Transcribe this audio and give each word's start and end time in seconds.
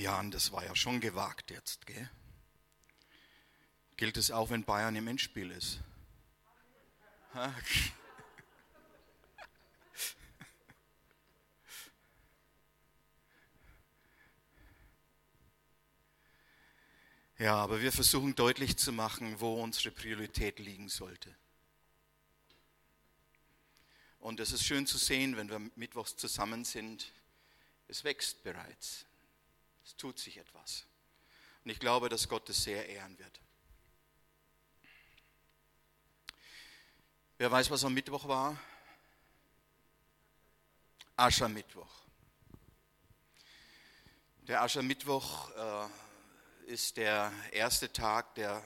Ja, 0.00 0.18
und 0.18 0.32
das 0.32 0.50
war 0.50 0.64
ja 0.64 0.74
schon 0.74 0.98
gewagt 0.98 1.50
jetzt, 1.50 1.86
gell? 1.86 2.10
Gilt 3.98 4.16
es 4.16 4.30
auch, 4.30 4.48
wenn 4.48 4.64
Bayern 4.64 4.96
im 4.96 5.06
Endspiel 5.06 5.50
ist? 5.50 5.80
Ja, 17.36 17.56
aber 17.56 17.82
wir 17.82 17.92
versuchen 17.92 18.34
deutlich 18.34 18.78
zu 18.78 18.92
machen, 18.92 19.38
wo 19.38 19.62
unsere 19.62 19.90
Priorität 19.90 20.58
liegen 20.60 20.88
sollte. 20.88 21.36
Und 24.18 24.40
es 24.40 24.52
ist 24.52 24.64
schön 24.64 24.86
zu 24.86 24.96
sehen, 24.96 25.36
wenn 25.36 25.50
wir 25.50 25.58
mittwochs 25.76 26.16
zusammen 26.16 26.64
sind, 26.64 27.12
es 27.86 28.02
wächst 28.02 28.42
bereits. 28.42 29.04
Es 29.90 29.96
tut 29.96 30.20
sich 30.20 30.36
etwas. 30.36 30.86
Und 31.64 31.72
ich 31.72 31.80
glaube, 31.80 32.08
dass 32.08 32.28
Gott 32.28 32.48
es 32.48 32.62
sehr 32.62 32.88
ehren 32.88 33.18
wird. 33.18 33.40
Wer 37.38 37.50
weiß, 37.50 37.72
was 37.72 37.84
am 37.84 37.92
Mittwoch 37.92 38.28
war? 38.28 38.56
Aschermittwoch. 41.16 41.90
Der 44.42 44.62
Aschermittwoch 44.62 45.50
äh, 45.56 45.88
ist 46.72 46.96
der 46.96 47.32
erste 47.50 47.92
Tag 47.92 48.36
der 48.36 48.64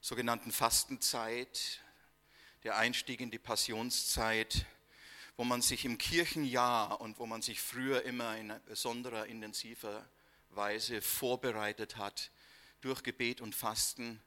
sogenannten 0.00 0.50
Fastenzeit, 0.50 1.80
der 2.64 2.76
Einstieg 2.76 3.20
in 3.20 3.30
die 3.30 3.38
Passionszeit, 3.38 4.66
wo 5.36 5.44
man 5.44 5.62
sich 5.62 5.84
im 5.84 5.96
Kirchenjahr 5.96 7.00
und 7.00 7.20
wo 7.20 7.26
man 7.26 7.40
sich 7.40 7.60
früher 7.60 8.02
immer 8.02 8.36
in 8.36 8.52
besonderer, 8.66 9.26
intensiver 9.26 10.04
Weise 10.56 11.02
vorbereitet 11.02 11.96
hat, 11.96 12.30
durch 12.80 13.02
Gebet 13.02 13.40
und 13.40 13.54
Fasten 13.54 14.20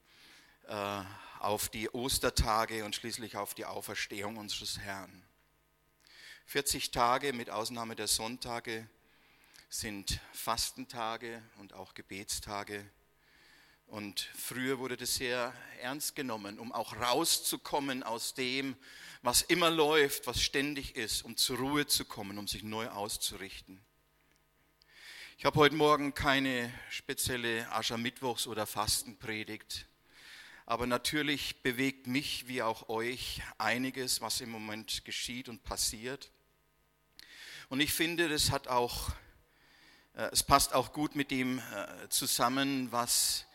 äh, 0.68 1.04
auf 1.40 1.70
die 1.70 1.90
Ostertage 1.90 2.84
und 2.84 2.96
schließlich 2.96 3.38
auf 3.38 3.54
die 3.54 3.66
Auferstehung 3.66 4.38
unseres 4.38 4.80
Herrn. 4.80 5.24
40 6.48 6.92
Tage 6.92 7.34
mit 7.34 7.50
Ausnahme 7.50 7.96
der 7.96 8.08
Sonntage 8.08 8.88
sind 9.70 10.20
Fastentage 10.34 11.42
und 11.58 11.74
auch 11.74 11.94
Gebetstage. 11.94 12.90
Und 13.88 14.30
früher 14.36 14.80
wurde 14.80 14.98
das 14.98 15.16
sehr 15.16 15.54
ernst 15.82 16.16
genommen, 16.16 16.60
um 16.60 16.72
auch 16.74 16.96
rauszukommen 16.98 18.04
aus 18.04 18.34
dem, 18.34 18.76
was 19.22 19.42
immer 19.42 19.70
läuft, 19.70 20.28
was 20.28 20.42
ständig 20.42 20.96
ist, 20.96 21.24
um 21.24 21.38
zur 21.38 21.58
Ruhe 21.58 21.88
zu 21.88 22.06
kommen, 22.06 22.38
um 22.38 22.48
sich 22.48 22.64
neu 22.64 22.90
auszurichten. 22.90 23.82
Ich 25.40 25.46
habe 25.46 25.60
heute 25.60 25.76
Morgen 25.76 26.16
keine 26.16 26.74
spezielle 26.90 27.72
Aschermittwochs- 27.72 28.48
oder 28.48 28.66
Fastenpredigt, 28.66 29.86
aber 30.66 30.88
natürlich 30.88 31.62
bewegt 31.62 32.08
mich 32.08 32.48
wie 32.48 32.64
auch 32.64 32.90
euch 32.90 33.44
einiges, 33.60 34.20
was 34.20 34.42
im 34.42 34.50
Moment 34.50 35.06
geschieht 35.06 35.48
und 35.48 35.64
passiert. 35.64 36.32
Und 37.70 37.82
ich 37.82 37.94
finde, 37.94 38.30
das 38.30 38.50
hat 38.50 38.68
auch 38.68 39.12
äh, 40.16 40.28
es 40.32 40.42
passt 40.42 40.74
auch 40.74 40.92
gut 40.92 41.16
mit 41.16 41.30
dem 41.30 41.60
äh, 41.60 42.10
zusammen, 42.10 42.92
was 42.92 43.46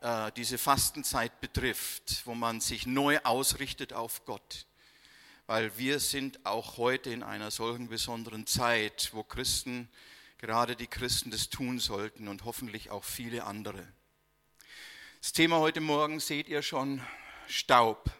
äh, 0.00 0.32
diese 0.32 0.58
Fastenzeit 0.58 1.40
betrifft, 1.40 2.22
wo 2.24 2.34
man 2.34 2.60
sich 2.60 2.84
neu 2.84 3.20
ausrichtet 3.22 3.92
auf 3.92 4.24
Gott. 4.24 4.66
Weil 5.46 5.78
wir 5.78 6.00
sind 6.00 6.44
auch 6.44 6.78
heute 6.78 7.10
in 7.10 7.22
einer 7.22 7.52
solchen 7.52 7.88
besonderen 7.88 8.44
Zeit, 8.44 9.10
wo 9.12 9.22
Christen, 9.22 9.88
gerade 10.38 10.76
die 10.76 10.86
Christen, 10.86 11.30
das 11.30 11.50
tun 11.50 11.78
sollten 11.78 12.28
und 12.28 12.44
hoffentlich 12.44 12.90
auch 12.90 13.04
viele 13.04 13.44
andere. 13.44 13.86
Das 15.20 15.32
Thema 15.32 15.58
heute 15.58 15.80
Morgen 15.80 16.20
seht 16.20 16.48
ihr 16.48 16.62
schon, 16.62 17.02
Staub. 17.48 18.10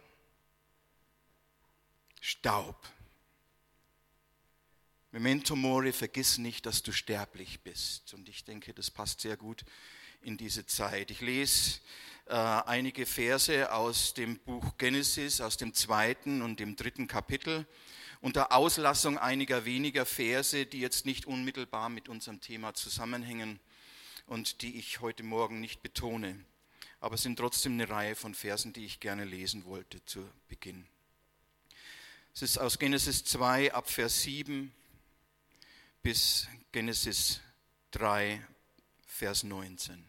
Staub. 2.19 2.75
Memento 5.11 5.55
mori, 5.55 5.93
vergiss 5.93 6.37
nicht, 6.37 6.65
dass 6.65 6.83
du 6.83 6.91
sterblich 6.91 7.61
bist. 7.61 8.13
Und 8.13 8.29
ich 8.29 8.43
denke, 8.43 8.73
das 8.73 8.91
passt 8.91 9.21
sehr 9.21 9.37
gut 9.37 9.63
in 10.21 10.37
diese 10.37 10.65
Zeit. 10.65 11.09
Ich 11.11 11.21
lese 11.21 11.79
äh, 12.25 12.33
einige 12.33 13.05
Verse 13.05 13.71
aus 13.71 14.13
dem 14.13 14.37
Buch 14.39 14.77
Genesis, 14.77 15.39
aus 15.41 15.57
dem 15.57 15.73
zweiten 15.73 16.41
und 16.41 16.59
dem 16.59 16.75
dritten 16.75 17.07
Kapitel, 17.07 17.65
unter 18.21 18.51
Auslassung 18.51 19.17
einiger 19.17 19.65
weniger 19.65 20.05
Verse, 20.05 20.65
die 20.65 20.79
jetzt 20.79 21.05
nicht 21.05 21.25
unmittelbar 21.25 21.89
mit 21.89 22.09
unserem 22.09 22.41
Thema 22.41 22.73
zusammenhängen 22.73 23.59
und 24.25 24.61
die 24.61 24.77
ich 24.77 24.99
heute 24.99 25.23
Morgen 25.23 25.61
nicht 25.61 25.81
betone. 25.81 26.43
Aber 26.99 27.15
es 27.15 27.23
sind 27.23 27.37
trotzdem 27.37 27.73
eine 27.73 27.89
Reihe 27.89 28.15
von 28.15 28.35
Versen, 28.35 28.73
die 28.73 28.85
ich 28.85 28.99
gerne 28.99 29.23
lesen 29.23 29.63
wollte 29.65 30.03
zu 30.05 30.29
Beginn. 30.49 30.85
Es 32.33 32.41
ist 32.41 32.57
aus 32.57 32.77
Genesis 32.77 33.23
2 33.23 33.73
ab 33.73 33.89
Vers 33.89 34.21
7 34.23 34.71
bis 36.03 36.47
Genesis 36.71 37.39
3, 37.91 38.45
Vers 39.05 39.43
19. 39.43 40.05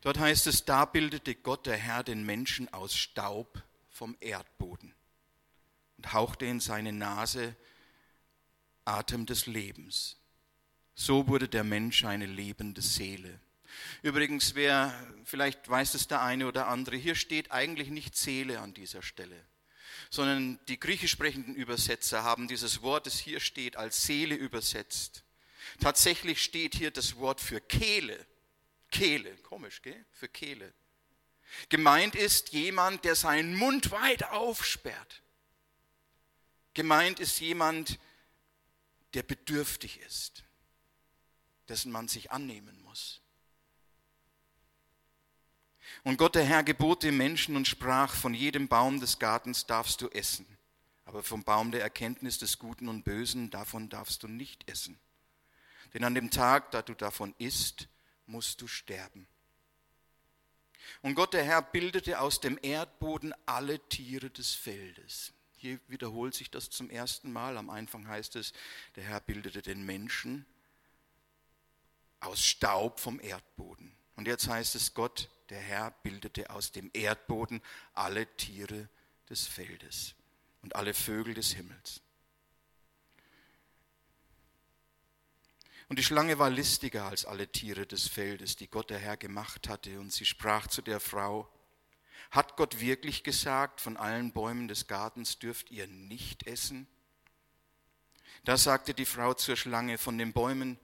Dort 0.00 0.18
heißt 0.18 0.46
es, 0.46 0.64
da 0.64 0.84
bildete 0.84 1.34
Gott 1.34 1.66
der 1.66 1.76
Herr 1.76 2.02
den 2.02 2.24
Menschen 2.24 2.72
aus 2.72 2.94
Staub 2.94 3.62
vom 3.90 4.16
Erdboden 4.20 4.93
hauchte 6.12 6.46
in 6.46 6.60
seine 6.60 6.92
Nase 6.92 7.56
Atem 8.84 9.26
des 9.26 9.46
Lebens. 9.46 10.16
So 10.94 11.26
wurde 11.28 11.48
der 11.48 11.64
Mensch 11.64 12.04
eine 12.04 12.26
lebende 12.26 12.82
Seele. 12.82 13.40
Übrigens, 14.02 14.54
wer, 14.54 14.94
vielleicht 15.24 15.68
weiß 15.68 15.94
es 15.94 16.06
der 16.06 16.22
eine 16.22 16.46
oder 16.46 16.68
andere, 16.68 16.96
hier 16.96 17.14
steht 17.16 17.50
eigentlich 17.50 17.88
nicht 17.88 18.16
Seele 18.16 18.60
an 18.60 18.74
dieser 18.74 19.02
Stelle 19.02 19.44
sondern 20.10 20.60
die 20.68 20.78
griechisch 20.78 21.10
sprechenden 21.10 21.54
Übersetzer 21.54 22.22
haben 22.22 22.48
dieses 22.48 22.82
Wort, 22.82 23.06
das 23.06 23.18
hier 23.18 23.40
steht, 23.40 23.76
als 23.76 24.04
Seele 24.04 24.34
übersetzt. 24.34 25.24
Tatsächlich 25.80 26.42
steht 26.42 26.74
hier 26.74 26.90
das 26.90 27.16
Wort 27.16 27.40
für 27.40 27.60
Kehle. 27.60 28.24
Kehle, 28.90 29.34
komisch, 29.38 29.82
gell? 29.82 30.04
Für 30.12 30.28
Kehle. 30.28 30.72
Gemeint 31.68 32.14
ist 32.14 32.52
jemand, 32.52 33.04
der 33.04 33.16
seinen 33.16 33.56
Mund 33.56 33.90
weit 33.90 34.24
aufsperrt. 34.24 35.22
Gemeint 36.74 37.20
ist 37.20 37.40
jemand, 37.40 37.98
der 39.14 39.22
bedürftig 39.22 40.00
ist, 40.00 40.42
dessen 41.68 41.92
man 41.92 42.08
sich 42.08 42.32
annehmen 42.32 42.82
muss. 42.82 43.20
Und 46.02 46.16
Gott 46.16 46.34
der 46.34 46.44
Herr 46.44 46.64
gebot 46.64 47.02
dem 47.02 47.16
Menschen 47.16 47.56
und 47.56 47.68
sprach, 47.68 48.14
von 48.14 48.34
jedem 48.34 48.68
Baum 48.68 49.00
des 49.00 49.18
Gartens 49.18 49.66
darfst 49.66 50.00
du 50.00 50.08
essen, 50.08 50.46
aber 51.04 51.22
vom 51.22 51.44
Baum 51.44 51.70
der 51.70 51.82
Erkenntnis 51.82 52.38
des 52.38 52.58
Guten 52.58 52.88
und 52.88 53.04
Bösen, 53.04 53.50
davon 53.50 53.88
darfst 53.88 54.22
du 54.22 54.28
nicht 54.28 54.68
essen. 54.68 54.98
Denn 55.92 56.02
an 56.02 56.14
dem 56.14 56.30
Tag, 56.30 56.72
da 56.72 56.82
du 56.82 56.94
davon 56.94 57.34
isst, 57.38 57.88
musst 58.26 58.60
du 58.60 58.66
sterben. 58.66 59.28
Und 61.02 61.14
Gott 61.14 61.32
der 61.34 61.44
Herr 61.44 61.62
bildete 61.62 62.20
aus 62.20 62.40
dem 62.40 62.58
Erdboden 62.60 63.32
alle 63.46 63.78
Tiere 63.88 64.30
des 64.30 64.54
Feldes. 64.54 65.32
Hier 65.64 65.80
wiederholt 65.88 66.34
sich 66.34 66.50
das 66.50 66.68
zum 66.68 66.90
ersten 66.90 67.32
Mal. 67.32 67.56
Am 67.56 67.70
Anfang 67.70 68.06
heißt 68.06 68.36
es, 68.36 68.52
der 68.96 69.04
Herr 69.04 69.20
bildete 69.20 69.62
den 69.62 69.86
Menschen 69.86 70.44
aus 72.20 72.44
Staub 72.44 73.00
vom 73.00 73.18
Erdboden. 73.18 73.96
Und 74.14 74.28
jetzt 74.28 74.46
heißt 74.46 74.74
es, 74.74 74.92
Gott 74.92 75.30
der 75.48 75.60
Herr 75.60 75.92
bildete 76.02 76.50
aus 76.50 76.70
dem 76.70 76.90
Erdboden 76.92 77.62
alle 77.94 78.26
Tiere 78.36 78.90
des 79.30 79.46
Feldes 79.46 80.14
und 80.60 80.76
alle 80.76 80.92
Vögel 80.92 81.32
des 81.32 81.54
Himmels. 81.54 82.02
Und 85.88 85.98
die 85.98 86.04
Schlange 86.04 86.38
war 86.38 86.50
listiger 86.50 87.06
als 87.06 87.24
alle 87.24 87.48
Tiere 87.48 87.86
des 87.86 88.06
Feldes, 88.06 88.56
die 88.56 88.68
Gott 88.68 88.90
der 88.90 88.98
Herr 88.98 89.16
gemacht 89.16 89.66
hatte, 89.70 89.98
und 89.98 90.12
sie 90.12 90.26
sprach 90.26 90.66
zu 90.66 90.82
der 90.82 91.00
Frau, 91.00 91.50
hat 92.30 92.56
Gott 92.56 92.80
wirklich 92.80 93.22
gesagt, 93.24 93.80
von 93.80 93.96
allen 93.96 94.32
Bäumen 94.32 94.68
des 94.68 94.86
Gartens 94.86 95.38
dürft 95.38 95.70
ihr 95.70 95.86
nicht 95.86 96.46
essen? 96.46 96.86
Da 98.44 98.56
sagte 98.56 98.92
die 98.94 99.06
Frau 99.06 99.34
zur 99.34 99.56
Schlange, 99.56 99.98
von 99.98 100.18
den 100.18 100.32
Bäumen, 100.32 100.78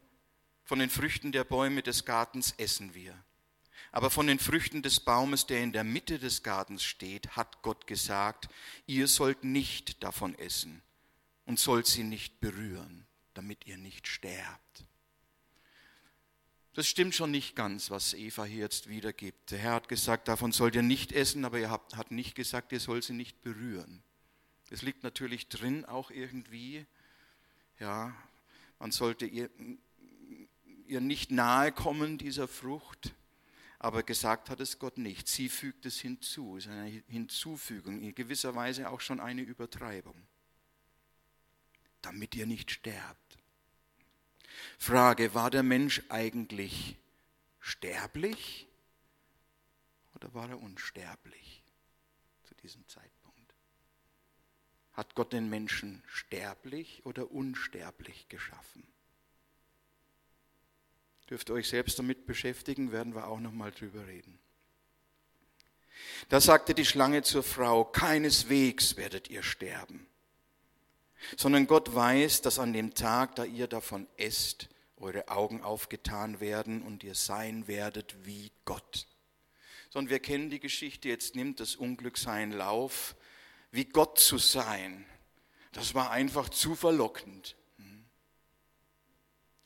von 0.65 0.79
den 0.79 0.91
Früchten 0.91 1.33
der 1.33 1.45
Bäume 1.45 1.83
des 1.83 2.05
Gartens 2.05 2.55
essen 2.57 2.95
wir. 2.95 3.15
Aber 3.93 4.11
von 4.11 4.27
den 4.27 4.39
Früchten 4.39 4.83
des 4.83 5.01
Baumes, 5.01 5.47
der 5.47 5.63
in 5.63 5.73
der 5.73 5.85
Mitte 5.85 6.19
des 6.19 6.43
Gartens 6.43 6.85
steht, 6.85 7.37
hat 7.37 7.63
Gott 7.63 7.87
gesagt, 7.87 8.49
ihr 8.87 9.09
sollt 9.09 9.43
nicht 9.43 10.03
davon 10.03 10.39
essen 10.39 10.83
und 11.45 11.59
sollt 11.59 11.87
sie 11.87 12.05
nicht 12.05 12.41
berühren, 12.41 13.07
damit 13.35 13.67
ihr 13.67 13.77
nicht 13.77 14.07
sterbt. 14.07 14.85
Das 16.75 16.87
stimmt 16.87 17.15
schon 17.15 17.33
nicht 17.33 17.57
ganz, 17.57 17.91
was 17.91 18.15
Eva 18.15 18.45
hier 18.45 18.61
jetzt 18.61 18.89
wiedergibt. 18.89 19.51
Der 19.51 19.59
Herr 19.59 19.75
hat 19.75 19.89
gesagt, 19.89 20.29
davon 20.29 20.53
sollt 20.53 20.77
ihr 20.77 20.83
nicht 20.83 21.13
essen, 21.13 21.45
aber 21.45 21.59
er 21.59 21.71
hat 21.71 22.11
nicht 22.11 22.35
gesagt, 22.35 22.73
ihr 22.73 22.81
sollt 22.81 23.05
sie 23.05 23.13
nicht 23.13 23.43
berühren. 23.43 24.03
Es 24.71 24.83
liegt 24.83 25.03
natürlich 25.03 25.49
drin 25.49 25.85
auch 25.85 26.11
irgendwie, 26.13 26.87
ja, 27.81 28.15
man 28.79 28.93
sollte 28.93 29.27
ihr 29.27 29.51
ihr 30.91 31.01
nicht 31.01 31.31
nahe 31.31 31.73
kommen 31.73 32.19
dieser 32.19 32.49
Frucht, 32.49 33.15
aber 33.79 34.03
gesagt 34.03 34.51
hat 34.51 34.61
es 34.61 34.79
Gott 34.79 34.99
nicht. 34.99 35.29
Sie 35.29 35.49
fügt 35.49 35.87
es 35.87 36.01
hinzu, 36.01 36.57
es 36.57 36.67
ist 36.67 36.73
eine 36.73 37.03
Hinzufügung, 37.09 38.03
in 38.03 38.15
gewisser 38.15 38.55
Weise 38.55 38.91
auch 38.91 39.01
schon 39.01 39.21
eine 39.21 39.43
Übertreibung, 39.43 40.21
damit 42.03 42.35
ihr 42.35 42.47
nicht 42.47 42.71
sterbt. 42.71 43.39
Frage, 44.79 45.35
war 45.35 45.51
der 45.51 45.63
Mensch 45.63 46.03
eigentlich 46.09 46.97
sterblich 47.61 48.67
oder 50.15 50.33
war 50.35 50.49
er 50.49 50.61
unsterblich 50.61 51.63
zu 52.45 52.55
diesem 52.57 52.87
Zeitpunkt? 52.89 53.55
Hat 54.93 55.15
Gott 55.15 55.33
den 55.33 55.49
Menschen 55.49 56.03
sterblich 56.07 57.05
oder 57.05 57.31
unsterblich 57.31 58.29
geschaffen? 58.29 58.87
Dürft 61.29 61.49
ihr 61.49 61.55
euch 61.55 61.69
selbst 61.69 61.99
damit 61.99 62.27
beschäftigen, 62.27 62.91
werden 62.91 63.15
wir 63.15 63.29
auch 63.29 63.39
noch 63.39 63.53
mal 63.53 63.71
drüber 63.71 64.07
reden. 64.07 64.39
Da 66.29 66.41
sagte 66.41 66.75
die 66.75 66.85
Schlange 66.85 67.23
zur 67.23 67.43
Frau, 67.43 67.85
keineswegs 67.85 68.97
werdet 68.97 69.31
ihr 69.31 69.43
sterben, 69.43 70.07
sondern 71.37 71.67
Gott 71.67 71.95
weiß, 71.95 72.43
dass 72.43 72.59
an 72.59 72.73
dem 72.73 72.95
Tag, 72.95 73.35
da 73.37 73.45
ihr 73.45 73.67
davon 73.67 74.07
esst, 74.17 74.69
eure 74.97 75.29
Augen 75.29 75.63
aufgetan 75.63 76.41
werden 76.41 76.83
und 76.83 77.05
ihr 77.05 77.15
sein 77.15 77.67
werdet 77.69 78.25
wie 78.25 78.53
Gott. 78.65 79.07
Sondern 79.91 80.11
wir 80.11 80.21
kennen 80.21 80.51
die 80.51 80.61
Geschichte, 80.61 81.09
jetzt 81.09 81.35
nimmt 81.35 81.61
das 81.61 81.75
Unglück 81.75 82.19
seinen 82.19 82.53
Lauf 82.53 83.17
wie 83.73 83.85
Gott 83.85 84.19
zu 84.19 84.39
sein, 84.39 85.07
das 85.73 85.95
war 85.95 86.11
einfach 86.11 86.49
zu 86.49 86.75
verlockend. 86.75 87.57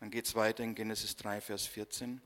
Dann 0.05 0.11
geht 0.11 0.27
es 0.27 0.35
weiter 0.35 0.63
in 0.63 0.75
Genesis 0.75 1.17
3, 1.17 1.41
Vers 1.41 1.67
14. 1.67 2.21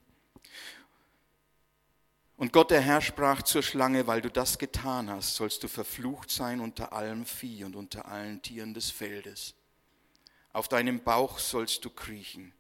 Und 2.39 2.53
Gott 2.53 2.71
der 2.71 2.81
Herr 2.81 3.01
sprach 3.01 3.43
zur 3.43 3.65
Schlange, 3.65 4.07
weil 4.07 4.23
du 4.23 4.31
das 4.31 4.59
getan 4.59 5.11
hast, 5.11 5.35
sollst 5.35 5.65
du 5.65 5.69
verflucht 5.69 6.31
sein 6.31 6.61
unter 6.61 6.93
allem 6.93 7.27
Vieh 7.27 7.65
und 7.65 7.75
unter 7.75 8.07
allen 8.07 8.41
Tieren 8.43 8.75
des 8.75 8.91
Feldes. 8.91 9.55
Auf 10.53 10.69
deinem 10.69 11.01
Bauch 11.01 11.41
sollst 11.41 11.85
du 11.85 11.91
kriechen 11.91 12.55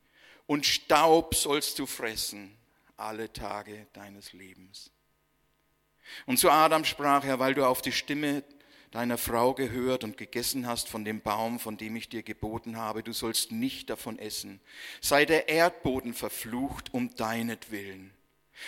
und 0.46 0.66
Staub 0.66 1.36
sollst 1.36 1.78
du 1.78 1.86
fressen 1.86 2.56
alle 2.96 3.32
Tage 3.32 3.86
deines 3.92 4.32
Lebens. 4.32 4.90
Und 6.26 6.38
zu 6.38 6.50
Adam 6.50 6.84
sprach 6.84 7.25
er, 7.25 7.38
weil 7.38 7.54
du 7.54 7.64
auf 7.64 7.80
die 7.80 7.92
Stimme 7.92 8.42
deiner 8.90 9.16
Frau 9.16 9.54
gehört 9.54 10.02
und 10.02 10.16
gegessen 10.16 10.66
hast 10.66 10.88
von 10.88 11.04
dem 11.04 11.20
Baum, 11.20 11.60
von 11.60 11.76
dem 11.76 11.94
ich 11.94 12.08
dir 12.08 12.25
geboten 12.25 12.76
habe, 12.76 13.04
du 13.04 13.12
sollst 13.12 13.52
nicht 13.52 13.90
davon 13.90 14.19
essen. 14.19 14.60
Sei 15.00 15.25
der 15.25 15.48
Erdboden 15.48 16.14
verflucht 16.14 16.92
um 16.92 17.14
deinetwillen. 17.14 18.18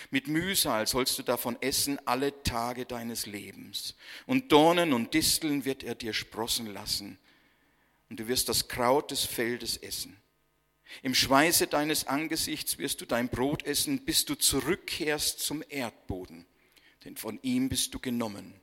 Mit 0.09 0.27
Mühsal 0.27 0.87
sollst 0.87 1.17
du 1.19 1.23
davon 1.23 1.57
essen 1.61 1.99
alle 2.05 2.43
Tage 2.43 2.85
deines 2.85 3.25
Lebens. 3.25 3.95
Und 4.25 4.51
Dornen 4.51 4.93
und 4.93 5.13
Disteln 5.13 5.65
wird 5.65 5.83
er 5.83 5.95
dir 5.95 6.13
sprossen 6.13 6.67
lassen. 6.67 7.17
Und 8.09 8.19
du 8.19 8.27
wirst 8.27 8.49
das 8.49 8.67
Kraut 8.67 9.11
des 9.11 9.25
Feldes 9.25 9.77
essen. 9.77 10.17
Im 11.03 11.15
Schweiße 11.15 11.67
deines 11.67 12.07
Angesichts 12.07 12.77
wirst 12.77 13.01
du 13.01 13.05
dein 13.05 13.29
Brot 13.29 13.63
essen, 13.63 14.03
bis 14.03 14.25
du 14.25 14.35
zurückkehrst 14.35 15.39
zum 15.39 15.63
Erdboden. 15.69 16.45
Denn 17.05 17.15
von 17.15 17.39
ihm 17.41 17.69
bist 17.69 17.93
du 17.93 17.99
genommen 17.99 18.61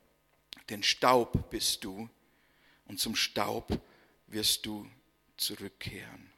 denn 0.69 0.83
Staub 0.83 1.49
bist 1.49 1.83
du 1.83 2.09
und 2.85 2.99
zum 2.99 3.15
Staub 3.15 3.79
wirst 4.27 4.65
du 4.65 4.89
zurückkehren. 5.37 6.31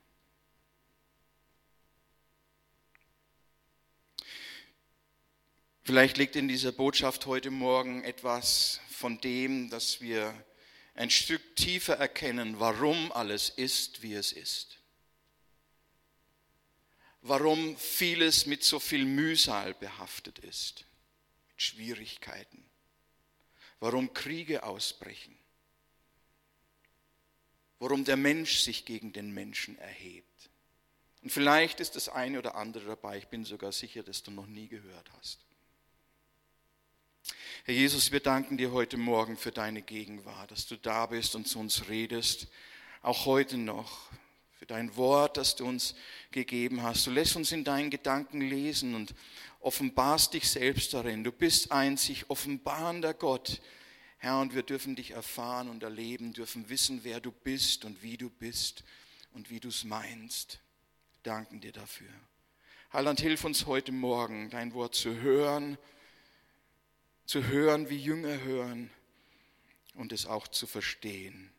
Vielleicht 5.84 6.18
liegt 6.18 6.36
in 6.36 6.48
dieser 6.48 6.72
Botschaft 6.72 7.26
heute 7.26 7.52
Morgen 7.52 8.04
etwas 8.04 8.80
von 8.90 9.20
dem, 9.22 9.70
dass 9.70 10.02
wir 10.02 10.34
ein 10.94 11.10
Stück 11.10 11.56
tiefer 11.56 11.98
erkennen, 11.98 12.60
warum 12.60 13.12
alles 13.12 13.50
ist, 13.50 14.02
wie 14.02 14.14
es 14.14 14.32
ist. 14.32 14.78
Warum 17.22 17.78
vieles 17.78 18.46
mit 18.46 18.64
so 18.64 18.80
viel 18.80 19.06
Mühsal 19.06 19.74
behaftet 19.76 20.40
ist, 20.40 20.86
mit 21.50 21.62
Schwierigkeiten 21.62 22.72
warum 23.82 24.14
Kriege 24.14 24.64
ausbrechen, 24.64 25.38
warum 27.80 28.06
der 28.06 28.16
Mensch 28.16 28.60
sich 28.60 28.86
gegen 28.86 29.12
den 29.12 29.34
Menschen 29.34 29.78
erhebt. 29.80 30.50
Und 31.24 31.32
vielleicht 31.32 31.80
ist 31.80 31.96
das 31.96 32.08
eine 32.08 32.40
oder 32.40 32.56
andere 32.56 32.86
dabei, 32.86 33.18
ich 33.18 33.28
bin 33.28 33.44
sogar 33.44 33.72
sicher, 33.72 34.04
dass 34.04 34.24
du 34.24 34.32
noch 34.32 34.46
nie 34.46 34.68
gehört 34.68 35.12
hast. 35.18 35.40
Herr 37.64 37.76
Jesus, 37.76 38.12
wir 38.12 38.22
danken 38.22 38.58
dir 38.58 38.72
heute 38.72 38.98
Morgen 38.98 39.38
für 39.38 39.52
deine 39.52 39.84
Gegenwart, 39.84 40.50
dass 40.50 40.66
du 40.66 40.78
da 40.78 41.06
bist 41.06 41.36
und 41.36 41.48
zu 41.48 41.60
uns 41.60 41.90
redest, 41.90 42.48
auch 43.04 43.28
heute 43.28 43.56
noch, 43.56 44.10
für 44.58 44.66
dein 44.66 44.96
Wort, 44.96 45.38
das 45.38 45.58
du 45.58 45.68
uns 45.68 45.94
gegeben 46.32 46.82
hast. 46.82 47.06
Du 47.06 47.12
lässt 47.12 47.36
uns 47.36 47.52
in 47.52 47.64
deinen 47.64 47.92
Gedanken 47.92 48.42
lesen 48.42 48.96
und 48.96 49.14
offenbarst 49.60 50.34
dich 50.34 50.50
selbst 50.50 50.96
darin. 50.96 51.24
Du 51.24 51.32
bist 51.32 51.72
einzig 51.72 52.32
offenbarender 52.32 53.14
Gott. 53.14 53.62
Herr, 54.18 54.40
und 54.40 54.56
wir 54.56 54.64
dürfen 54.64 54.96
dich 54.96 55.12
erfahren 55.12 55.70
und 55.70 55.84
erleben, 55.84 56.34
dürfen 56.34 56.68
wissen, 56.68 57.02
wer 57.04 57.20
du 57.20 57.32
bist 57.32 57.86
und 57.86 58.02
wie 58.02 58.18
du 58.18 58.32
bist 58.32 58.84
und 59.34 59.52
wie 59.52 59.60
du 59.60 59.68
es 59.68 59.84
meinst. 59.84 60.62
Danken 61.22 61.62
dir 61.62 61.74
dafür. 61.74 62.10
Heiland, 62.92 63.22
hilf 63.22 63.44
uns 63.44 63.68
heute 63.68 63.92
Morgen, 63.92 64.50
dein 64.50 64.74
Wort 64.74 64.96
zu 64.96 65.14
hören, 65.14 65.78
zu 67.26 67.48
hören, 67.48 67.90
wie 67.90 67.98
Jünger 67.98 68.42
hören 68.42 68.90
und 69.96 70.12
es 70.12 70.26
auch 70.26 70.48
zu 70.48 70.68
verstehen 70.68 71.52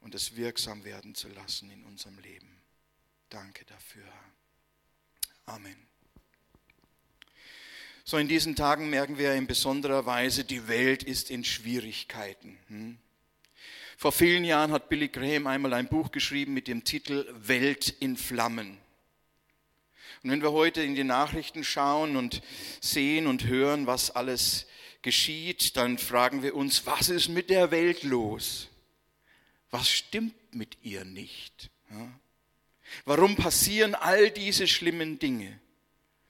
und 0.00 0.14
es 0.14 0.36
wirksam 0.36 0.84
werden 0.84 1.14
zu 1.14 1.28
lassen 1.28 1.70
in 1.70 1.84
unserem 1.84 2.18
Leben. 2.18 2.50
Danke 3.28 3.64
dafür. 3.64 4.06
Amen. 5.46 5.76
So 8.04 8.16
in 8.16 8.28
diesen 8.28 8.56
Tagen 8.56 8.88
merken 8.88 9.18
wir 9.18 9.34
in 9.34 9.46
besonderer 9.46 10.06
Weise, 10.06 10.44
die 10.44 10.66
Welt 10.66 11.02
ist 11.02 11.30
in 11.30 11.44
Schwierigkeiten. 11.44 12.58
Hm? 12.68 12.98
Vor 13.98 14.12
vielen 14.12 14.44
Jahren 14.44 14.72
hat 14.72 14.88
Billy 14.88 15.08
Graham 15.08 15.46
einmal 15.46 15.74
ein 15.74 15.88
Buch 15.88 16.10
geschrieben 16.10 16.54
mit 16.54 16.68
dem 16.68 16.84
Titel 16.84 17.26
Welt 17.36 17.90
in 18.00 18.16
Flammen. 18.16 18.78
Und 20.22 20.30
wenn 20.30 20.42
wir 20.42 20.52
heute 20.52 20.82
in 20.82 20.94
die 20.94 21.04
Nachrichten 21.04 21.64
schauen 21.64 22.16
und 22.16 22.42
sehen 22.80 23.26
und 23.26 23.46
hören, 23.46 23.86
was 23.86 24.10
alles 24.10 24.66
geschieht, 25.02 25.76
dann 25.76 25.98
fragen 25.98 26.42
wir 26.42 26.54
uns, 26.54 26.86
was 26.86 27.08
ist 27.08 27.28
mit 27.28 27.50
der 27.50 27.70
Welt 27.70 28.02
los? 28.02 28.68
Was 29.70 29.90
stimmt 29.90 30.54
mit 30.54 30.78
ihr 30.82 31.04
nicht? 31.04 31.70
Warum 33.04 33.36
passieren 33.36 33.94
all 33.94 34.30
diese 34.30 34.66
schlimmen 34.66 35.18
Dinge? 35.18 35.60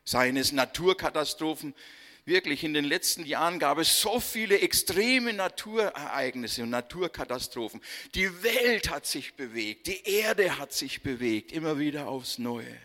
seien 0.08 0.36
es 0.36 0.52
Naturkatastrophen. 0.52 1.74
Wirklich, 2.24 2.62
in 2.64 2.74
den 2.74 2.84
letzten 2.84 3.24
Jahren 3.24 3.58
gab 3.58 3.78
es 3.78 4.00
so 4.00 4.20
viele 4.20 4.60
extreme 4.60 5.32
Naturereignisse 5.32 6.62
und 6.62 6.70
Naturkatastrophen. 6.70 7.80
Die 8.14 8.42
Welt 8.42 8.90
hat 8.90 9.06
sich 9.06 9.34
bewegt, 9.34 9.86
die 9.86 10.02
Erde 10.04 10.58
hat 10.58 10.72
sich 10.72 11.02
bewegt, 11.02 11.52
immer 11.52 11.78
wieder 11.78 12.08
aufs 12.08 12.38
Neue. 12.38 12.76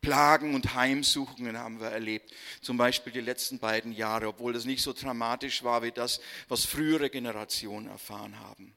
Plagen 0.00 0.54
und 0.54 0.74
Heimsuchungen 0.74 1.58
haben 1.58 1.80
wir 1.80 1.88
erlebt, 1.88 2.32
zum 2.62 2.76
Beispiel 2.76 3.12
die 3.12 3.20
letzten 3.20 3.58
beiden 3.58 3.92
Jahre, 3.92 4.28
obwohl 4.28 4.52
das 4.52 4.64
nicht 4.64 4.82
so 4.82 4.92
dramatisch 4.92 5.62
war 5.62 5.82
wie 5.82 5.92
das, 5.92 6.20
was 6.48 6.64
frühere 6.64 7.10
Generationen 7.10 7.88
erfahren 7.88 8.38
haben. 8.40 8.74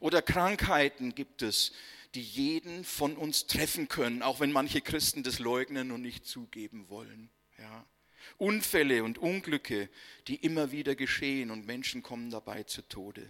Oder 0.00 0.22
Krankheiten 0.22 1.14
gibt 1.14 1.42
es, 1.42 1.72
die 2.14 2.22
jeden 2.22 2.84
von 2.84 3.16
uns 3.16 3.46
treffen 3.46 3.88
können, 3.88 4.22
auch 4.22 4.40
wenn 4.40 4.52
manche 4.52 4.80
Christen 4.80 5.22
das 5.22 5.38
leugnen 5.38 5.90
und 5.90 6.02
nicht 6.02 6.26
zugeben 6.26 6.88
wollen. 6.88 7.30
Ja. 7.58 7.84
Unfälle 8.38 9.04
und 9.04 9.18
Unglücke, 9.18 9.88
die 10.28 10.36
immer 10.36 10.72
wieder 10.72 10.94
geschehen 10.94 11.50
und 11.50 11.66
Menschen 11.66 12.02
kommen 12.02 12.30
dabei 12.30 12.62
zu 12.62 12.82
Tode. 12.82 13.28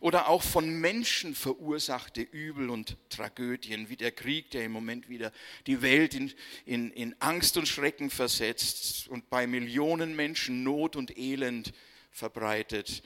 Oder 0.00 0.28
auch 0.28 0.42
von 0.42 0.80
Menschen 0.80 1.34
verursachte 1.34 2.22
Übel 2.22 2.70
und 2.70 2.96
Tragödien, 3.08 3.88
wie 3.88 3.96
der 3.96 4.12
Krieg, 4.12 4.50
der 4.50 4.64
im 4.64 4.72
Moment 4.72 5.08
wieder 5.08 5.32
die 5.66 5.82
Welt 5.82 6.14
in, 6.14 6.32
in, 6.64 6.90
in 6.90 7.16
Angst 7.20 7.56
und 7.56 7.66
Schrecken 7.66 8.10
versetzt 8.10 9.08
und 9.08 9.30
bei 9.30 9.46
Millionen 9.46 10.16
Menschen 10.16 10.62
Not 10.62 10.96
und 10.96 11.16
Elend 11.16 11.72
verbreitet 12.10 13.02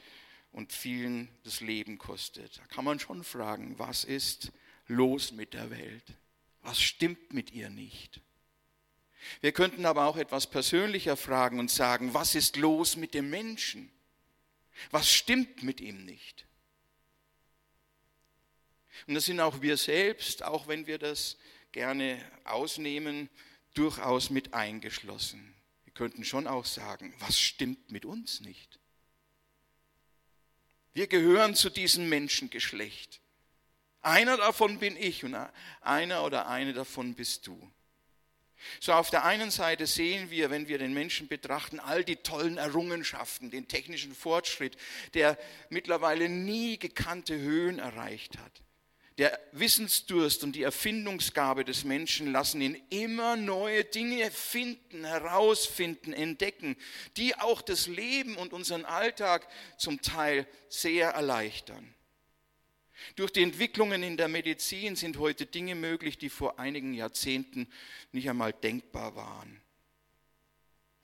und 0.53 0.73
vielen 0.73 1.29
das 1.43 1.61
Leben 1.61 1.99
kostet. 1.99 2.59
Da 2.59 2.67
kann 2.67 2.85
man 2.85 3.01
schon 3.01 3.25
fragen, 3.25 3.79
was 3.79 4.05
ist 4.05 4.53
los 4.87 5.33
mit 5.33 5.55
der 5.55 5.71
Welt? 5.71 6.05
Was 6.63 6.81
stimmt 6.81 7.33
mit 7.33 7.53
ihr 7.53 7.71
nicht? 7.71 8.21
Wir 9.41 9.53
könnten 9.53 9.87
aber 9.87 10.07
auch 10.07 10.17
etwas 10.17 10.49
persönlicher 10.49 11.17
fragen 11.17 11.59
und 11.59 11.71
sagen, 11.71 12.15
was 12.15 12.35
ist 12.35 12.57
los 12.57 12.97
mit 12.97 13.15
dem 13.15 13.31
Menschen? 13.31 13.91
Was 14.91 15.11
stimmt 15.11 15.63
mit 15.63 15.81
ihm 15.81 16.05
nicht? 16.05 16.47
Und 19.07 19.15
das 19.15 19.27
sind 19.27 19.41
auch 19.41 19.61
wir 19.61 19.77
selbst, 19.77 20.43
auch 20.43 20.69
wenn 20.69 20.87
wir 20.87 20.99
das 20.99 21.37
gerne 21.73 22.19
ausnehmen, 22.45 23.29
durchaus 23.75 24.31
mit 24.31 24.55
eingeschlossen. 24.55 25.55
Wir 25.85 25.93
könnten 25.93 26.25
schon 26.25 26.47
auch 26.47 26.65
sagen, 26.65 27.15
was 27.19 27.39
stimmt 27.39 27.91
mit 27.91 28.05
uns 28.05 28.41
nicht? 28.41 28.79
Wir 30.93 31.09
gehören 31.09 31.57
zu 31.57 31.71
diesem 31.71 32.09
Menschengeschlecht. 32.09 33.21
Einer 34.01 34.37
davon 34.37 34.79
bin 34.79 34.97
ich 34.97 35.25
und 35.25 35.37
einer 35.81 36.25
oder 36.25 36.47
eine 36.47 36.73
davon 36.73 37.15
bist 37.15 37.47
du. 37.47 37.73
So 38.81 38.93
auf 38.93 39.11
der 39.11 39.25
einen 39.25 39.51
Seite 39.51 39.87
sehen 39.87 40.31
wir, 40.31 40.51
wenn 40.51 40.69
wir 40.69 40.79
den 40.79 40.95
Menschen 40.95 41.29
betrachten, 41.29 41.81
all 41.81 42.05
die 42.05 42.17
tollen 42.17 42.57
Errungenschaften, 42.57 43.51
den 43.51 43.69
technischen 43.69 44.15
Fortschritt, 44.15 44.77
der 45.15 45.39
mittlerweile 45.69 46.29
nie 46.29 46.79
gekannte 46.79 47.37
Höhen 47.37 47.79
erreicht 47.79 48.39
hat. 48.39 48.63
Der 49.19 49.39
Wissensdurst 49.53 50.43
und 50.43 50.57
die 50.57 50.65
Erfindungsgabe 50.65 51.65
des 51.65 51.85
Menschen 51.85 52.33
lassen 52.33 52.61
ihn 52.61 52.83
immer 52.91 53.37
neue 53.37 53.85
Dinge 53.85 54.29
finden, 54.33 55.05
herausfinden, 55.05 56.13
entdecken, 56.13 56.77
die 57.17 57.37
auch 57.37 57.63
das 57.63 57.87
Leben 57.87 58.37
und 58.37 58.53
unseren 58.53 58.85
Alltag 58.85 59.47
zum 59.79 60.03
Teil 60.03 60.49
sehr 60.69 61.11
erleichtern. 61.11 61.95
Durch 63.15 63.31
die 63.33 63.43
Entwicklungen 63.43 64.03
in 64.03 64.17
der 64.17 64.29
Medizin 64.29 64.97
sind 64.97 65.19
heute 65.19 65.47
Dinge 65.47 65.77
möglich, 65.77 66.19
die 66.19 66.31
vor 66.31 66.59
einigen 66.59 66.93
Jahrzehnten 66.93 67.69
nicht 68.11 68.29
einmal 68.29 68.53
denkbar 68.53 69.15
waren. 69.15 69.61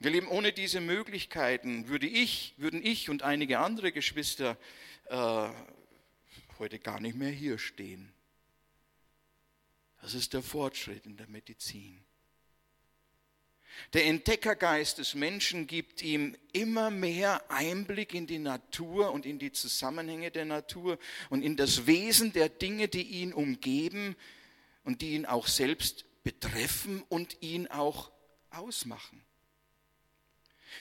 Wir 0.00 0.10
leben 0.10 0.28
ohne 0.28 0.52
diese 0.52 0.80
Möglichkeiten, 0.80 1.88
würde 1.88 2.06
ich, 2.08 2.54
würden 2.56 2.84
ich 2.84 3.10
und 3.10 3.22
einige 3.22 3.58
andere 3.60 3.92
Geschwister 3.92 4.56
äh, 5.10 5.48
heute 6.60 6.78
gar 6.78 7.00
nicht 7.00 7.16
mehr 7.16 7.30
hier 7.30 7.58
stehen. 7.58 8.12
Das 10.00 10.14
ist 10.14 10.32
der 10.32 10.42
Fortschritt 10.42 11.04
in 11.04 11.16
der 11.16 11.26
Medizin. 11.26 12.04
Der 13.92 14.06
Entdeckergeist 14.06 14.98
des 14.98 15.14
Menschen 15.14 15.66
gibt 15.66 16.02
ihm 16.02 16.36
immer 16.52 16.90
mehr 16.90 17.50
Einblick 17.50 18.14
in 18.14 18.26
die 18.26 18.38
Natur 18.38 19.12
und 19.12 19.26
in 19.26 19.38
die 19.38 19.52
Zusammenhänge 19.52 20.30
der 20.30 20.44
Natur 20.44 20.98
und 21.30 21.42
in 21.42 21.56
das 21.56 21.86
Wesen 21.86 22.32
der 22.32 22.48
Dinge, 22.48 22.88
die 22.88 23.02
ihn 23.02 23.32
umgeben 23.32 24.16
und 24.84 25.02
die 25.02 25.14
ihn 25.14 25.26
auch 25.26 25.46
selbst 25.46 26.04
betreffen 26.22 27.02
und 27.08 27.42
ihn 27.42 27.68
auch 27.68 28.10
ausmachen. 28.50 29.22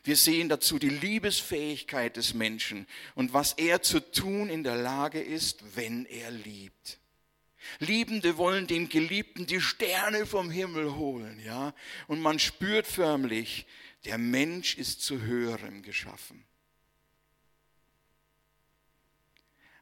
Wir 0.04 0.16
sehen 0.16 0.50
dazu 0.50 0.80
die 0.80 0.90
Liebesfähigkeit 0.90 2.16
des 2.16 2.34
Menschen 2.34 2.88
und 3.16 3.34
was 3.34 3.54
er 3.54 3.82
zu 3.82 4.00
tun 4.00 4.50
in 4.50 4.64
der 4.64 4.76
Lage 4.76 5.22
ist, 5.22 5.76
wenn 5.76 6.06
er 6.06 6.32
liebt. 6.32 7.00
Liebende 7.80 8.38
wollen 8.38 8.68
dem 8.68 8.90
Geliebten 8.90 9.46
die 9.46 9.62
Sterne 9.62 10.26
vom 10.26 10.50
Himmel 10.50 10.96
holen, 10.96 11.40
ja? 11.44 11.74
Und 12.08 12.22
man 12.22 12.40
spürt 12.40 12.88
förmlich, 12.88 13.68
der 14.06 14.18
Mensch 14.18 14.78
ist 14.78 15.02
zu 15.02 15.22
höherem 15.22 15.82
geschaffen. 15.82 16.46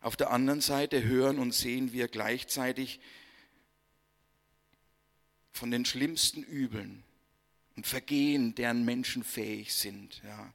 Auf 0.02 0.16
der 0.16 0.32
anderen 0.32 0.62
Seite 0.62 1.04
hören 1.04 1.40
und 1.40 1.54
sehen 1.54 1.92
wir 1.92 2.08
gleichzeitig 2.08 3.00
von 5.52 5.72
den 5.72 5.86
schlimmsten 5.86 6.44
Übeln, 6.44 7.04
und 7.78 7.88
Vergehen, 7.88 8.56
deren 8.56 8.84
Menschen 8.84 9.24
fähig 9.24 9.74
sind. 9.74 10.22
Ja. 10.26 10.54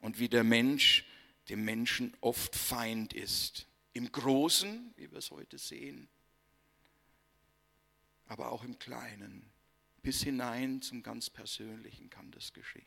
Und 0.00 0.18
wie 0.18 0.28
der 0.28 0.44
Mensch 0.44 1.06
dem 1.48 1.64
Menschen 1.64 2.16
oft 2.20 2.54
Feind 2.54 3.12
ist. 3.12 3.66
Im 3.92 4.12
Großen, 4.12 4.92
wie 4.96 5.10
wir 5.10 5.18
es 5.18 5.32
heute 5.32 5.58
sehen, 5.58 6.08
aber 8.26 8.52
auch 8.52 8.62
im 8.62 8.78
Kleinen. 8.78 9.50
Bis 10.02 10.22
hinein 10.22 10.80
zum 10.80 11.02
ganz 11.02 11.28
Persönlichen 11.28 12.08
kann 12.08 12.30
das 12.30 12.52
geschehen. 12.52 12.86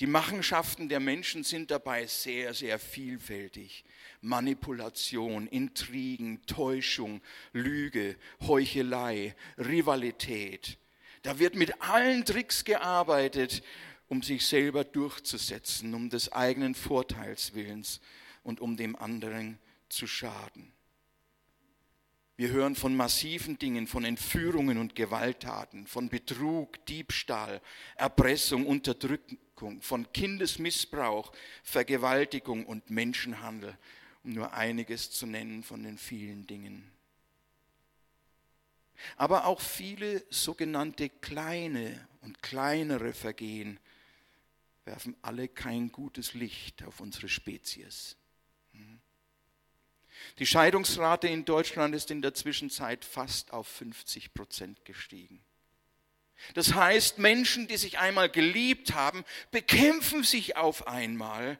Die 0.00 0.06
Machenschaften 0.06 0.88
der 0.88 1.00
Menschen 1.00 1.44
sind 1.44 1.70
dabei 1.70 2.06
sehr, 2.06 2.54
sehr 2.54 2.78
vielfältig. 2.78 3.84
Manipulation, 4.22 5.46
Intrigen, 5.48 6.46
Täuschung, 6.46 7.20
Lüge, 7.52 8.16
Heuchelei, 8.40 9.36
Rivalität, 9.58 10.78
da 11.24 11.38
wird 11.38 11.56
mit 11.56 11.80
allen 11.82 12.24
Tricks 12.24 12.64
gearbeitet, 12.64 13.62
um 14.08 14.22
sich 14.22 14.46
selber 14.46 14.84
durchzusetzen, 14.84 15.94
um 15.94 16.10
des 16.10 16.30
eigenen 16.30 16.74
Vorteils 16.74 17.54
willens 17.54 18.00
und 18.42 18.60
um 18.60 18.76
dem 18.76 18.94
anderen 18.94 19.58
zu 19.88 20.06
schaden. 20.06 20.70
Wir 22.36 22.50
hören 22.50 22.76
von 22.76 22.94
massiven 22.94 23.58
Dingen, 23.58 23.86
von 23.86 24.04
Entführungen 24.04 24.76
und 24.76 24.94
Gewalttaten, 24.94 25.86
von 25.86 26.08
Betrug, 26.08 26.84
Diebstahl, 26.86 27.62
Erpressung, 27.96 28.66
Unterdrückung, 28.66 29.80
von 29.80 30.12
Kindesmissbrauch, 30.12 31.32
Vergewaltigung 31.62 32.66
und 32.66 32.90
Menschenhandel, 32.90 33.78
um 34.24 34.32
nur 34.32 34.52
einiges 34.52 35.10
zu 35.10 35.26
nennen 35.26 35.62
von 35.62 35.84
den 35.84 35.96
vielen 35.96 36.46
Dingen 36.46 36.93
aber 39.16 39.46
auch 39.46 39.60
viele 39.60 40.24
sogenannte 40.30 41.08
kleine 41.08 42.08
und 42.20 42.42
kleinere 42.42 43.12
Vergehen 43.12 43.78
werfen 44.84 45.16
alle 45.22 45.48
kein 45.48 45.90
gutes 45.92 46.34
Licht 46.34 46.82
auf 46.84 47.00
unsere 47.00 47.28
Spezies. 47.28 48.16
Hm. 48.72 49.00
Die 50.38 50.46
Scheidungsrate 50.46 51.28
in 51.28 51.44
Deutschland 51.44 51.94
ist 51.94 52.10
in 52.10 52.22
der 52.22 52.34
Zwischenzeit 52.34 53.04
fast 53.04 53.52
auf 53.52 53.66
50 53.68 54.34
Prozent 54.34 54.84
gestiegen. 54.84 55.42
Das 56.54 56.74
heißt, 56.74 57.18
Menschen, 57.18 57.68
die 57.68 57.76
sich 57.76 57.98
einmal 57.98 58.28
geliebt 58.28 58.92
haben, 58.92 59.24
bekämpfen 59.50 60.24
sich 60.24 60.56
auf 60.56 60.86
einmal 60.86 61.58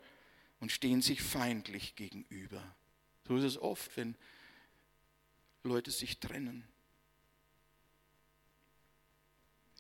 und 0.60 0.72
stehen 0.72 1.00
sich 1.00 1.22
feindlich 1.22 1.94
gegenüber. 1.96 2.62
So 3.26 3.36
ist 3.36 3.44
es 3.44 3.58
oft, 3.58 3.96
wenn 3.96 4.16
Leute 5.62 5.90
sich 5.90 6.18
trennen. 6.18 6.68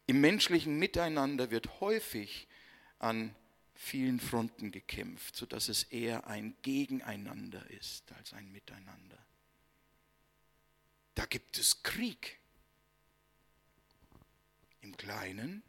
Im 0.06 0.20
menschlichen 0.20 0.78
Miteinander 0.78 1.50
wird 1.50 1.80
häufig 1.80 2.46
an 2.98 3.34
vielen 3.74 4.20
Fronten 4.20 4.70
gekämpft, 4.70 5.36
sodass 5.36 5.68
es 5.68 5.84
eher 5.84 6.26
ein 6.26 6.54
Gegeneinander 6.62 7.68
ist 7.70 8.12
als 8.12 8.32
ein 8.32 8.50
Miteinander. 8.52 9.18
Da 11.14 11.26
gibt 11.26 11.58
es 11.58 11.82
Krieg. 11.82 12.38
Im 14.80 14.96
Kleinen 14.96 15.62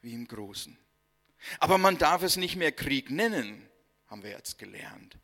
wie 0.00 0.14
im 0.14 0.26
Großen. 0.26 0.78
Aber 1.58 1.78
man 1.78 1.98
darf 1.98 2.22
es 2.22 2.36
nicht 2.36 2.56
mehr 2.56 2.72
Krieg 2.72 3.10
nennen, 3.10 3.68
haben 4.06 4.22
wir 4.22 4.30
jetzt 4.30 4.58
gelernt, 4.58 5.18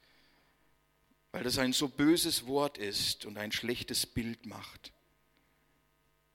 weil 1.30 1.42
das 1.44 1.56
ein 1.58 1.72
so 1.72 1.88
böses 1.88 2.46
Wort 2.46 2.78
ist 2.78 3.24
und 3.24 3.38
ein 3.38 3.52
schlechtes 3.52 4.04
Bild 4.06 4.44
macht. 4.44 4.92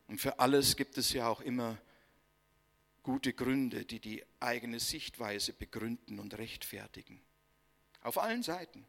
Und 0.08 0.20
für 0.20 0.40
alles 0.40 0.76
gibt 0.76 0.98
es 0.98 1.14
ja 1.14 1.28
auch 1.28 1.42
immer 1.42 1.78
gute 3.04 3.34
Gründe, 3.34 3.86
die 3.86 4.00
die 4.00 4.24
eigene 4.40 4.80
Sichtweise 4.80 5.54
begründen 5.54 6.20
und 6.20 6.38
rechtfertigen. 6.38 7.22
Auf 8.02 8.18
allen 8.18 8.44
Seiten. 8.44 8.86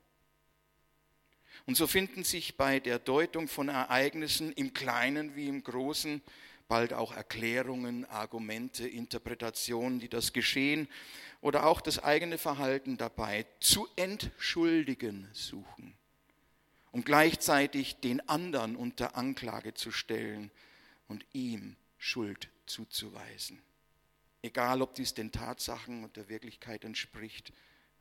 Und 1.66 1.76
so 1.76 1.87
finden 1.87 2.25
sich 2.25 2.56
bei 2.56 2.80
der 2.80 2.98
Deutung 2.98 3.48
von 3.48 3.68
Ereignissen 3.68 4.52
im 4.52 4.72
Kleinen 4.75 5.34
wie 5.37 5.48
im 5.48 5.62
Großen 5.62 6.22
bald 6.68 6.92
auch 6.92 7.14
Erklärungen, 7.14 8.04
Argumente, 8.06 8.87
Interpretationen, 8.87 10.00
die 10.00 10.08
das 10.08 10.32
Geschehen 10.32 10.88
oder 11.40 11.66
auch 11.66 11.80
das 11.80 12.02
eigene 12.02 12.38
Verhalten 12.38 12.96
dabei 12.96 13.46
zu 13.60 13.88
entschuldigen 13.96 15.28
suchen, 15.32 15.94
um 16.92 17.04
gleichzeitig 17.04 17.96
den 18.00 18.26
anderen 18.28 18.76
unter 18.76 19.16
Anklage 19.16 19.75
zu 19.75 19.90
stellen 19.90 20.50
und 21.09 21.27
ihm 21.33 21.77
Schuld 21.97 22.49
zuzuweisen. 22.67 23.61
Egal, 24.43 24.83
ob 24.83 24.95
dies 24.95 25.15
den 25.15 25.33
Tatsachen 25.33 26.05
und 26.05 26.17
der 26.17 26.29
Wirklichkeit 26.29 26.85
entspricht 26.85 27.53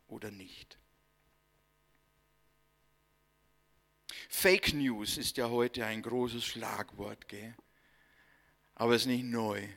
oder 0.08 0.30
nicht. 0.30 0.78
Fake 4.30 4.74
News 4.74 5.18
ist 5.18 5.38
ja 5.38 5.50
heute 5.50 5.86
ein 5.86 6.02
großes 6.02 6.46
Schlagwort, 6.46 7.28
gell? 7.28 7.56
aber 8.76 8.94
es 8.94 9.02
ist 9.02 9.08
nicht 9.08 9.24
neu. 9.24 9.68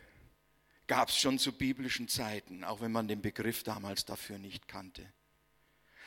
Gab 0.87 1.09
es 1.09 1.17
schon 1.17 1.39
zu 1.39 1.53
biblischen 1.53 2.09
Zeiten, 2.09 2.65
auch 2.65 2.81
wenn 2.81 2.93
man 2.93 3.09
den 3.09 3.23
Begriff 3.23 3.63
damals 3.63 4.05
dafür 4.05 4.39
nicht 4.39 4.69
kannte. 4.69 5.11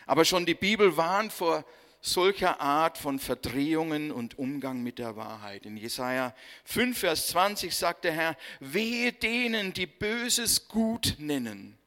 Aber 0.06 0.26
schon 0.26 0.46
die 0.46 0.56
Bibel 0.56 0.96
warnt 0.98 1.32
vor 1.32 1.66
solcher 2.06 2.60
Art 2.60 2.98
von 2.98 3.18
Verdrehungen 3.18 4.12
und 4.12 4.38
Umgang 4.38 4.84
mit 4.84 5.00
der 5.00 5.16
Wahrheit. 5.16 5.66
In 5.66 5.78
Jesaja 5.78 6.36
5, 6.66 6.98
Vers 7.00 7.28
20 7.28 7.74
sagt 7.74 8.04
der 8.04 8.12
Herr, 8.12 8.38
wehe 8.60 9.14
denen, 9.14 9.74
die 9.74 9.88
Böses 9.88 10.68
gut 10.68 11.16
nennen 11.18 11.78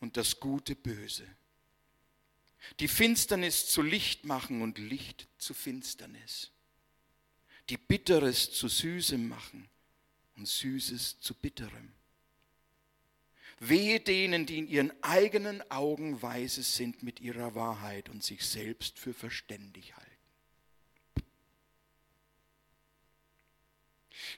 und 0.00 0.16
das 0.16 0.40
Gute 0.40 0.74
böse. 0.74 1.26
die 2.80 2.88
Finsternis 2.88 3.66
zu 3.66 3.82
Licht 3.82 4.24
machen 4.24 4.62
und 4.62 4.78
Licht 4.78 5.28
zu 5.38 5.52
Finsternis, 5.52 6.50
die 7.68 7.76
Bitteres 7.76 8.52
zu 8.52 8.68
Süßem 8.68 9.28
machen 9.28 9.68
und 10.36 10.46
Süßes 10.46 11.20
zu 11.20 11.34
Bitterem. 11.34 11.92
Wehe 13.64 14.00
denen, 14.00 14.44
die 14.44 14.58
in 14.58 14.66
ihren 14.66 14.92
eigenen 15.04 15.62
Augen 15.70 16.20
weise 16.20 16.64
sind 16.64 17.04
mit 17.04 17.20
ihrer 17.20 17.54
Wahrheit 17.54 18.08
und 18.08 18.24
sich 18.24 18.44
selbst 18.44 18.98
für 18.98 19.14
verständig 19.14 19.94
halten. 19.96 20.12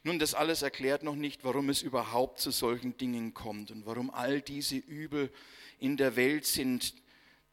Nun, 0.03 0.19
das 0.19 0.35
alles 0.35 0.61
erklärt 0.61 1.05
noch 1.05 1.15
nicht, 1.15 1.43
warum 1.43 1.71
es 1.71 1.81
überhaupt 1.81 2.39
zu 2.39 2.51
solchen 2.51 2.99
Dingen 2.99 3.33
kommt 3.33 3.71
und 3.71 3.87
warum 3.87 4.11
all 4.11 4.43
diese 4.43 4.77
Übel 4.77 5.33
in 5.79 5.97
der 5.97 6.17
Welt 6.17 6.45
sind. 6.45 6.93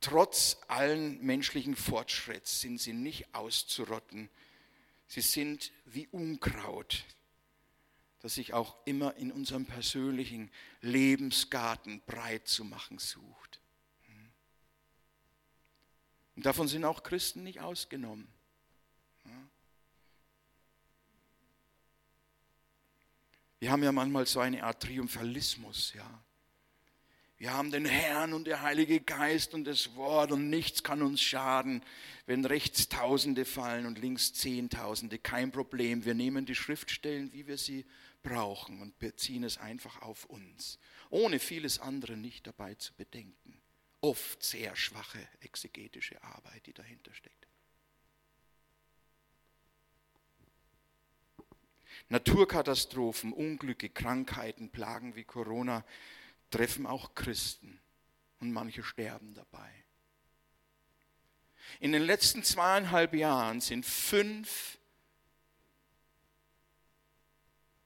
Trotz 0.02 0.58
allen 0.68 1.24
menschlichen 1.26 1.78
Fortschritts 1.78 2.60
sind 2.60 2.82
sie 2.82 2.92
nicht 2.92 3.34
auszurotten. 3.34 4.30
Sie 5.08 5.22
sind 5.22 5.72
wie 5.86 6.10
Unkraut, 6.10 7.06
das 8.22 8.36
sich 8.36 8.54
auch 8.54 8.76
immer 8.86 9.16
in 9.16 9.32
unserem 9.32 9.66
persönlichen 9.66 10.52
Lebensgarten 10.82 12.02
breit 12.06 12.48
zu 12.48 12.64
machen 12.64 13.00
sucht. 13.00 13.60
Und 16.36 16.46
davon 16.46 16.68
sind 16.68 16.86
auch 16.86 17.04
Christen 17.04 17.44
nicht 17.44 17.60
ausgenommen. 17.60 18.28
Wir 23.60 23.72
haben 23.72 23.84
ja 23.84 23.92
manchmal 23.92 24.26
so 24.26 24.40
eine 24.40 24.64
Art 24.64 24.82
Triumphalismus, 24.82 25.94
ja. 25.94 26.24
Wir 27.38 27.54
haben 27.54 27.72
den 27.72 27.86
Herrn 27.86 28.34
und 28.34 28.46
der 28.46 28.62
Heilige 28.62 29.00
Geist 29.02 29.56
und 29.56 29.66
das 29.66 29.96
Wort 29.96 30.32
und 30.32 30.50
nichts 30.52 30.84
kann 30.84 31.02
uns 31.02 31.22
schaden, 31.22 31.84
wenn 32.28 32.46
rechts 32.46 32.88
Tausende 32.88 33.46
fallen 33.46 33.88
und 33.88 33.98
links 33.98 34.34
Zehntausende. 34.34 35.18
Kein 35.18 35.52
Problem. 35.52 36.06
Wir 36.06 36.14
nehmen 36.14 36.46
die 36.46 36.54
Schriftstellen, 36.54 37.34
wie 37.34 37.48
wir 37.48 37.58
sie 37.58 37.86
brauchen 38.24 38.82
und 38.82 38.98
beziehen 39.00 39.44
es 39.44 39.58
einfach 39.58 40.02
auf 40.02 40.26
uns, 40.26 40.80
ohne 41.10 41.40
vieles 41.40 41.80
andere 41.80 42.18
nicht 42.18 42.48
dabei 42.48 42.76
zu 42.76 42.94
bedenken. 42.94 43.62
Oft 44.02 44.44
sehr 44.44 44.76
schwache 44.76 45.28
exegetische 45.42 46.22
Arbeit, 46.24 46.66
die 46.66 46.74
dahinter 46.74 47.14
steckt. 47.14 47.48
Naturkatastrophen, 52.10 53.32
Unglücke, 53.32 53.90
Krankheiten, 53.90 54.70
Plagen 54.70 55.16
wie 55.16 55.24
Corona 55.24 55.86
treffen 56.50 56.86
auch 56.86 57.16
Christen 57.16 57.80
und 58.40 58.52
manche 58.52 58.84
sterben 58.84 59.34
dabei. 59.34 59.72
In 61.80 61.94
den 61.94 62.02
letzten 62.02 62.44
zweieinhalb 62.44 63.14
Jahren 63.14 63.62
sind 63.62 63.86
fünf 63.86 64.78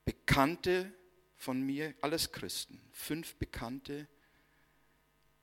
Bekannte 0.06 0.94
von 1.36 1.62
mir, 1.62 1.94
alles 2.02 2.32
Christen, 2.32 2.82
fünf 2.92 3.36
Bekannte 3.36 4.08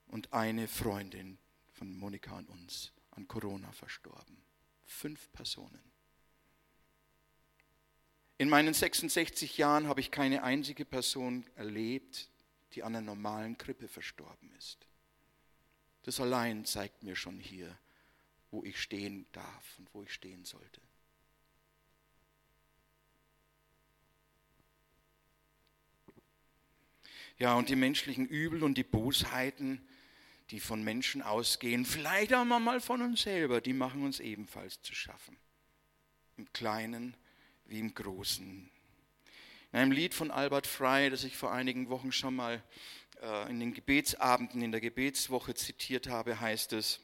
und 0.06 0.32
eine 0.32 0.68
Freundin 0.68 1.38
von 1.72 1.96
Monika 1.96 2.38
und 2.38 2.48
uns 2.48 2.92
an 3.10 3.28
Corona 3.28 3.70
verstorben. 3.72 4.42
Fünf 4.84 5.30
Personen. 5.32 5.80
In 8.38 8.48
meinen 8.48 8.74
66 8.74 9.58
Jahren 9.58 9.86
habe 9.86 10.00
ich 10.00 10.10
keine 10.10 10.42
einzige 10.42 10.84
Person 10.84 11.46
erlebt, 11.54 12.28
die 12.72 12.82
an 12.82 12.96
einer 12.96 13.04
normalen 13.04 13.56
Krippe 13.58 13.88
verstorben 13.88 14.50
ist. 14.58 14.86
Das 16.02 16.18
allein 16.18 16.64
zeigt 16.64 17.02
mir 17.02 17.14
schon 17.14 17.38
hier, 17.38 17.78
wo 18.50 18.64
ich 18.64 18.80
stehen 18.80 19.26
darf 19.32 19.78
und 19.78 19.94
wo 19.94 20.02
ich 20.02 20.12
stehen 20.12 20.44
sollte. 20.44 20.80
Ja, 27.38 27.54
und 27.54 27.68
die 27.68 27.76
menschlichen 27.76 28.26
Übel 28.26 28.62
und 28.62 28.76
die 28.76 28.84
Bosheiten, 28.84 29.80
die 30.50 30.60
von 30.60 30.82
Menschen 30.84 31.22
ausgehen, 31.22 31.84
vielleicht 31.84 32.34
auch 32.34 32.44
mal 32.44 32.80
von 32.80 33.00
uns 33.02 33.22
selber, 33.22 33.60
die 33.60 33.72
machen 33.72 34.04
uns 34.04 34.20
ebenfalls 34.20 34.80
zu 34.82 34.94
schaffen. 34.94 35.36
Im 36.36 36.52
Kleinen 36.52 37.16
wie 37.66 37.78
im 37.78 37.94
Großen. 37.94 38.70
In 39.72 39.78
einem 39.78 39.92
Lied 39.92 40.14
von 40.14 40.30
Albert 40.30 40.66
Frey, 40.66 41.08
das 41.08 41.24
ich 41.24 41.36
vor 41.36 41.52
einigen 41.52 41.88
Wochen 41.88 42.12
schon 42.12 42.36
mal 42.36 42.62
äh, 43.22 43.50
in 43.50 43.60
den 43.60 43.72
Gebetsabenden, 43.72 44.60
in 44.60 44.72
der 44.72 44.82
Gebetswoche 44.82 45.54
zitiert 45.54 46.08
habe, 46.08 46.40
heißt 46.40 46.74
es, 46.74 47.00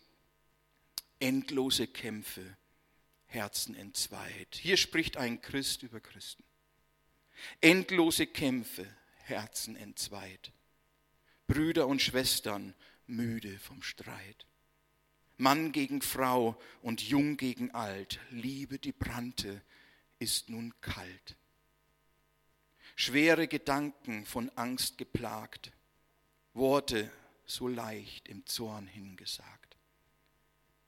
endlose 1.19 1.87
Kämpfe, 1.87 2.57
Herzen 3.27 3.75
entzweit. 3.75 4.59
Hier 4.61 4.77
spricht 4.77 5.17
ein 5.17 5.41
Christ 5.41 5.83
über 5.83 6.01
Christen. 6.01 6.45
Endlose 7.61 8.27
Kämpfe, 8.27 8.87
Herzen 9.29 9.77
entzweit. 9.77 10.53
Brüder 11.47 11.87
und 11.87 12.03
Schwestern 12.03 12.75
müde 13.07 13.59
vom 13.59 13.83
Streit. 13.83 14.47
Mann 15.37 15.73
gegen 15.73 16.03
Frau 16.03 16.61
und 16.83 17.01
Jung 17.01 17.37
gegen 17.37 17.71
Alt, 17.71 18.19
Liebe, 18.31 18.79
die 18.79 18.93
brannte, 18.93 19.63
ist 20.19 20.51
nun 20.51 20.75
kalt. 20.81 21.37
Schwere 22.97 23.47
Gedanken 23.47 24.27
von 24.27 24.51
Angst 24.57 24.99
geplagt, 24.99 25.71
Worte 26.55 27.11
so 27.47 27.69
leicht 27.69 28.29
im 28.29 28.45
Zorn 28.47 28.89
hingesagt. 28.89 29.77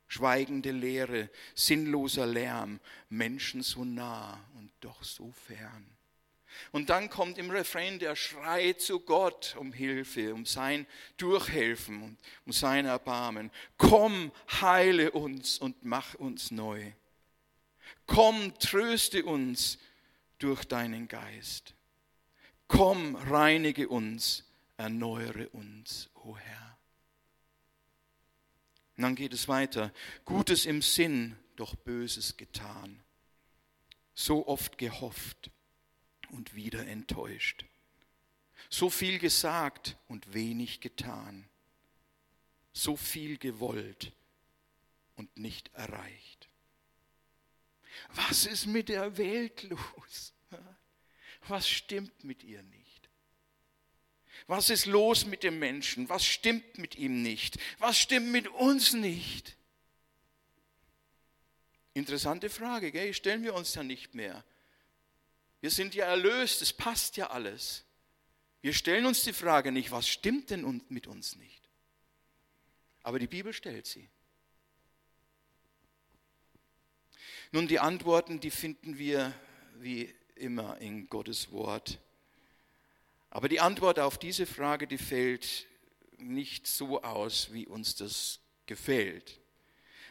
Schweigende 0.08 0.72
Leere, 0.72 1.30
sinnloser 1.54 2.26
Lärm, 2.26 2.80
Menschen 3.08 3.62
so 3.62 3.84
nah 3.84 4.44
und 4.54 4.72
doch 4.80 5.04
so 5.04 5.30
fern. 5.30 5.86
Und 6.72 6.90
dann 6.90 7.10
kommt 7.10 7.38
im 7.38 7.50
Refrain 7.50 7.98
der 7.98 8.16
Schrei 8.16 8.72
zu 8.74 9.00
Gott 9.00 9.56
um 9.58 9.72
Hilfe, 9.72 10.34
um 10.34 10.46
sein 10.46 10.86
Durchhelfen 11.16 12.02
und 12.02 12.18
um 12.46 12.52
sein 12.52 12.86
Erbarmen. 12.86 13.50
Komm, 13.76 14.32
heile 14.60 15.10
uns 15.12 15.58
und 15.58 15.84
mach 15.84 16.14
uns 16.14 16.50
neu. 16.50 16.92
Komm, 18.06 18.58
tröste 18.58 19.24
uns 19.24 19.78
durch 20.38 20.64
deinen 20.64 21.08
Geist. 21.08 21.74
Komm, 22.68 23.16
reinige 23.16 23.88
uns, 23.88 24.44
erneuere 24.76 25.48
uns, 25.50 26.08
o 26.14 26.30
oh 26.30 26.36
Herr. 26.36 26.78
Und 28.96 29.02
dann 29.02 29.14
geht 29.14 29.32
es 29.32 29.48
weiter. 29.48 29.92
Gutes 30.24 30.66
im 30.66 30.82
Sinn, 30.82 31.36
doch 31.56 31.74
Böses 31.74 32.36
getan. 32.36 33.02
So 34.14 34.46
oft 34.46 34.78
gehofft 34.78 35.50
und 36.30 36.54
wieder 36.54 36.86
enttäuscht. 36.86 37.64
So 38.68 38.90
viel 38.90 39.18
gesagt 39.18 39.96
und 40.08 40.32
wenig 40.34 40.80
getan. 40.80 41.48
So 42.72 42.96
viel 42.96 43.38
gewollt 43.38 44.12
und 45.16 45.36
nicht 45.36 45.72
erreicht. 45.74 46.48
Was 48.14 48.46
ist 48.46 48.66
mit 48.66 48.88
der 48.88 49.18
Welt 49.18 49.64
los? 49.64 50.32
Was 51.48 51.68
stimmt 51.68 52.24
mit 52.24 52.44
ihr 52.44 52.62
nicht? 52.62 53.08
Was 54.46 54.70
ist 54.70 54.86
los 54.86 55.26
mit 55.26 55.42
dem 55.42 55.58
Menschen? 55.58 56.08
Was 56.08 56.24
stimmt 56.24 56.78
mit 56.78 56.96
ihm 56.96 57.22
nicht? 57.22 57.58
Was 57.78 57.98
stimmt 57.98 58.28
mit 58.28 58.48
uns 58.48 58.92
nicht? 58.92 59.56
Interessante 61.94 62.50
Frage, 62.50 62.92
gell? 62.92 63.12
stellen 63.14 63.42
wir 63.42 63.54
uns 63.54 63.74
ja 63.74 63.82
nicht 63.82 64.14
mehr. 64.14 64.44
Wir 65.60 65.70
sind 65.70 65.94
ja 65.94 66.06
erlöst, 66.06 66.62
es 66.62 66.72
passt 66.72 67.16
ja 67.16 67.30
alles. 67.30 67.84
Wir 68.62 68.72
stellen 68.72 69.06
uns 69.06 69.24
die 69.24 69.32
Frage 69.32 69.72
nicht, 69.72 69.90
was 69.90 70.08
stimmt 70.08 70.50
denn 70.50 70.82
mit 70.88 71.06
uns 71.06 71.36
nicht? 71.36 71.68
Aber 73.02 73.18
die 73.18 73.26
Bibel 73.26 73.52
stellt 73.52 73.86
sie. 73.86 74.08
Nun, 77.52 77.66
die 77.66 77.80
Antworten, 77.80 78.40
die 78.40 78.50
finden 78.50 78.98
wir 78.98 79.34
wie 79.76 80.14
immer 80.36 80.78
in 80.78 81.08
Gottes 81.08 81.50
Wort. 81.50 81.98
Aber 83.30 83.48
die 83.48 83.60
Antwort 83.60 83.98
auf 83.98 84.18
diese 84.18 84.46
Frage, 84.46 84.86
die 84.86 84.98
fällt 84.98 85.66
nicht 86.18 86.66
so 86.66 87.02
aus, 87.02 87.52
wie 87.52 87.66
uns 87.66 87.96
das 87.96 88.40
gefällt, 88.66 89.40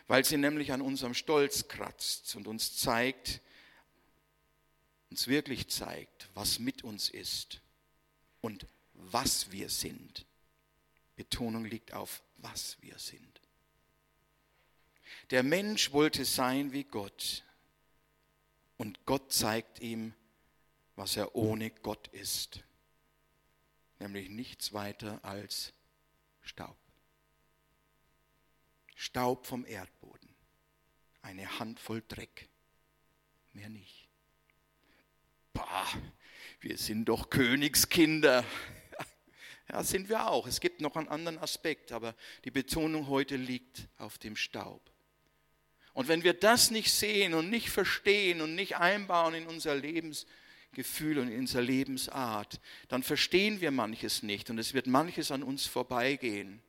weil 0.07 0.25
sie 0.25 0.37
nämlich 0.37 0.71
an 0.71 0.81
unserem 0.81 1.13
Stolz 1.13 1.67
kratzt 1.67 2.35
und 2.35 2.47
uns 2.47 2.75
zeigt, 2.75 3.41
uns 5.09 5.27
wirklich 5.27 5.67
zeigt, 5.69 6.29
was 6.33 6.59
mit 6.59 6.83
uns 6.83 7.09
ist 7.09 7.61
und 8.41 8.65
was 8.93 9.51
wir 9.51 9.69
sind. 9.69 10.25
Betonung 11.15 11.65
liegt 11.65 11.93
auf, 11.93 12.21
was 12.37 12.77
wir 12.81 12.97
sind. 12.99 13.41
Der 15.31 15.43
Mensch 15.43 15.91
wollte 15.91 16.25
sein 16.25 16.71
wie 16.71 16.83
Gott 16.83 17.43
und 18.77 19.05
Gott 19.05 19.33
zeigt 19.33 19.79
ihm, 19.79 20.13
was 20.95 21.17
er 21.17 21.35
ohne 21.35 21.71
Gott 21.71 22.07
ist, 22.09 22.63
nämlich 23.99 24.29
nichts 24.29 24.73
weiter 24.73 25.23
als 25.23 25.73
Staub. 26.41 26.77
Staub 28.95 29.45
vom 29.45 29.65
Erdboden. 29.65 30.29
Eine 31.21 31.59
Handvoll 31.59 32.03
Dreck. 32.07 32.49
Mehr 33.53 33.69
nicht. 33.69 33.98
Bah, 35.59 35.87
wir 36.61 36.77
sind 36.77 37.05
doch 37.09 37.29
Königskinder. 37.29 38.45
Ja, 39.69 39.83
sind 39.83 40.07
wir 40.07 40.29
auch. 40.29 40.47
Es 40.47 40.61
gibt 40.61 40.79
noch 40.79 40.95
einen 40.95 41.09
anderen 41.09 41.37
Aspekt, 41.37 41.91
aber 41.91 42.15
die 42.45 42.51
Betonung 42.51 43.09
heute 43.09 43.35
liegt 43.35 43.89
auf 43.97 44.17
dem 44.17 44.37
Staub. 44.37 44.81
Und 45.93 46.07
wenn 46.07 46.23
wir 46.23 46.33
das 46.33 46.71
nicht 46.71 46.93
sehen 46.93 47.33
und 47.33 47.49
nicht 47.49 47.71
verstehen 47.71 48.39
und 48.39 48.55
nicht 48.55 48.77
einbauen 48.77 49.33
in 49.33 49.47
unser 49.47 49.75
Lebensgefühl 49.75 51.19
und 51.19 51.27
in 51.27 51.39
unsere 51.39 51.61
Lebensart, 51.61 52.61
dann 52.87 53.03
verstehen 53.03 53.59
wir 53.59 53.71
manches 53.71 54.23
nicht 54.23 54.49
und 54.49 54.59
es 54.59 54.73
wird 54.73 54.87
manches 54.87 55.29
an 55.29 55.43
uns 55.43 55.65
vorbeigehen. 55.65 56.61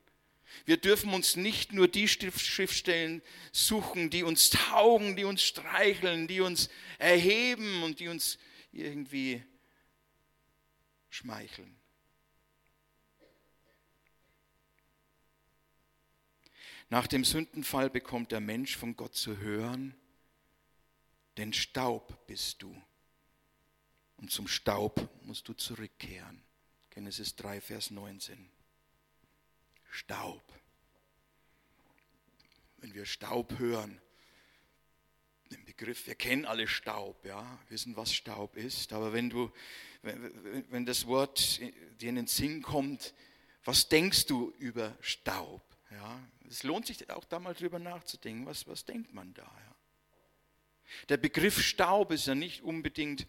Wir 0.65 0.79
dürfen 0.79 1.15
uns 1.15 1.37
nicht 1.37 1.73
nur 1.73 1.87
die 1.87 2.09
Schriftstellen 2.09 3.23
suchen, 3.53 4.11
die 4.11 4.25
uns 4.25 4.51
taugen, 4.51 5.15
die 5.15 5.25
uns 5.25 5.45
streicheln, 5.45 6.27
die 6.27 6.41
uns 6.41 6.71
erheben 6.99 7.85
und 7.85 8.01
die 8.01 8.09
uns 8.09 8.37
irgendwie 8.73 9.43
schmeicheln. 11.09 11.77
Nach 16.89 17.07
dem 17.07 17.25
Sündenfall 17.25 17.89
bekommt 17.89 18.33
der 18.33 18.41
Mensch 18.41 18.77
von 18.77 18.97
Gott 18.97 19.15
zu 19.15 19.39
hören, 19.39 19.95
denn 21.37 21.53
Staub 21.53 22.27
bist 22.27 22.63
du. 22.63 22.77
Und 24.17 24.31
zum 24.31 24.49
Staub 24.49 25.09
musst 25.23 25.49
du 25.49 25.55
zurückkehren. 25.55 26.43
Genesis 26.91 27.37
3, 27.37 27.61
Vers 27.61 27.91
19. 27.91 28.51
Staub. 29.91 30.43
Wenn 32.79 32.93
wir 32.93 33.07
Staub 33.07 33.59
hören, 33.59 34.01
Begriff, 35.81 36.07
wir 36.07 36.15
kennen 36.15 36.45
alle 36.45 36.69
Staub, 36.69 37.25
ja, 37.25 37.59
wissen, 37.71 37.97
was 37.97 38.13
Staub 38.13 38.55
ist, 38.55 38.93
aber 38.93 39.15
wenn 39.15 39.31
du, 39.31 39.51
wenn, 40.03 40.65
wenn 40.71 40.85
das 40.85 41.07
Wort 41.07 41.59
dir 41.59 42.11
in 42.11 42.17
den 42.17 42.27
Sinn 42.27 42.61
kommt, 42.61 43.15
was 43.65 43.89
denkst 43.89 44.27
du 44.27 44.53
über 44.59 44.95
Staub? 45.01 45.63
Ja, 45.91 46.21
es 46.51 46.65
lohnt 46.65 46.87
sich 46.87 47.09
auch 47.09 47.25
da 47.25 47.39
mal 47.39 47.55
drüber 47.55 47.79
nachzudenken, 47.79 48.45
was, 48.45 48.67
was 48.67 48.85
denkt 48.85 49.15
man 49.15 49.33
da? 49.33 49.41
Ja? 49.45 49.75
Der 51.09 51.17
Begriff 51.17 51.63
Staub 51.63 52.13
ist 52.13 52.27
ja 52.27 52.35
nicht 52.35 52.61
unbedingt 52.61 53.27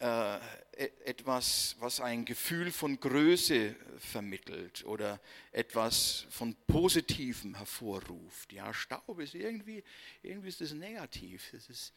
äh, 0.00 0.36
e-, 0.36 0.90
etwas, 1.04 1.76
was 1.78 2.00
ein 2.00 2.24
Gefühl 2.24 2.72
von 2.72 2.98
Größe 2.98 3.74
vermittelt 3.98 4.84
oder 4.84 5.20
etwas 5.52 6.26
von 6.30 6.54
Positivem 6.66 7.56
hervorruft. 7.56 8.52
Ja, 8.52 8.72
Staub 8.72 9.18
ist 9.20 9.34
irgendwie, 9.34 9.82
irgendwie 10.22 10.48
ist 10.48 10.60
das 10.60 10.72
negativ. 10.72 11.50
Das 11.52 11.68
ist 11.68 11.92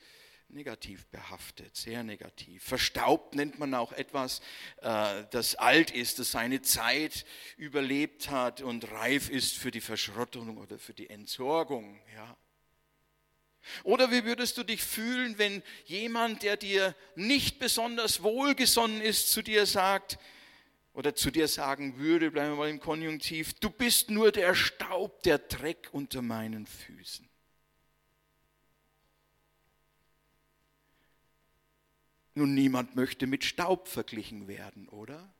negativ 0.49 1.05
behaftet, 1.07 1.75
sehr 1.75 2.03
negativ. 2.03 2.63
Verstaubt 2.63 3.36
nennt 3.36 3.60
man 3.60 3.73
auch 3.73 3.91
etwas, 3.91 4.39
äh, 4.81 5.23
das 5.31 5.55
alt 5.55 5.91
ist, 5.91 6.19
das 6.19 6.31
seine 6.31 6.62
Zeit 6.62 7.25
überlebt 7.57 8.29
hat 8.29 8.62
und 8.62 8.89
reif 8.91 9.29
ist 9.29 9.57
für 9.57 9.71
die 9.71 9.81
Verschrottung 9.81 10.57
oder 10.57 10.79
für 10.79 10.93
die 10.93 11.10
Entsorgung. 11.10 11.99
Ja. 12.13 12.38
Oder 13.84 14.12
wie 14.12 14.25
würdest 14.25 14.58
du 14.58 14.63
dich 14.63 14.84
fühlen, 14.84 15.38
wenn 15.38 15.63
jemand, 15.86 16.43
der 16.43 16.58
dir 16.58 16.95
nicht 17.15 17.60
besonders 17.60 18.23
wohlgesonnen 18.23 19.01
ist, 19.01 19.32
zu 19.32 19.41
dir 19.41 19.65
sagt 19.65 20.17
oder 20.93 21.15
zu 21.15 21.30
dir 21.30 21.47
sagen 21.47 21.97
würde, 21.97 22.32
bleiben 22.32 22.53
wir 22.53 22.58
mal 22.58 22.69
im 22.69 22.80
Konjunktiv, 22.80 23.53
du 23.56 23.69
bist 23.69 24.10
nur 24.10 24.32
der 24.32 24.56
Staub, 24.56 25.21
der 25.23 25.38
Dreck 25.38 25.89
unter 25.91 26.21
meinen 26.21 26.65
Füßen. 26.65 27.27
Nun, 32.38 32.53
niemand 32.53 32.95
möchte 32.95 33.25
mit 33.25 33.43
Staub 33.43 33.88
verglichen 33.88 34.47
werden, 34.47 34.88
oder? 34.89 35.34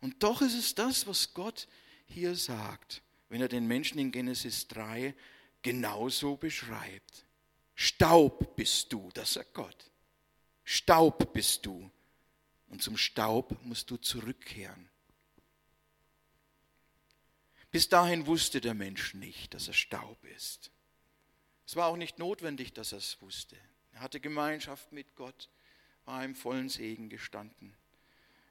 Und 0.00 0.22
doch 0.22 0.40
ist 0.40 0.54
es 0.54 0.74
das, 0.74 1.06
was 1.06 1.34
Gott 1.34 1.68
hier 2.06 2.34
sagt, 2.34 3.02
wenn 3.28 3.42
er 3.42 3.48
den 3.48 3.66
Menschen 3.66 3.98
in 3.98 4.12
Genesis 4.12 4.66
3 4.68 5.14
genauso 5.62 6.36
beschreibt. 6.36 7.26
Staub 7.74 8.56
bist 8.56 8.92
du, 8.92 9.10
das 9.14 9.34
sagt 9.34 9.54
Gott. 9.54 9.90
Staub 10.64 11.32
bist 11.32 11.66
du. 11.66 11.90
Und 12.68 12.82
zum 12.82 12.96
Staub 12.96 13.56
musst 13.64 13.90
du 13.90 13.96
zurückkehren. 13.96 14.88
Bis 17.70 17.88
dahin 17.88 18.26
wusste 18.26 18.60
der 18.60 18.74
Mensch 18.74 19.14
nicht, 19.14 19.54
dass 19.54 19.68
er 19.68 19.74
Staub 19.74 20.24
ist. 20.36 20.70
Es 21.66 21.76
war 21.76 21.86
auch 21.86 21.96
nicht 21.96 22.18
notwendig, 22.18 22.72
dass 22.72 22.92
er 22.92 22.98
es 22.98 23.20
wusste. 23.22 23.56
Er 23.92 24.00
hatte 24.00 24.20
Gemeinschaft 24.20 24.92
mit 24.92 25.14
Gott, 25.14 25.48
war 26.04 26.24
im 26.24 26.34
vollen 26.34 26.68
Segen 26.68 27.08
gestanden. 27.08 27.74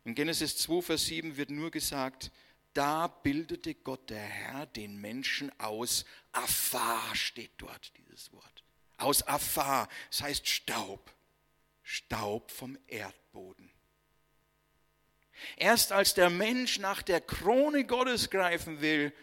In 0.05 0.15
Genesis 0.15 0.57
2, 0.57 0.81
Vers 0.81 1.05
7 1.05 1.37
wird 1.37 1.49
nur 1.49 1.71
gesagt, 1.71 2.31
da 2.73 3.07
bildete 3.07 3.75
Gott 3.75 4.09
der 4.09 4.21
Herr 4.21 4.65
den 4.65 4.99
Menschen 5.01 5.51
aus 5.59 6.05
Afar, 6.31 7.15
steht 7.15 7.51
dort 7.57 7.91
dieses 7.97 8.31
Wort. 8.33 8.63
Aus 8.97 9.25
Afar, 9.27 9.87
das 10.09 10.21
heißt 10.21 10.47
Staub. 10.47 11.13
Staub 11.83 12.51
vom 12.51 12.77
Erdboden. 12.87 13.71
Erst 15.55 15.91
als 15.91 16.13
der 16.13 16.29
Mensch 16.29 16.79
nach 16.79 17.01
der 17.01 17.21
Krone 17.21 17.85
Gottes 17.85 18.29
greifen 18.29 18.81
will 18.81 19.13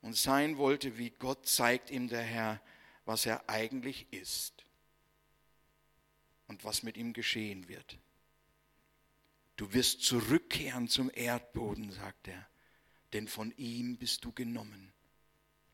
und 0.00 0.16
sein 0.16 0.56
wollte 0.56 0.96
wie 0.96 1.10
Gott, 1.10 1.46
zeigt 1.46 1.90
ihm 1.90 2.08
der 2.08 2.22
Herr, 2.22 2.60
was 3.04 3.26
er 3.26 3.48
eigentlich 3.48 4.06
ist 4.12 4.64
und 6.46 6.64
was 6.64 6.82
mit 6.82 6.96
ihm 6.96 7.12
geschehen 7.12 7.68
wird. 7.68 7.98
Du 9.56 9.72
wirst 9.72 10.02
zurückkehren 10.02 10.88
zum 10.88 11.10
Erdboden, 11.12 11.90
sagt 11.90 12.28
er, 12.28 12.48
denn 13.12 13.28
von 13.28 13.52
ihm 13.56 13.96
bist 13.96 14.24
du 14.24 14.32
genommen. 14.32 14.92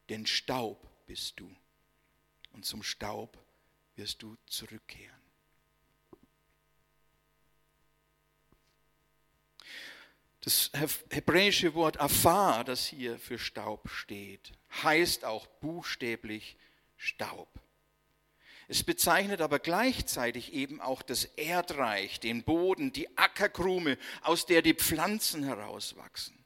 Denn 0.09 0.27
Staub 0.27 1.07
bist 1.07 1.40
du 1.40 1.55
und 2.53 2.64
zum 2.64 2.83
Staub 2.83 3.38
wirst 3.97 4.23
du 4.23 4.37
zurückkehren. 4.47 5.14
Das 10.40 10.70
hebräische 11.09 11.73
Wort 11.73 11.99
Afar, 11.99 12.64
das 12.64 12.87
hier 12.87 13.18
für 13.18 13.38
Staub 13.38 13.88
steht, 13.88 14.53
heißt 14.83 15.25
auch 15.25 15.47
buchstäblich 15.47 16.59
Staub. 16.99 17.49
Es 18.68 18.83
bezeichnet 18.83 19.40
aber 19.40 19.59
gleichzeitig 19.59 20.53
eben 20.53 20.83
auch 20.83 21.01
das 21.01 21.25
Erdreich, 21.25 22.20
den 22.20 22.44
Boden, 22.44 22.92
die 22.92 23.16
Ackerkrume, 23.16 23.97
aus 24.20 24.44
der 24.44 24.61
die 24.61 24.75
Pflanzen 24.75 25.44
herauswachsen. 25.44 26.43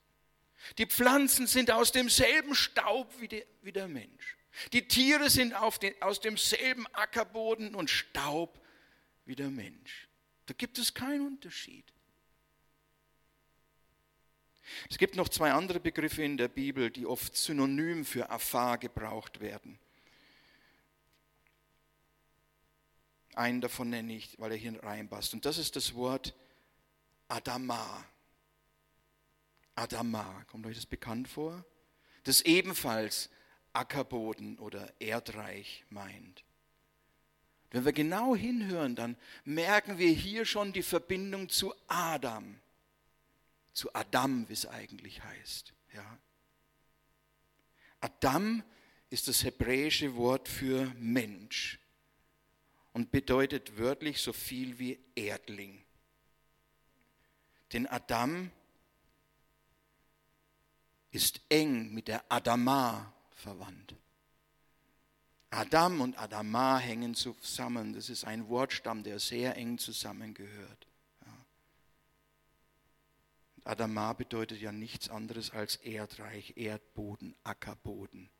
Die 0.76 0.86
Pflanzen 0.86 1.46
sind 1.46 1.70
aus 1.70 1.92
demselben 1.92 2.54
Staub 2.54 3.12
wie 3.20 3.28
der, 3.28 3.44
wie 3.62 3.72
der 3.72 3.88
Mensch. 3.88 4.36
Die 4.72 4.86
Tiere 4.86 5.30
sind 5.30 5.54
den, 5.82 6.02
aus 6.02 6.20
demselben 6.20 6.86
Ackerboden 6.92 7.74
und 7.74 7.90
Staub 7.90 8.60
wie 9.24 9.36
der 9.36 9.50
Mensch. 9.50 10.08
Da 10.46 10.54
gibt 10.54 10.78
es 10.78 10.94
keinen 10.94 11.26
Unterschied. 11.26 11.84
Es 14.90 14.98
gibt 14.98 15.16
noch 15.16 15.28
zwei 15.28 15.52
andere 15.52 15.80
Begriffe 15.80 16.22
in 16.22 16.36
der 16.36 16.48
Bibel, 16.48 16.90
die 16.90 17.06
oft 17.06 17.36
synonym 17.36 18.04
für 18.04 18.30
Afar 18.30 18.78
gebraucht 18.78 19.40
werden. 19.40 19.78
Einen 23.34 23.60
davon 23.60 23.90
nenne 23.90 24.14
ich, 24.14 24.38
weil 24.38 24.50
er 24.50 24.56
hier 24.56 24.82
reinpasst. 24.82 25.32
Und 25.32 25.44
das 25.44 25.58
ist 25.58 25.76
das 25.76 25.94
Wort 25.94 26.34
Adama. 27.28 28.04
Adama, 29.78 30.44
kommt 30.48 30.66
euch 30.66 30.76
das 30.76 30.86
bekannt 30.86 31.28
vor? 31.28 31.64
Das 32.24 32.42
ebenfalls 32.42 33.30
Ackerboden 33.72 34.58
oder 34.58 34.92
Erdreich 35.00 35.84
meint. 35.88 36.44
Wenn 37.70 37.84
wir 37.84 37.92
genau 37.92 38.34
hinhören, 38.34 38.96
dann 38.96 39.16
merken 39.44 39.98
wir 39.98 40.10
hier 40.10 40.44
schon 40.44 40.72
die 40.72 40.82
Verbindung 40.82 41.48
zu 41.48 41.74
Adam, 41.86 42.58
zu 43.72 43.94
Adam, 43.94 44.48
wie 44.48 44.54
es 44.54 44.66
eigentlich 44.66 45.22
heißt. 45.22 45.72
Ja. 45.94 46.18
Adam 48.00 48.62
ist 49.10 49.28
das 49.28 49.44
hebräische 49.44 50.16
Wort 50.16 50.48
für 50.48 50.92
Mensch 50.98 51.78
und 52.92 53.10
bedeutet 53.10 53.78
wörtlich 53.78 54.20
so 54.20 54.32
viel 54.32 54.78
wie 54.78 54.98
Erdling. 55.14 55.84
Denn 57.72 57.86
Adam 57.86 58.50
ist 61.10 61.40
eng 61.48 61.92
mit 61.92 62.08
der 62.08 62.24
Adama 62.30 63.12
verwandt. 63.30 63.94
Adam 65.50 66.00
und 66.02 66.18
Adama 66.18 66.78
hängen 66.78 67.14
zusammen. 67.14 67.94
Das 67.94 68.10
ist 68.10 68.24
ein 68.24 68.48
Wortstamm, 68.48 69.02
der 69.02 69.18
sehr 69.18 69.56
eng 69.56 69.78
zusammengehört. 69.78 70.86
Adama 73.64 74.14
bedeutet 74.14 74.60
ja 74.62 74.72
nichts 74.72 75.10
anderes 75.10 75.50
als 75.50 75.76
Erdreich, 75.76 76.54
Erdboden, 76.56 77.34
Ackerboden. 77.44 78.30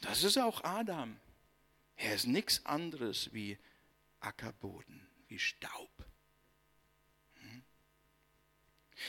Das 0.00 0.24
ist 0.24 0.38
auch 0.38 0.64
Adam. 0.64 1.20
Er 1.96 2.16
ist 2.16 2.26
nichts 2.26 2.66
anderes 2.66 3.32
wie 3.32 3.56
Ackerboden, 4.18 5.06
wie 5.28 5.38
Staub. 5.38 5.90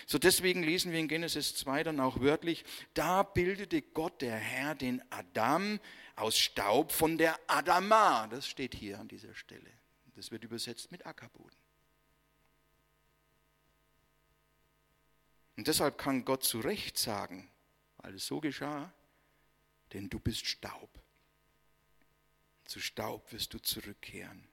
So 0.06 0.18
deswegen 0.18 0.64
lesen 0.64 0.92
wir 0.92 1.00
in 1.00 1.08
Genesis 1.08 1.56
2 1.56 1.84
dann 1.84 2.00
auch 2.00 2.20
wörtlich, 2.20 2.64
da 2.94 3.24
bildete 3.24 3.82
Gott 3.82 4.22
der 4.22 4.36
Herr 4.36 4.76
den 4.76 5.02
Adam 5.12 5.80
aus 6.16 6.38
Staub 6.38 6.92
von 6.92 7.18
der 7.18 7.40
Adama. 7.48 8.28
Das 8.28 8.48
steht 8.48 8.76
hier 8.76 9.00
an 9.00 9.08
dieser 9.08 9.34
Stelle. 9.36 9.72
Das 10.16 10.32
wird 10.32 10.44
übersetzt 10.44 10.92
mit 10.92 11.06
Ackerboden. 11.06 11.58
Und 15.58 15.68
deshalb 15.68 15.98
kann 15.98 16.26
Gott 16.26 16.44
zu 16.44 16.60
Recht 16.60 16.98
sagen, 16.98 17.50
weil 17.98 18.16
es 18.16 18.26
so 18.26 18.40
geschah, 18.40 18.94
denn 19.94 20.10
du 20.10 20.20
bist 20.20 20.46
Staub. 20.46 20.90
Zu 22.66 22.80
Staub 22.80 23.32
wirst 23.32 23.54
du 23.54 23.60
zurückkehren. 23.60 24.48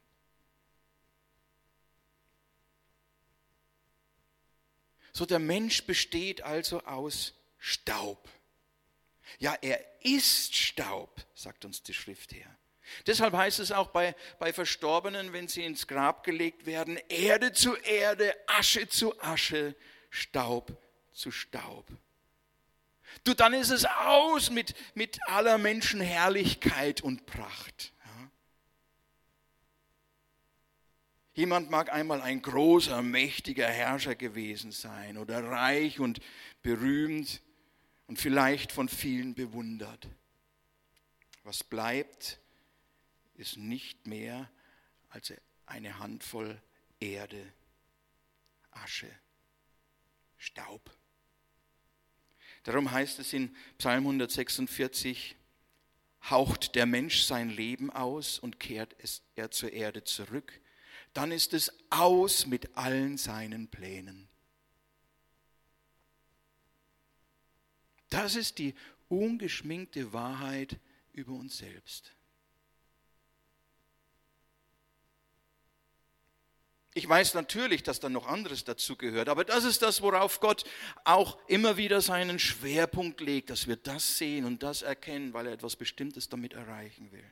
So 5.12 5.26
der 5.26 5.38
Mensch 5.38 5.84
besteht 5.84 6.42
also 6.42 6.80
aus 6.82 7.34
Staub. 7.58 8.28
Ja, 9.38 9.56
er 9.60 9.80
ist 10.02 10.56
Staub, 10.56 11.24
sagt 11.34 11.64
uns 11.64 11.82
die 11.82 11.94
Schrift 11.94 12.32
her. 12.32 12.56
Deshalb 13.06 13.34
heißt 13.34 13.60
es 13.60 13.72
auch 13.72 13.88
bei, 13.88 14.14
bei 14.38 14.52
Verstorbenen, 14.52 15.32
wenn 15.32 15.48
sie 15.48 15.64
ins 15.64 15.86
Grab 15.86 16.24
gelegt 16.24 16.66
werden, 16.66 16.98
Erde 17.08 17.52
zu 17.52 17.76
Erde, 17.76 18.34
Asche 18.46 18.88
zu 18.88 19.18
Asche, 19.20 19.74
Staub 20.10 20.76
zu 21.12 21.30
Staub. 21.30 21.86
Du, 23.24 23.34
dann 23.34 23.54
ist 23.54 23.70
es 23.70 23.84
aus 23.84 24.50
mit, 24.50 24.74
mit 24.94 25.18
aller 25.28 25.58
Menschenherrlichkeit 25.58 27.00
und 27.02 27.26
Pracht. 27.26 27.92
Ja. 28.04 28.30
Jemand 31.34 31.70
mag 31.70 31.90
einmal 31.92 32.20
ein 32.20 32.42
großer, 32.42 33.00
mächtiger 33.02 33.66
Herrscher 33.66 34.14
gewesen 34.14 34.70
sein 34.70 35.16
oder 35.16 35.42
reich 35.42 35.98
und 35.98 36.20
berühmt 36.62 37.40
und 38.06 38.18
vielleicht 38.18 38.70
von 38.70 38.88
vielen 38.88 39.34
bewundert. 39.34 40.08
Was 41.44 41.64
bleibt, 41.64 42.38
ist 43.36 43.56
nicht 43.56 44.06
mehr 44.06 44.50
als 45.08 45.32
eine 45.64 45.98
Handvoll 45.98 46.60
Erde, 47.00 47.52
Asche, 48.70 49.10
Staub. 50.36 50.90
Darum 52.64 52.90
heißt 52.90 53.18
es 53.18 53.32
in 53.32 53.56
Psalm 53.78 54.04
146, 54.04 55.34
haucht 56.30 56.74
der 56.74 56.86
Mensch 56.86 57.22
sein 57.22 57.50
Leben 57.50 57.90
aus 57.90 58.38
und 58.38 58.60
kehrt 58.60 58.94
es, 58.98 59.22
er 59.34 59.50
zur 59.50 59.72
Erde 59.72 60.04
zurück, 60.04 60.60
dann 61.12 61.32
ist 61.32 61.54
es 61.54 61.72
aus 61.90 62.46
mit 62.46 62.76
allen 62.76 63.18
seinen 63.18 63.68
Plänen. 63.68 64.28
Das 68.08 68.36
ist 68.36 68.58
die 68.58 68.74
ungeschminkte 69.08 70.12
Wahrheit 70.12 70.78
über 71.12 71.32
uns 71.32 71.58
selbst. 71.58 72.12
Ich 76.94 77.08
weiß 77.08 77.32
natürlich, 77.32 77.82
dass 77.82 78.00
da 78.00 78.10
noch 78.10 78.26
anderes 78.26 78.64
dazu 78.64 78.96
gehört, 78.96 79.30
aber 79.30 79.44
das 79.44 79.64
ist 79.64 79.80
das, 79.80 80.02
worauf 80.02 80.40
Gott 80.40 80.64
auch 81.04 81.38
immer 81.48 81.78
wieder 81.78 82.02
seinen 82.02 82.38
Schwerpunkt 82.38 83.22
legt, 83.22 83.48
dass 83.48 83.66
wir 83.66 83.76
das 83.76 84.18
sehen 84.18 84.44
und 84.44 84.62
das 84.62 84.82
erkennen, 84.82 85.32
weil 85.32 85.46
er 85.46 85.54
etwas 85.54 85.76
Bestimmtes 85.76 86.28
damit 86.28 86.52
erreichen 86.52 87.10
will. 87.10 87.24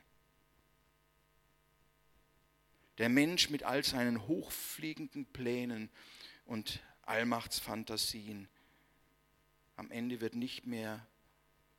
Der 2.97 3.09
Mensch 3.09 3.49
mit 3.49 3.63
all 3.63 3.83
seinen 3.83 4.27
hochfliegenden 4.27 5.25
Plänen 5.25 5.89
und 6.45 6.81
Allmachtsfantasien, 7.03 8.47
am 9.75 9.89
Ende 9.91 10.21
wird 10.21 10.35
nicht 10.35 10.65
mehr 10.65 11.05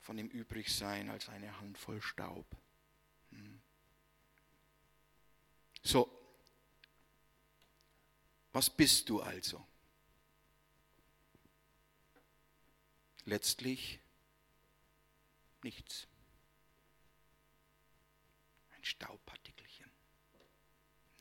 von 0.00 0.18
ihm 0.18 0.28
übrig 0.28 0.74
sein 0.74 1.08
als 1.10 1.28
eine 1.28 1.60
Handvoll 1.60 2.02
Staub. 2.02 2.46
Hm. 3.30 3.60
So, 5.82 6.10
was 8.52 8.68
bist 8.68 9.08
du 9.08 9.22
also? 9.22 9.64
Letztlich 13.24 14.00
nichts. 15.62 16.08
Ein 18.76 18.84
Staubpartikelchen. 18.84 19.90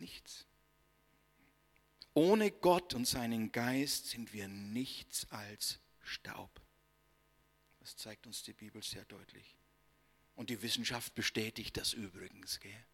Nichts. 0.01 0.45
Ohne 2.13 2.51
Gott 2.51 2.93
und 2.93 3.07
seinen 3.07 3.53
Geist 3.53 4.07
sind 4.07 4.33
wir 4.33 4.49
nichts 4.49 5.31
als 5.31 5.79
Staub. 6.01 6.61
Das 7.79 7.95
zeigt 7.95 8.27
uns 8.27 8.43
die 8.43 8.53
Bibel 8.53 8.83
sehr 8.83 9.05
deutlich. 9.05 9.55
Und 10.35 10.49
die 10.49 10.61
Wissenschaft 10.61 11.15
bestätigt 11.15 11.77
das 11.77 11.93
übrigens. 11.93 12.59
Gell? 12.59 12.85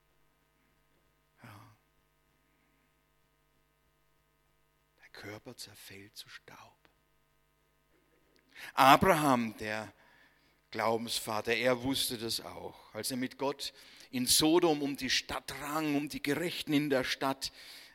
Körper 5.17 5.57
zerfällt 5.57 6.15
zu 6.15 6.29
Staub. 6.29 6.77
Abraham, 8.73 9.57
der 9.57 9.91
Glaubensvater, 10.69 11.53
er 11.53 11.81
wusste 11.81 12.17
das 12.17 12.39
auch. 12.39 12.93
Als 12.93 13.11
er 13.11 13.17
mit 13.17 13.37
Gott 13.37 13.73
in 14.11 14.25
Sodom 14.25 14.81
um 14.81 14.97
die 14.97 15.09
Stadt 15.09 15.53
rang, 15.61 15.95
um 15.95 16.09
die 16.09 16.21
Gerechten 16.21 16.73
in 16.73 16.89
der 16.89 17.03
Stadt, 17.03 17.51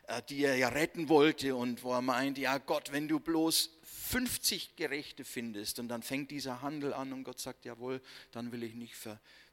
äh, 0.07 0.21
die 0.29 0.43
er 0.43 0.55
ja 0.55 0.69
retten 0.69 1.09
wollte 1.09 1.55
und 1.55 1.83
wo 1.83 1.93
er 1.93 2.01
meinte, 2.01 2.41
ja 2.41 2.57
Gott, 2.57 2.91
wenn 2.91 3.07
du 3.07 3.19
bloß 3.19 3.69
50 3.83 4.75
Gerechte 4.75 5.23
findest 5.23 5.79
und 5.79 5.87
dann 5.87 6.03
fängt 6.03 6.31
dieser 6.31 6.61
Handel 6.61 6.93
an 6.93 7.13
und 7.13 7.23
Gott 7.23 7.39
sagt, 7.39 7.65
jawohl, 7.65 8.01
dann 8.31 8.51
will 8.51 8.63
ich 8.63 8.75
nicht 8.75 8.95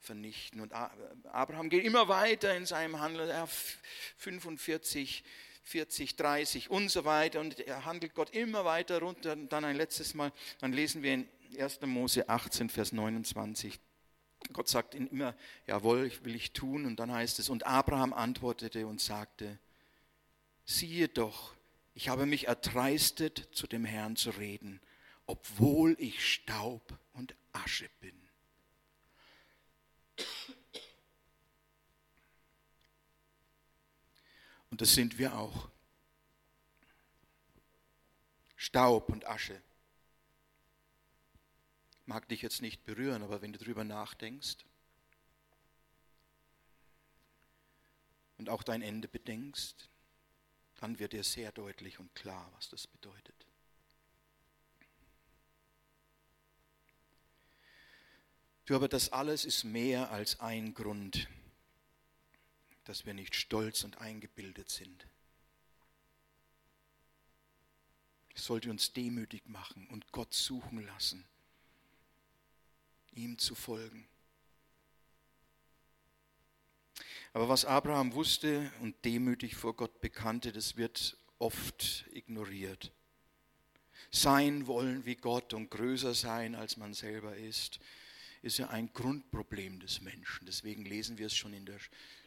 vernichten. 0.01 0.61
Und 0.61 0.73
Abraham 0.73 1.71
geht 1.71 1.85
immer 1.85 2.09
weiter 2.09 2.57
in 2.57 2.67
seinem 2.67 3.01
Handel, 3.01 3.31
er 3.31 3.49
45 4.19 5.25
40, 5.63 6.17
30 6.17 6.71
und 6.71 6.91
so 6.91 7.05
weiter. 7.05 7.41
Und 7.41 7.61
er 7.61 7.85
handelt 7.85 8.15
Gott 8.15 8.31
immer 8.31 8.65
weiter 8.65 9.01
runter. 9.01 9.33
Und 9.33 9.53
dann 9.53 9.65
ein 9.65 9.77
letztes 9.77 10.15
Mal, 10.15 10.33
dann 10.61 10.73
lesen 10.73 11.03
wir 11.03 11.15
in 11.15 11.29
1. 11.59 11.81
Mose 11.83 12.29
18, 12.29 12.69
Vers 12.71 12.93
29. 12.93 13.79
Gott 14.53 14.69
sagt 14.69 14.95
ihm 14.95 15.07
immer, 15.09 15.35
jawohl, 15.67 16.11
will 16.25 16.35
ich 16.35 16.53
tun. 16.53 16.87
Und 16.87 16.97
dann 16.97 17.13
heißt 17.13 17.39
es, 17.39 17.49
und 17.49 17.67
Abraham 17.67 18.13
antwortete 18.13 18.87
und 18.87 19.01
sagte, 19.01 19.59
siehe 20.65 21.09
doch, 21.09 21.55
ich 21.95 22.09
habe 22.09 22.27
mich 22.27 22.49
erdreistet, 22.49 23.49
zu 23.53 23.67
dem 23.67 23.85
Herrn 23.85 24.17
zu 24.17 24.31
reden, 24.31 24.81
obwohl 25.27 25.97
ich 25.99 26.27
Staub 26.27 26.99
und 27.13 27.35
Asche 27.53 27.91
bin. 28.01 28.15
Und 34.71 34.81
das 34.81 34.95
sind 34.95 35.19
wir 35.19 35.37
auch. 35.37 35.69
Staub 38.57 39.09
und 39.09 39.27
Asche. 39.27 39.61
Mag 42.11 42.27
dich 42.27 42.43
jetzt 42.43 42.61
nicht 42.61 42.85
berühren, 42.85 43.23
aber 43.23 43.41
wenn 43.41 43.53
du 43.53 43.61
darüber 43.61 43.85
nachdenkst 43.85 44.57
und 48.37 48.49
auch 48.49 48.65
dein 48.65 48.83
Ende 48.83 49.07
bedenkst, 49.07 49.89
dann 50.81 50.99
wird 50.99 51.13
dir 51.13 51.23
sehr 51.23 51.53
deutlich 51.53 52.01
und 52.01 52.13
klar, 52.17 52.51
was 52.57 52.69
das 52.69 52.89
bedeutet. 52.89 53.47
Du, 58.65 58.75
aber 58.75 58.89
das 58.89 59.13
alles 59.13 59.45
ist 59.45 59.63
mehr 59.63 60.11
als 60.11 60.41
ein 60.41 60.75
Grund, 60.75 61.29
dass 62.87 63.07
wir 63.07 63.15
nicht 63.15 63.37
stolz 63.37 63.85
und 63.85 63.99
eingebildet 63.99 64.69
sind. 64.69 65.07
Es 68.35 68.47
sollte 68.47 68.69
uns 68.69 68.93
demütig 68.93 69.47
machen 69.47 69.87
und 69.91 70.11
Gott 70.11 70.35
suchen 70.35 70.85
lassen, 70.85 71.25
ihm 73.13 73.39
zu 73.39 73.55
folgen. 73.55 74.07
Aber 77.33 77.49
was 77.49 77.65
Abraham 77.65 78.13
wusste 78.15 78.73
und 78.81 79.05
demütig 79.05 79.55
vor 79.55 79.75
Gott 79.75 80.01
bekannte, 80.01 80.53
das 80.53 80.77
wird 80.77 81.17
oft 81.39 82.05
ignoriert. 82.13 82.93
Sein 84.11 84.67
wollen 84.67 85.05
wie 85.07 85.15
Gott 85.15 85.55
und 85.55 85.71
größer 85.71 86.15
sein, 86.15 86.57
als 86.57 86.77
man 86.77 86.95
selber 86.95 87.37
ist, 87.37 87.79
ist 88.43 88.59
ja 88.59 88.69
ein 88.69 88.93
Grundproblem 88.93 89.81
des 89.81 90.01
Menschen. 90.01 90.47
Deswegen 90.47 90.85
lesen 90.85 91.19
wir 91.19 91.27
es 91.27 91.37
schon 91.37 91.53
in 91.53 91.67
der 91.67 91.79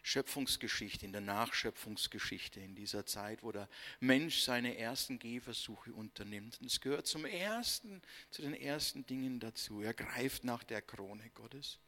Schöpfungsgeschichte, 0.04 1.06
in 1.06 1.12
der 1.12 1.22
Nachschöpfungsgeschichte, 1.22 2.60
in 2.60 2.76
dieser 2.76 3.06
Zeit, 3.06 3.42
wo 3.44 3.52
der 3.52 3.68
Mensch 4.00 4.40
seine 4.40 4.78
ersten 4.78 5.18
Gehversuche 5.20 5.94
unternimmt. 5.94 6.60
Und 6.62 6.68
es 6.68 6.82
gehört 6.82 7.08
zum 7.08 7.26
ersten, 7.26 8.02
zu 8.30 8.42
den 8.42 8.54
ersten 8.54 9.06
Dingen 9.06 9.40
dazu. 9.40 9.82
Er 9.82 9.94
greift 9.94 10.44
nach 10.44 10.64
der 10.64 10.82
Krone 10.82 11.30
Gottes. 11.32 11.80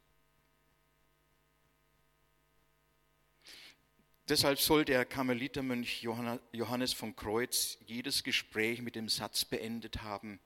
Deshalb 4.28 4.58
soll 4.58 4.84
der 4.84 5.04
Karmelitermönch 5.04 6.02
Johannes 6.02 6.92
von 6.92 7.14
Kreuz 7.14 7.78
jedes 7.86 8.24
Gespräch 8.24 8.82
mit 8.82 8.96
dem 8.96 9.08
Satz 9.08 9.44
beendet 9.44 10.02
haben, 10.02 10.40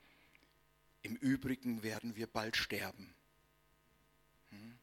im 1.02 1.16
Übrigen 1.16 1.82
werden 1.82 2.14
wir 2.14 2.26
bald 2.26 2.56
sterben. 2.56 3.14
Hm? 4.50 4.78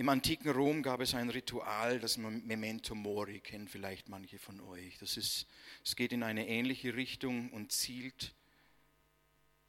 Im 0.00 0.08
antiken 0.08 0.50
Rom 0.50 0.82
gab 0.82 1.02
es 1.02 1.14
ein 1.14 1.28
Ritual, 1.28 2.00
das 2.00 2.16
Memento 2.16 2.94
Mori, 2.94 3.40
kennen 3.40 3.68
vielleicht 3.68 4.08
manche 4.08 4.38
von 4.38 4.58
euch. 4.62 4.96
Das 4.96 5.18
ist, 5.18 5.46
es 5.84 5.94
geht 5.94 6.12
in 6.12 6.22
eine 6.22 6.48
ähnliche 6.48 6.94
Richtung 6.96 7.50
und 7.52 7.70
zielt 7.70 8.32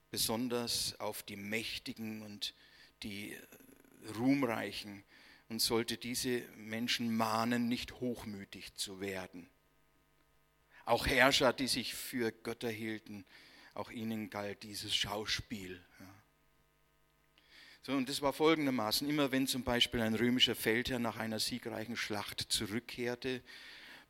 besonders 0.10 0.98
auf 1.02 1.22
die 1.22 1.36
Mächtigen 1.36 2.22
und 2.22 2.54
die 3.04 3.36
Ruhmreichen 4.18 5.04
und 5.50 5.60
sollte 5.60 5.98
diese 5.98 6.44
Menschen 6.56 7.14
mahnen, 7.14 7.68
nicht 7.68 8.00
hochmütig 8.00 8.74
zu 8.76 9.02
werden. 9.02 9.50
Auch 10.86 11.08
Herrscher, 11.08 11.52
die 11.52 11.68
sich 11.68 11.94
für 11.94 12.32
Götter 12.32 12.70
hielten, 12.70 13.26
auch 13.74 13.92
ihnen 13.92 14.30
galt 14.30 14.64
dieses 14.64 14.96
Schauspiel. 14.96 15.84
So, 16.00 16.06
und 17.88 18.10
das 18.10 18.22
war 18.22 18.32
folgendermaßen, 18.32 19.10
immer 19.10 19.32
wenn 19.32 19.48
zum 19.48 19.64
Beispiel 19.64 20.02
ein 20.02 20.14
römischer 20.14 20.56
Feldherr 20.56 21.00
nach 21.00 21.18
einer 21.18 21.40
siegreichen 21.40 21.98
Schlacht 21.98 22.40
zurückkehrte, 22.40 23.42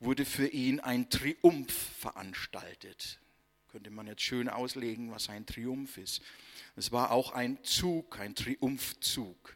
wurde 0.01 0.25
für 0.25 0.47
ihn 0.47 0.79
ein 0.79 1.09
Triumph 1.09 1.71
veranstaltet. 1.99 3.19
Könnte 3.69 3.89
man 3.89 4.07
jetzt 4.07 4.23
schön 4.23 4.49
auslegen, 4.49 5.11
was 5.11 5.29
ein 5.29 5.45
Triumph 5.45 5.97
ist. 5.97 6.21
Es 6.75 6.91
war 6.91 7.11
auch 7.11 7.31
ein 7.31 7.63
Zug, 7.63 8.19
ein 8.19 8.35
Triumphzug. 8.35 9.55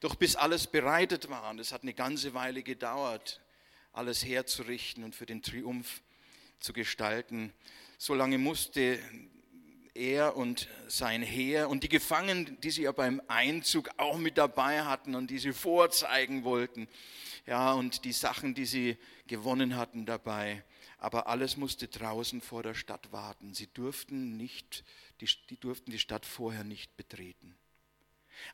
Doch 0.00 0.14
bis 0.14 0.36
alles 0.36 0.66
bereitet 0.66 1.30
war, 1.30 1.50
und 1.50 1.60
es 1.60 1.72
hat 1.72 1.82
eine 1.82 1.94
ganze 1.94 2.34
Weile 2.34 2.62
gedauert, 2.62 3.40
alles 3.92 4.24
herzurichten 4.24 5.04
und 5.04 5.14
für 5.14 5.26
den 5.26 5.42
Triumph 5.42 6.02
zu 6.60 6.72
gestalten, 6.72 7.54
so 7.96 8.14
lange 8.14 8.36
musste 8.36 8.98
er 9.96 10.36
und 10.36 10.68
sein 10.86 11.22
Heer 11.22 11.68
und 11.68 11.82
die 11.82 11.88
Gefangenen, 11.88 12.60
die 12.60 12.70
sie 12.70 12.82
ja 12.82 12.92
beim 12.92 13.20
Einzug 13.28 13.90
auch 13.96 14.18
mit 14.18 14.38
dabei 14.38 14.82
hatten 14.82 15.14
und 15.14 15.30
die 15.30 15.38
sie 15.38 15.52
vorzeigen 15.52 16.44
wollten, 16.44 16.88
ja, 17.46 17.72
und 17.72 18.04
die 18.04 18.12
Sachen, 18.12 18.54
die 18.54 18.66
sie 18.66 18.96
gewonnen 19.26 19.76
hatten 19.76 20.04
dabei, 20.04 20.64
aber 20.98 21.28
alles 21.28 21.56
musste 21.56 21.88
draußen 21.88 22.40
vor 22.40 22.62
der 22.62 22.74
Stadt 22.74 23.12
warten. 23.12 23.54
Sie 23.54 23.68
durften, 23.72 24.36
nicht, 24.36 24.84
die, 25.20 25.28
die 25.50 25.58
durften 25.58 25.90
die 25.90 25.98
Stadt 25.98 26.26
vorher 26.26 26.64
nicht 26.64 26.96
betreten. 26.96 27.56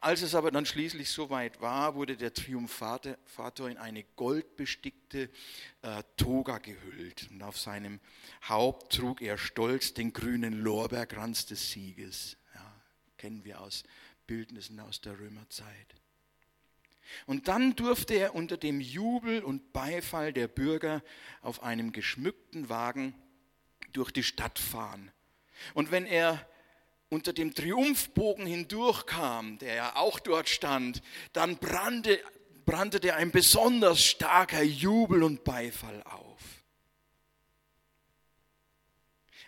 Als 0.00 0.22
es 0.22 0.34
aber 0.34 0.50
dann 0.50 0.66
schließlich 0.66 1.10
soweit 1.10 1.60
war, 1.60 1.94
wurde 1.94 2.16
der 2.16 2.32
Triumphator 2.32 3.68
in 3.68 3.78
eine 3.78 4.04
goldbestickte 4.16 5.30
äh, 5.82 6.02
Toga 6.16 6.58
gehüllt 6.58 7.28
und 7.30 7.42
auf 7.42 7.58
seinem 7.58 8.00
Haupt 8.48 8.94
trug 8.94 9.22
er 9.22 9.38
stolz 9.38 9.94
den 9.94 10.12
grünen 10.12 10.62
Lorbeerkranz 10.62 11.46
des 11.46 11.70
Sieges. 11.70 12.36
Ja, 12.54 12.82
kennen 13.16 13.44
wir 13.44 13.60
aus 13.60 13.84
Bildnissen 14.26 14.80
aus 14.80 15.00
der 15.00 15.18
Römerzeit. 15.18 15.94
Und 17.26 17.48
dann 17.48 17.76
durfte 17.76 18.14
er 18.14 18.34
unter 18.34 18.56
dem 18.56 18.80
Jubel 18.80 19.42
und 19.42 19.72
Beifall 19.72 20.32
der 20.32 20.48
Bürger 20.48 21.02
auf 21.42 21.62
einem 21.62 21.92
geschmückten 21.92 22.68
Wagen 22.68 23.14
durch 23.92 24.10
die 24.10 24.22
Stadt 24.22 24.58
fahren. 24.58 25.10
Und 25.74 25.90
wenn 25.90 26.06
er 26.06 26.46
unter 27.12 27.34
dem 27.34 27.52
Triumphbogen 27.54 28.46
hindurchkam, 28.46 29.58
der 29.58 29.74
ja 29.74 29.96
auch 29.96 30.18
dort 30.18 30.48
stand, 30.48 31.02
dann 31.34 31.58
brannte, 31.58 32.18
brannte 32.64 33.14
ein 33.14 33.30
besonders 33.30 34.02
starker 34.02 34.62
Jubel 34.62 35.22
und 35.22 35.44
Beifall 35.44 36.02
auf. 36.04 36.40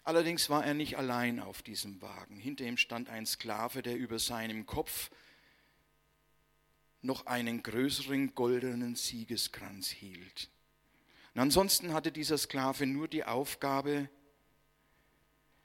Allerdings 0.03 0.50
war 0.50 0.62
er 0.62 0.74
nicht 0.74 0.98
allein 0.98 1.40
auf 1.40 1.62
diesem 1.62 2.03
Wagen. 2.03 2.37
Hinter 2.37 2.64
ihm 2.64 2.77
stand 2.77 3.09
ein 3.09 3.24
Sklave, 3.24 3.81
der 3.81 3.96
über 3.96 4.18
seinem 4.18 4.66
Kopf 4.66 5.11
noch 7.00 7.24
einen 7.24 7.62
größeren 7.62 8.35
goldenen 8.35 8.94
Siegeskranz 8.94 9.88
hielt. 9.88 10.50
Und 11.33 11.40
ansonsten 11.40 11.94
hatte 11.94 12.12
dieser 12.12 12.37
Sklave 12.37 12.85
nur 12.85 13.09
die 13.09 13.24
Aufgabe, 13.24 14.11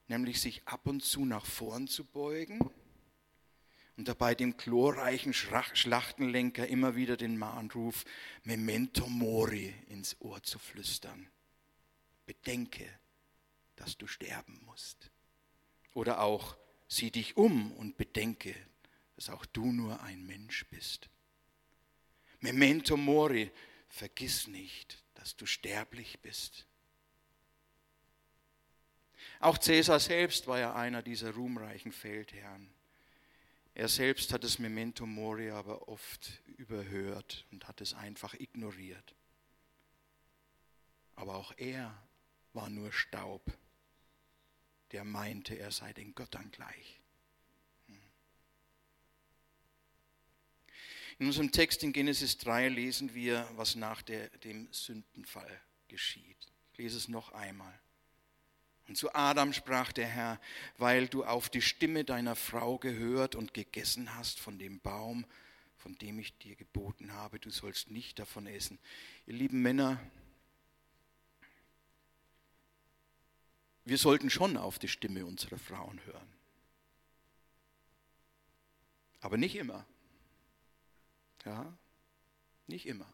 nämlich 0.10 0.41
sich 0.41 0.67
ab 0.67 0.88
und 0.88 1.04
zu 1.04 1.26
nach 1.26 1.45
vorn 1.45 1.88
zu 1.88 2.04
beugen 2.04 2.60
und 3.98 4.08
dabei 4.08 4.34
dem 4.34 4.58
glorreichen 4.58 5.34
Schlachtenlenker 5.34 6.67
immer 6.67 6.95
wieder 6.95 7.17
den 7.17 7.38
Mahnruf 7.38 8.06
Memento 8.43 9.08
Mori 9.08 9.74
ins 9.89 10.15
Ohr 10.22 10.41
zu 10.41 10.58
flüstern. 10.58 11.28
Bedenke, 12.26 12.88
dass 13.76 13.98
du 13.98 14.08
sterben 14.08 14.62
musst. 14.65 15.12
Oder 15.93 16.22
auch 16.22 16.56
sieh 16.88 17.12
dich 17.12 17.38
um 17.38 17.72
und 17.74 17.98
bedenke, 17.98 18.56
dass 19.15 19.30
auch 19.30 19.45
du 19.45 19.72
nur 19.72 20.02
ein 20.02 20.26
Mensch 20.26 20.65
bist. 20.67 21.10
Memento 22.39 22.95
mori, 22.95 23.52
vergiss 23.89 24.48
nicht, 24.48 25.04
dass 25.15 25.36
du 25.36 25.45
sterblich 25.45 26.19
bist. 26.22 26.68
Auch 29.39 29.58
Cäsar 29.58 29.99
selbst 29.99 30.47
war 30.47 30.60
ja 30.60 30.75
einer 30.75 31.02
dieser 31.02 31.34
ruhmreichen 31.34 31.93
Feldherren. 31.93 32.69
Er 33.73 33.88
selbst 33.88 34.34
hat 34.34 34.43
das 34.43 34.60
Memento 34.60 35.06
Mori 35.06 35.49
aber 35.52 35.88
oft 35.88 36.41
überhört 36.58 37.45
und 37.52 37.67
hat 37.67 37.80
es 37.80 37.93
einfach 37.93 38.34
ignoriert. 38.34 39.15
Aber 41.15 41.36
auch 41.36 41.54
er 41.58 41.95
war 42.54 42.69
nur 42.69 42.91
Staub, 42.91 43.41
der 44.91 45.06
meinte, 45.06 45.58
er 45.58 45.71
sei 45.71 45.93
den 45.93 46.13
Göttern 46.15 46.52
gleich. 46.52 46.99
In 51.19 51.28
unserem 51.28 51.52
Text 51.52 51.84
in 51.84 51.93
Genesis 51.93 52.38
3 52.38 52.69
lesen 52.69 53.13
wir, 53.13 53.49
was 53.56 53.75
nach 53.75 54.02
der, 54.02 54.30
dem 54.39 54.71
Sündenfall 54.71 55.62
geschieht. 55.88 56.47
Ich 56.71 56.78
lese 56.78 56.97
es 56.97 57.08
noch 57.10 57.34
einmal. 57.34 57.78
Und 58.89 58.95
zu 58.95 59.13
Adam 59.13 59.54
sprach 59.54 59.91
der 59.91 60.08
Herr, 60.08 60.41
weil 60.80 61.08
du 61.08 61.23
auf 61.23 61.47
die 61.47 61.62
Stimme 61.62 62.04
deiner 62.04 62.36
Frau 62.36 62.80
gehört 62.80 63.36
und 63.36 63.54
gegessen 63.54 64.15
hast 64.15 64.39
von 64.39 64.58
dem 64.58 64.80
Baum, 64.80 65.28
von 65.78 65.95
dem 65.99 66.17
ich 66.17 66.36
dir 66.39 66.56
geboten 66.56 67.13
habe, 67.13 67.38
du 67.38 67.52
sollst 67.52 67.91
nicht 67.91 68.17
davon 68.17 68.47
essen. 68.47 68.80
Ihr 69.28 69.36
lieben 69.36 69.62
Männer, 69.62 70.02
wir 73.86 73.99
sollten 73.99 74.32
schon 74.32 74.58
auf 74.58 74.80
die 74.80 74.88
Stimme 74.88 75.23
unserer 75.23 75.60
Frauen 75.60 76.04
hören. 76.06 76.34
Aber 79.21 79.38
nicht 79.38 79.56
immer. 79.56 79.86
Ja, 81.45 81.71
nicht 82.65 82.88
immer. 82.88 83.13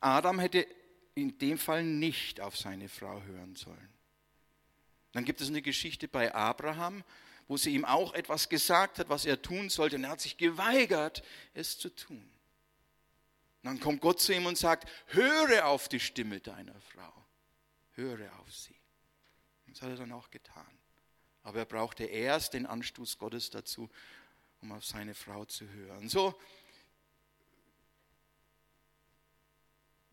Adam 0.00 0.38
hätte 0.38 0.66
in 1.22 1.38
dem 1.38 1.58
Fall 1.58 1.84
nicht 1.84 2.40
auf 2.40 2.56
seine 2.56 2.88
Frau 2.88 3.22
hören 3.22 3.54
sollen. 3.56 3.88
Dann 5.12 5.24
gibt 5.24 5.40
es 5.40 5.48
eine 5.48 5.62
Geschichte 5.62 6.08
bei 6.08 6.34
Abraham, 6.34 7.02
wo 7.46 7.56
sie 7.56 7.74
ihm 7.74 7.84
auch 7.84 8.12
etwas 8.14 8.48
gesagt 8.48 8.98
hat, 8.98 9.08
was 9.08 9.24
er 9.24 9.40
tun 9.40 9.70
sollte, 9.70 9.96
und 9.96 10.04
er 10.04 10.10
hat 10.10 10.20
sich 10.20 10.36
geweigert, 10.36 11.22
es 11.54 11.78
zu 11.78 11.88
tun. 11.88 12.28
Dann 13.62 13.80
kommt 13.80 14.00
Gott 14.00 14.20
zu 14.20 14.34
ihm 14.34 14.46
und 14.46 14.56
sagt, 14.56 14.88
höre 15.06 15.66
auf 15.66 15.88
die 15.88 16.00
Stimme 16.00 16.40
deiner 16.40 16.78
Frau, 16.80 17.12
höre 17.92 18.32
auf 18.38 18.52
sie. 18.54 18.76
Das 19.66 19.82
hat 19.82 19.90
er 19.90 19.96
dann 19.96 20.12
auch 20.12 20.30
getan. 20.30 20.66
Aber 21.42 21.60
er 21.60 21.64
brauchte 21.64 22.04
erst 22.04 22.54
den 22.54 22.66
Anstoß 22.66 23.18
Gottes 23.18 23.50
dazu, 23.50 23.90
um 24.60 24.72
auf 24.72 24.84
seine 24.84 25.14
Frau 25.14 25.44
zu 25.44 25.68
hören. 25.68 26.08
So, 26.08 26.38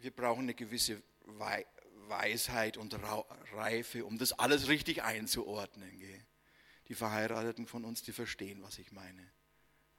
wir 0.05 0.11
brauchen 0.11 0.43
eine 0.43 0.53
gewisse 0.53 1.01
Weisheit 2.07 2.77
und 2.77 2.95
Reife, 3.53 4.05
um 4.05 4.19
das 4.19 4.33
alles 4.33 4.67
richtig 4.67 5.01
einzuordnen. 5.01 5.91
Die 6.87 6.93
Verheirateten 6.93 7.65
von 7.65 7.83
uns, 7.83 8.03
die 8.03 8.11
verstehen, 8.11 8.61
was 8.61 8.77
ich 8.77 8.91
meine. 8.91 9.23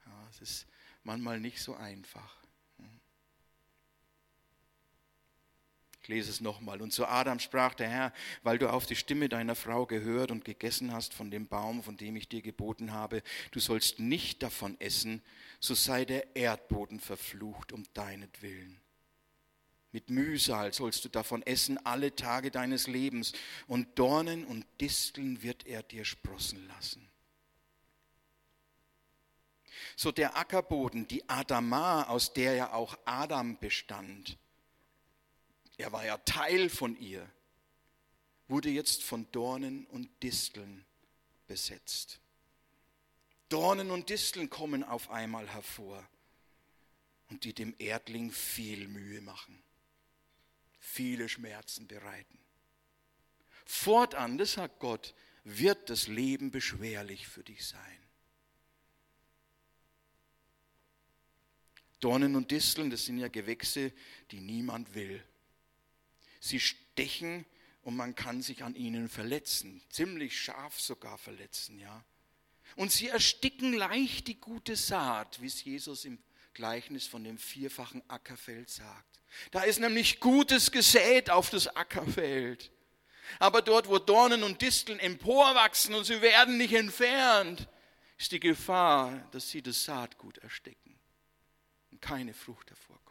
Ja, 0.05 0.27
es 0.31 0.39
ist 0.39 0.67
manchmal 1.03 1.41
nicht 1.41 1.61
so 1.61 1.75
einfach. 1.75 2.37
Ich 6.01 6.07
lese 6.07 6.29
es 6.29 6.39
nochmal. 6.39 6.81
Und 6.81 6.93
zu 6.93 7.05
Adam 7.05 7.41
sprach 7.41 7.73
der 7.73 7.89
Herr, 7.89 8.13
weil 8.43 8.57
du 8.57 8.71
auf 8.71 8.85
die 8.85 8.95
Stimme 8.95 9.27
deiner 9.27 9.55
Frau 9.55 9.85
gehört 9.85 10.31
und 10.31 10.45
gegessen 10.45 10.93
hast 10.93 11.13
von 11.13 11.31
dem 11.31 11.49
Baum, 11.49 11.83
von 11.83 11.97
dem 11.97 12.15
ich 12.15 12.29
dir 12.29 12.41
geboten 12.41 12.93
habe, 12.93 13.21
du 13.51 13.59
sollst 13.59 13.99
nicht 13.99 14.41
davon 14.41 14.79
essen, 14.79 15.21
so 15.59 15.75
sei 15.75 16.05
der 16.05 16.33
Erdboden 16.37 17.01
verflucht 17.01 17.73
um 17.73 17.83
deinetwillen. 17.93 18.79
Mit 19.97 20.11
Mühsal 20.11 20.75
sollst 20.75 21.05
du 21.05 21.09
davon 21.09 21.41
essen 21.41 21.83
alle 21.83 22.15
Tage 22.15 22.51
deines 22.51 22.85
Lebens, 22.85 23.33
und 23.65 23.97
Dornen 23.97 24.45
und 24.45 24.63
Disteln 24.79 25.41
wird 25.41 25.65
er 25.65 25.81
dir 25.81 26.05
sprossen 26.05 26.67
lassen. 26.67 27.09
So 29.95 30.11
der 30.11 30.37
Ackerboden, 30.37 31.07
die 31.07 31.27
Adama, 31.27 32.03
aus 32.03 32.31
der 32.31 32.53
ja 32.53 32.73
auch 32.73 32.95
Adam 33.05 33.57
bestand, 33.57 34.37
er 35.77 35.91
war 35.91 36.05
ja 36.05 36.17
Teil 36.17 36.69
von 36.69 36.95
ihr, 36.99 37.27
wurde 38.47 38.69
jetzt 38.69 39.01
von 39.01 39.25
Dornen 39.31 39.87
und 39.87 40.11
Disteln 40.21 40.85
besetzt. 41.47 42.19
Dornen 43.49 43.89
und 43.89 44.11
Disteln 44.11 44.51
kommen 44.51 44.83
auf 44.83 45.09
einmal 45.09 45.49
hervor 45.49 46.07
und 47.31 47.45
die 47.45 47.53
dem 47.53 47.73
Erdling 47.79 48.29
viel 48.29 48.87
Mühe 48.87 49.21
machen, 49.21 49.63
viele 50.87 51.27
Schmerzen 51.27 51.87
bereiten. 51.87 52.39
Fortan, 53.65 54.37
das 54.37 54.53
sagt 54.53 54.79
Gott, 54.79 55.13
wird 55.43 55.89
das 55.89 56.07
Leben 56.07 56.49
beschwerlich 56.49 57.27
für 57.27 57.43
dich 57.43 57.65
sein. 57.65 57.99
Dornen 61.99 62.35
und 62.35 62.51
Disteln, 62.51 62.89
das 62.89 63.05
sind 63.05 63.17
ja 63.17 63.27
Gewächse, 63.27 63.91
die 64.31 64.39
niemand 64.39 64.93
will. 64.93 65.23
Sie 66.39 66.59
stechen 66.59 67.45
und 67.81 67.95
man 67.95 68.15
kann 68.15 68.41
sich 68.41 68.63
an 68.63 68.75
ihnen 68.75 69.09
verletzen, 69.09 69.81
ziemlich 69.89 70.39
scharf 70.39 70.79
sogar 70.79 71.17
verletzen, 71.17 71.79
ja. 71.79 72.05
Und 72.75 72.91
sie 72.91 73.07
ersticken 73.07 73.73
leicht 73.73 74.27
die 74.27 74.39
gute 74.39 74.75
Saat, 74.75 75.41
wie 75.41 75.47
es 75.47 75.63
Jesus 75.63 76.05
im 76.05 76.19
Gleichnis 76.53 77.07
von 77.07 77.23
dem 77.23 77.37
vierfachen 77.37 78.07
Ackerfeld 78.09 78.69
sagt. 78.69 79.16
Da 79.51 79.61
ist 79.61 79.79
nämlich 79.79 80.19
Gutes 80.19 80.71
gesät 80.71 81.29
auf 81.29 81.49
das 81.49 81.67
Ackerfeld. 81.75 82.71
Aber 83.39 83.61
dort, 83.61 83.87
wo 83.87 83.99
Dornen 83.99 84.43
und 84.43 84.61
Disteln 84.61 84.99
emporwachsen 84.99 85.93
und 85.95 86.05
sie 86.05 86.21
werden 86.21 86.57
nicht 86.57 86.73
entfernt, 86.73 87.67
ist 88.17 88.31
die 88.31 88.39
Gefahr, 88.39 89.27
dass 89.31 89.49
sie 89.49 89.61
das 89.61 89.83
Saatgut 89.83 90.37
ersticken 90.39 90.97
und 91.91 92.01
keine 92.01 92.33
Frucht 92.33 92.69
hervorkommt. 92.69 93.07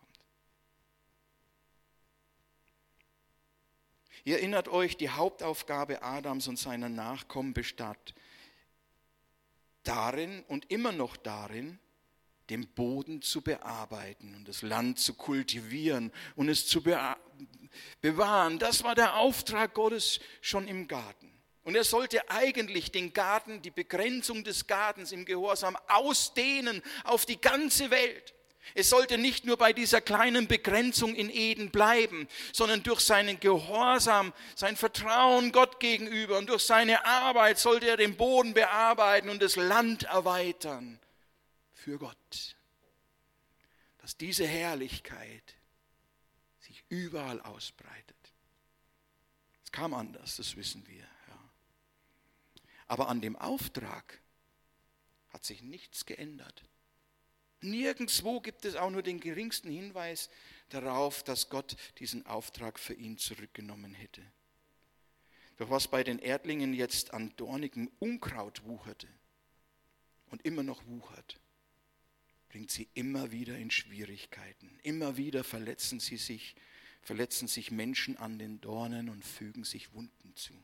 Ihr 4.24 4.38
erinnert 4.38 4.68
euch, 4.68 4.96
die 4.96 5.10
Hauptaufgabe 5.10 6.02
Adams 6.02 6.48
und 6.48 6.58
seiner 6.58 6.88
Nachkommen 6.88 7.54
bestand 7.54 8.14
darin 9.84 10.42
und 10.48 10.68
immer 10.70 10.90
noch 10.90 11.16
darin, 11.16 11.78
den 12.50 12.66
Boden 12.68 13.22
zu 13.22 13.42
bearbeiten 13.42 14.34
und 14.36 14.48
das 14.48 14.62
Land 14.62 14.98
zu 14.98 15.14
kultivieren 15.14 16.12
und 16.36 16.48
es 16.48 16.66
zu 16.66 16.82
bewahren. 18.00 18.58
Das 18.58 18.84
war 18.84 18.94
der 18.94 19.16
Auftrag 19.16 19.74
Gottes 19.74 20.20
schon 20.40 20.68
im 20.68 20.86
Garten. 20.86 21.32
Und 21.64 21.74
er 21.74 21.84
sollte 21.84 22.30
eigentlich 22.30 22.92
den 22.92 23.12
Garten, 23.12 23.60
die 23.60 23.72
Begrenzung 23.72 24.44
des 24.44 24.68
Gartens 24.68 25.10
im 25.10 25.24
Gehorsam 25.24 25.76
ausdehnen 25.88 26.80
auf 27.02 27.26
die 27.26 27.40
ganze 27.40 27.90
Welt. 27.90 28.34
Es 28.74 28.88
sollte 28.88 29.18
nicht 29.18 29.44
nur 29.44 29.56
bei 29.56 29.72
dieser 29.72 30.00
kleinen 30.00 30.46
Begrenzung 30.46 31.14
in 31.14 31.30
Eden 31.30 31.70
bleiben, 31.70 32.28
sondern 32.52 32.82
durch 32.82 33.00
seinen 33.00 33.40
Gehorsam, 33.40 34.32
sein 34.54 34.76
Vertrauen 34.76 35.52
Gott 35.52 35.80
gegenüber 35.80 36.38
und 36.38 36.48
durch 36.48 36.62
seine 36.62 37.04
Arbeit 37.04 37.58
sollte 37.58 37.88
er 37.88 37.96
den 37.96 38.16
Boden 38.16 38.54
bearbeiten 38.54 39.28
und 39.28 39.42
das 39.42 39.56
Land 39.56 40.04
erweitern 40.04 41.00
für 41.86 41.98
Gott. 41.98 42.56
Dass 43.98 44.16
diese 44.16 44.44
Herrlichkeit 44.44 45.54
sich 46.58 46.84
überall 46.88 47.40
ausbreitet. 47.40 48.16
Es 49.62 49.70
kam 49.70 49.94
anders, 49.94 50.34
das 50.34 50.56
wissen 50.56 50.84
wir. 50.88 51.04
Ja. 51.28 51.50
Aber 52.88 53.08
an 53.08 53.20
dem 53.20 53.36
Auftrag 53.36 54.20
hat 55.28 55.44
sich 55.44 55.62
nichts 55.62 56.06
geändert. 56.06 56.64
Nirgendwo 57.60 58.40
gibt 58.40 58.64
es 58.64 58.74
auch 58.74 58.90
nur 58.90 59.04
den 59.04 59.20
geringsten 59.20 59.70
Hinweis 59.70 60.28
darauf, 60.70 61.22
dass 61.22 61.50
Gott 61.50 61.76
diesen 62.00 62.26
Auftrag 62.26 62.80
für 62.80 62.94
ihn 62.94 63.16
zurückgenommen 63.16 63.94
hätte. 63.94 64.22
Doch 65.58 65.70
was 65.70 65.86
bei 65.86 66.02
den 66.02 66.18
Erdlingen 66.18 66.74
jetzt 66.74 67.14
an 67.14 67.32
dornigem 67.36 67.92
Unkraut 68.00 68.64
wucherte 68.64 69.06
und 70.30 70.44
immer 70.44 70.64
noch 70.64 70.84
wuchert, 70.86 71.38
bringt 72.56 72.70
sie 72.70 72.88
immer 72.94 73.32
wieder 73.32 73.58
in 73.58 73.70
Schwierigkeiten. 73.70 74.80
Immer 74.82 75.18
wieder 75.18 75.44
verletzen 75.44 76.00
sie 76.00 76.16
sich, 76.16 76.56
verletzen 77.02 77.48
sich 77.48 77.70
Menschen 77.70 78.16
an 78.16 78.38
den 78.38 78.62
Dornen 78.62 79.10
und 79.10 79.26
fügen 79.26 79.62
sich 79.62 79.92
Wunden 79.92 80.34
zu. 80.36 80.54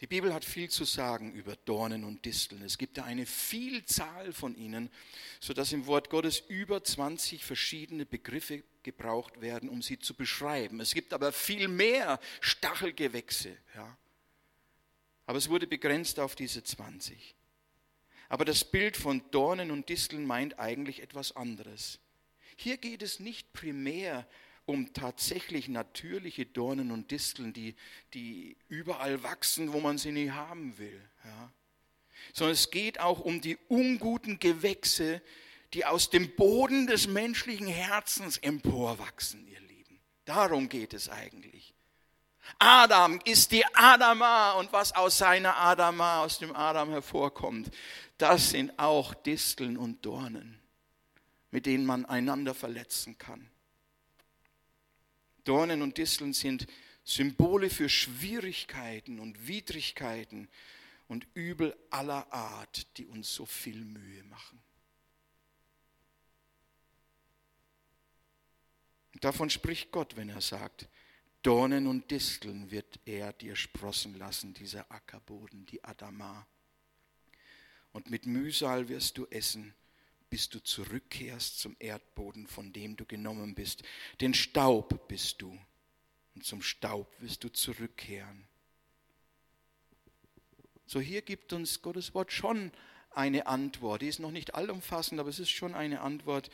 Die 0.00 0.06
Bibel 0.06 0.32
hat 0.32 0.46
viel 0.46 0.70
zu 0.70 0.86
sagen 0.86 1.34
über 1.34 1.56
Dornen 1.56 2.04
und 2.04 2.24
Disteln. 2.24 2.62
Es 2.62 2.78
gibt 2.78 2.96
da 2.96 3.04
eine 3.04 3.26
Vielzahl 3.26 4.32
von 4.32 4.56
ihnen, 4.56 4.88
sodass 5.38 5.70
im 5.72 5.84
Wort 5.84 6.08
Gottes 6.08 6.40
über 6.48 6.82
20 6.82 7.44
verschiedene 7.44 8.06
Begriffe 8.06 8.64
gebraucht 8.82 9.42
werden, 9.42 9.68
um 9.68 9.82
sie 9.82 9.98
zu 9.98 10.14
beschreiben. 10.14 10.80
Es 10.80 10.94
gibt 10.94 11.12
aber 11.12 11.32
viel 11.32 11.68
mehr 11.68 12.18
Stachelgewächse. 12.40 13.58
Ja. 13.74 13.98
Aber 15.26 15.36
es 15.36 15.50
wurde 15.50 15.66
begrenzt 15.66 16.18
auf 16.18 16.34
diese 16.34 16.64
20. 16.64 17.34
Aber 18.28 18.44
das 18.44 18.64
Bild 18.64 18.96
von 18.96 19.22
Dornen 19.30 19.70
und 19.70 19.88
Disteln 19.88 20.26
meint 20.26 20.58
eigentlich 20.58 21.02
etwas 21.02 21.36
anderes. 21.36 22.00
Hier 22.56 22.76
geht 22.76 23.02
es 23.02 23.20
nicht 23.20 23.52
primär 23.52 24.26
um 24.66 24.92
tatsächlich 24.94 25.68
natürliche 25.68 26.46
Dornen 26.46 26.90
und 26.90 27.10
Disteln, 27.10 27.52
die, 27.52 27.74
die 28.14 28.56
überall 28.68 29.22
wachsen, 29.22 29.72
wo 29.72 29.80
man 29.80 29.98
sie 29.98 30.12
nie 30.12 30.30
haben 30.30 30.78
will. 30.78 31.00
Ja. 31.24 31.52
Sondern 32.32 32.54
es 32.54 32.70
geht 32.70 33.00
auch 33.00 33.20
um 33.20 33.40
die 33.40 33.58
unguten 33.68 34.38
Gewächse, 34.38 35.20
die 35.74 35.84
aus 35.84 36.08
dem 36.08 36.34
Boden 36.36 36.86
des 36.86 37.08
menschlichen 37.08 37.66
Herzens 37.66 38.38
emporwachsen, 38.38 39.46
ihr 39.48 39.60
Lieben. 39.60 40.00
Darum 40.24 40.68
geht 40.68 40.94
es 40.94 41.08
eigentlich. 41.10 41.74
Adam 42.58 43.20
ist 43.24 43.52
die 43.52 43.64
Adama 43.74 44.52
und 44.52 44.72
was 44.72 44.94
aus 44.94 45.18
seiner 45.18 45.56
Adama, 45.56 46.22
aus 46.22 46.38
dem 46.38 46.54
Adam 46.54 46.90
hervorkommt, 46.90 47.70
das 48.18 48.50
sind 48.50 48.78
auch 48.78 49.14
Disteln 49.14 49.76
und 49.76 50.04
Dornen, 50.04 50.60
mit 51.50 51.66
denen 51.66 51.84
man 51.84 52.06
einander 52.06 52.54
verletzen 52.54 53.18
kann. 53.18 53.50
Dornen 55.44 55.82
und 55.82 55.98
Disteln 55.98 56.32
sind 56.32 56.66
Symbole 57.04 57.68
für 57.68 57.88
Schwierigkeiten 57.88 59.20
und 59.20 59.46
Widrigkeiten 59.46 60.48
und 61.08 61.26
Übel 61.34 61.76
aller 61.90 62.32
Art, 62.32 62.86
die 62.96 63.06
uns 63.06 63.34
so 63.34 63.44
viel 63.44 63.84
Mühe 63.84 64.24
machen. 64.24 64.58
Und 69.12 69.22
davon 69.22 69.50
spricht 69.50 69.92
Gott, 69.92 70.16
wenn 70.16 70.30
er 70.30 70.40
sagt, 70.40 70.88
Dornen 71.42 71.86
und 71.86 72.10
Disteln 72.10 72.70
wird 72.70 72.98
er 73.04 73.34
dir 73.34 73.54
sprossen 73.54 74.18
lassen, 74.18 74.54
dieser 74.54 74.90
Ackerboden, 74.90 75.66
die 75.66 75.84
Adama. 75.84 76.46
Und 77.94 78.10
mit 78.10 78.26
Mühsal 78.26 78.90
wirst 78.90 79.16
du 79.16 79.26
essen 79.30 79.72
bis 80.34 80.48
du 80.48 80.58
zurückkehrst 80.58 81.60
zum 81.60 81.76
Erdboden, 81.78 82.48
von 82.48 82.72
dem 82.72 82.96
du 82.96 83.04
genommen 83.04 83.54
bist. 83.54 83.84
Denn 84.20 84.34
Staub 84.34 85.06
bist 85.06 85.40
du 85.40 85.56
und 86.34 86.44
zum 86.44 86.60
Staub 86.60 87.06
wirst 87.20 87.44
du 87.44 87.50
zurückkehren. 87.50 88.44
So 90.86 90.98
hier 90.98 91.22
gibt 91.22 91.52
uns 91.52 91.82
Gottes 91.82 92.14
Wort 92.14 92.32
schon 92.32 92.72
eine 93.10 93.46
Antwort. 93.46 94.02
Die 94.02 94.08
ist 94.08 94.18
noch 94.18 94.32
nicht 94.32 94.56
allumfassend, 94.56 95.20
aber 95.20 95.28
es 95.28 95.38
ist 95.38 95.50
schon 95.50 95.72
eine 95.72 96.00
Antwort 96.00 96.50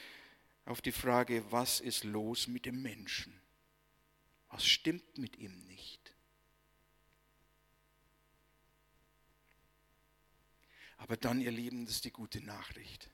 auf 0.66 0.82
die 0.82 0.92
Frage, 0.92 1.42
was 1.50 1.80
ist 1.80 2.04
los 2.04 2.48
mit 2.48 2.66
dem 2.66 2.82
Menschen? 2.82 3.32
Was 4.50 4.66
stimmt 4.66 5.16
mit 5.16 5.38
ihm 5.38 5.58
nicht? 5.68 5.99
Aber 11.00 11.16
dann, 11.16 11.40
ihr 11.40 11.50
Lieben, 11.50 11.84
das 11.84 11.96
ist 11.96 12.04
die 12.04 12.12
gute 12.12 12.40
Nachricht 12.40 13.10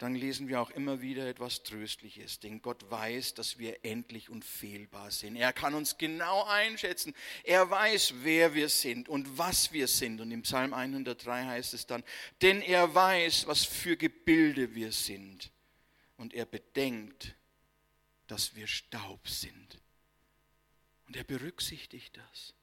dann 0.00 0.14
lesen 0.14 0.48
wir 0.48 0.62
auch 0.62 0.70
immer 0.70 1.02
wieder 1.02 1.28
etwas 1.28 1.62
Tröstliches, 1.62 2.40
denn 2.40 2.62
Gott 2.62 2.90
weiß, 2.90 3.34
dass 3.34 3.58
wir 3.58 3.84
endlich 3.84 4.30
und 4.30 4.46
fehlbar 4.46 5.10
sind. 5.10 5.36
Er 5.36 5.52
kann 5.52 5.74
uns 5.74 5.98
genau 5.98 6.44
einschätzen. 6.44 7.14
Er 7.44 7.68
weiß, 7.68 8.14
wer 8.22 8.54
wir 8.54 8.70
sind 8.70 9.10
und 9.10 9.36
was 9.36 9.72
wir 9.72 9.88
sind. 9.88 10.22
Und 10.22 10.30
im 10.30 10.40
Psalm 10.40 10.72
103 10.72 11.44
heißt 11.44 11.74
es 11.74 11.86
dann, 11.86 12.02
denn 12.40 12.62
er 12.62 12.94
weiß, 12.94 13.46
was 13.46 13.64
für 13.64 13.98
Gebilde 13.98 14.74
wir 14.74 14.90
sind. 14.90 15.50
Und 16.16 16.32
er 16.32 16.46
bedenkt, 16.46 17.34
dass 18.26 18.54
wir 18.54 18.68
Staub 18.68 19.28
sind. 19.28 19.82
Und 21.08 21.16
er 21.16 21.24
berücksichtigt 21.24 22.16
das. 22.16 22.54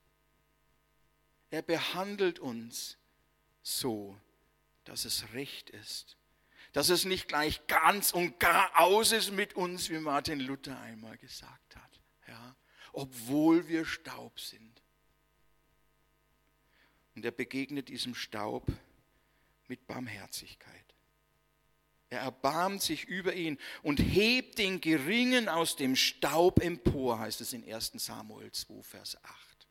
Er 1.52 1.62
behandelt 1.62 2.40
uns 2.40 2.98
so, 3.62 4.20
dass 4.88 5.06
es 5.06 5.34
recht 5.34 5.70
ist 5.70 6.18
dass 6.78 6.90
es 6.90 7.06
nicht 7.06 7.28
gleich 7.28 7.66
ganz 7.66 8.12
und 8.12 8.40
gar 8.40 8.80
aus 8.80 9.12
ist 9.12 9.32
mit 9.32 9.56
uns, 9.56 9.90
wie 9.90 9.98
Martin 9.98 10.40
Luther 10.40 10.80
einmal 10.80 11.18
gesagt 11.18 11.76
hat. 11.76 12.02
Ja, 12.28 12.56
obwohl 12.94 13.68
wir 13.68 13.84
Staub 13.84 14.40
sind. 14.40 14.84
Und 17.16 17.26
er 17.26 17.32
begegnet 17.32 17.90
diesem 17.90 18.14
Staub 18.14 18.68
mit 19.68 19.88
Barmherzigkeit. 19.88 20.74
Er 22.10 22.20
erbarmt 22.20 22.84
sich 22.84 23.06
über 23.06 23.34
ihn 23.34 23.58
und 23.82 23.98
hebt 23.98 24.60
den 24.60 24.80
Geringen 24.80 25.50
aus 25.50 25.78
dem 25.78 25.96
Staub 25.96 26.62
empor, 26.62 27.18
heißt 27.18 27.42
es 27.42 27.54
in 27.54 27.64
1 27.64 27.94
Samuel 27.96 28.52
2, 28.52 28.84
Vers 28.84 29.18
8. 29.24 29.68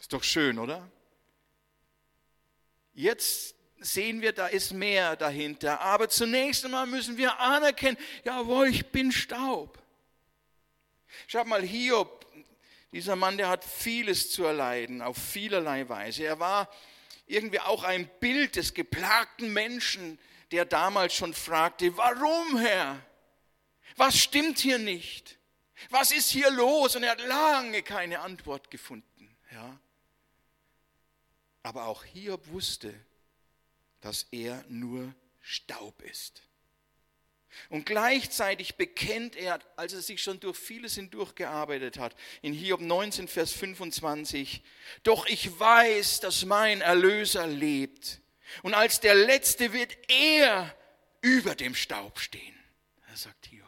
Ist 0.00 0.14
doch 0.14 0.24
schön, 0.24 0.58
oder? 0.58 0.90
Jetzt 2.96 3.54
sehen 3.78 4.22
wir, 4.22 4.32
da 4.32 4.46
ist 4.46 4.72
mehr 4.72 5.16
dahinter. 5.16 5.82
Aber 5.82 6.08
zunächst 6.08 6.64
einmal 6.64 6.86
müssen 6.86 7.18
wir 7.18 7.38
anerkennen, 7.38 7.98
jawohl, 8.24 8.68
ich 8.68 8.86
bin 8.86 9.12
Staub. 9.12 9.78
Schaut 11.26 11.46
mal, 11.46 11.62
Hiob, 11.62 12.26
dieser 12.92 13.14
Mann, 13.14 13.36
der 13.36 13.50
hat 13.50 13.64
vieles 13.64 14.30
zu 14.30 14.44
erleiden, 14.44 15.02
auf 15.02 15.18
vielerlei 15.18 15.86
Weise. 15.90 16.24
Er 16.24 16.40
war 16.40 16.70
irgendwie 17.26 17.60
auch 17.60 17.84
ein 17.84 18.08
Bild 18.18 18.56
des 18.56 18.72
geplagten 18.72 19.52
Menschen, 19.52 20.18
der 20.50 20.64
damals 20.64 21.14
schon 21.14 21.34
fragte, 21.34 21.94
warum 21.98 22.56
Herr? 22.56 22.98
Was 23.96 24.16
stimmt 24.16 24.58
hier 24.58 24.78
nicht? 24.78 25.38
Was 25.90 26.12
ist 26.12 26.30
hier 26.30 26.50
los? 26.50 26.96
Und 26.96 27.02
er 27.02 27.10
hat 27.10 27.20
lange 27.20 27.82
keine 27.82 28.20
Antwort 28.20 28.70
gefunden. 28.70 29.36
Ja. 29.52 29.78
Aber 31.66 31.86
auch 31.86 32.04
Hiob 32.04 32.46
wusste, 32.52 32.94
dass 34.00 34.28
er 34.30 34.64
nur 34.68 35.12
Staub 35.40 36.00
ist. 36.02 36.42
Und 37.70 37.86
gleichzeitig 37.86 38.76
bekennt 38.76 39.34
er, 39.34 39.58
als 39.74 39.92
er 39.92 40.00
sich 40.00 40.22
schon 40.22 40.38
durch 40.38 40.56
vieles 40.56 40.94
hindurchgearbeitet 40.94 41.98
hat, 41.98 42.14
in 42.40 42.52
Hiob 42.52 42.80
19, 42.80 43.26
Vers 43.26 43.50
25, 43.50 44.62
doch 45.02 45.26
ich 45.26 45.58
weiß, 45.58 46.20
dass 46.20 46.44
mein 46.44 46.82
Erlöser 46.82 47.48
lebt 47.48 48.20
und 48.62 48.74
als 48.74 49.00
der 49.00 49.16
Letzte 49.16 49.72
wird 49.72 49.98
er 50.06 50.72
über 51.20 51.56
dem 51.56 51.74
Staub 51.74 52.20
stehen. 52.20 52.54
Er 53.08 53.16
sagt 53.16 53.46
Hiob. 53.46 53.66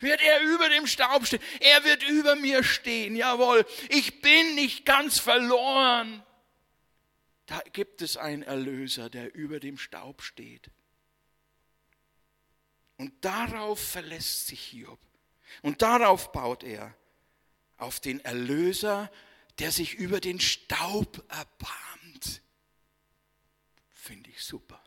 Wird 0.00 0.22
er 0.22 0.40
über 0.40 0.70
dem 0.70 0.86
Staub 0.86 1.26
stehen? 1.26 1.42
Er 1.60 1.84
wird 1.84 2.02
über 2.02 2.34
mir 2.34 2.64
stehen. 2.64 3.14
Jawohl, 3.14 3.66
ich 3.90 4.22
bin 4.22 4.54
nicht 4.54 4.86
ganz 4.86 5.18
verloren. 5.18 6.22
Da 7.46 7.60
gibt 7.72 8.02
es 8.02 8.16
einen 8.16 8.42
Erlöser, 8.42 9.08
der 9.08 9.34
über 9.34 9.60
dem 9.60 9.78
Staub 9.78 10.22
steht. 10.22 10.70
Und 12.96 13.12
darauf 13.24 13.78
verlässt 13.78 14.48
sich 14.48 14.60
Hiob. 14.60 14.98
Und 15.62 15.82
darauf 15.82 16.32
baut 16.32 16.64
er. 16.64 16.94
Auf 17.78 18.00
den 18.00 18.20
Erlöser, 18.20 19.10
der 19.58 19.70
sich 19.70 19.94
über 19.94 20.20
den 20.20 20.40
Staub 20.40 21.24
erbarmt. 21.28 22.42
Finde 23.90 24.30
ich 24.30 24.42
super. 24.42 24.82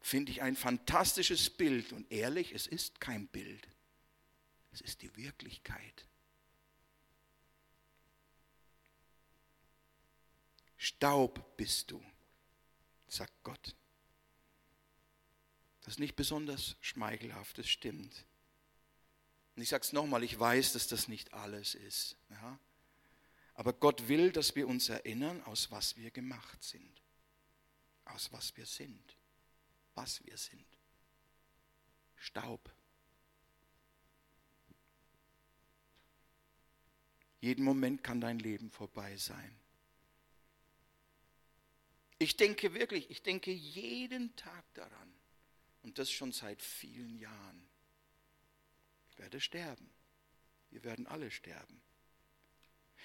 Finde 0.00 0.32
ich 0.32 0.42
ein 0.42 0.56
fantastisches 0.56 1.50
Bild. 1.50 1.92
Und 1.92 2.10
ehrlich, 2.10 2.52
es 2.52 2.66
ist 2.66 3.00
kein 3.00 3.28
Bild. 3.28 3.68
Es 4.72 4.80
ist 4.80 5.02
die 5.02 5.14
Wirklichkeit. 5.16 6.06
Staub 10.82 11.56
bist 11.56 11.90
du, 11.90 12.02
sagt 13.08 13.32
Gott. 13.42 13.76
Das 15.82 15.94
ist 15.94 16.00
nicht 16.00 16.16
besonders 16.16 16.76
schmeichelhaft, 16.80 17.58
das 17.58 17.68
stimmt. 17.68 18.24
Und 19.54 19.62
ich 19.62 19.68
sage 19.68 19.82
es 19.82 19.92
nochmal, 19.92 20.22
ich 20.22 20.38
weiß, 20.38 20.72
dass 20.72 20.86
das 20.86 21.08
nicht 21.08 21.34
alles 21.34 21.74
ist. 21.74 22.16
Ja? 22.30 22.58
Aber 23.54 23.72
Gott 23.72 24.08
will, 24.08 24.32
dass 24.32 24.56
wir 24.56 24.66
uns 24.66 24.88
erinnern, 24.88 25.42
aus 25.42 25.70
was 25.70 25.96
wir 25.96 26.10
gemacht 26.10 26.62
sind 26.62 27.02
aus 28.12 28.32
was 28.32 28.56
wir 28.56 28.66
sind, 28.66 29.16
was 29.94 30.24
wir 30.24 30.36
sind. 30.36 30.64
Staub. 32.16 32.72
Jeden 37.40 37.64
Moment 37.64 38.04
kann 38.04 38.20
dein 38.20 38.38
Leben 38.38 38.70
vorbei 38.70 39.16
sein. 39.16 39.58
Ich 42.22 42.36
denke 42.36 42.72
wirklich, 42.72 43.10
ich 43.10 43.22
denke 43.24 43.50
jeden 43.50 44.36
Tag 44.36 44.64
daran 44.74 45.12
und 45.82 45.98
das 45.98 46.08
schon 46.08 46.30
seit 46.30 46.62
vielen 46.62 47.18
Jahren. 47.18 47.68
Ich 49.10 49.18
werde 49.18 49.40
sterben. 49.40 49.90
Wir 50.70 50.84
werden 50.84 51.08
alle 51.08 51.32
sterben. 51.32 51.82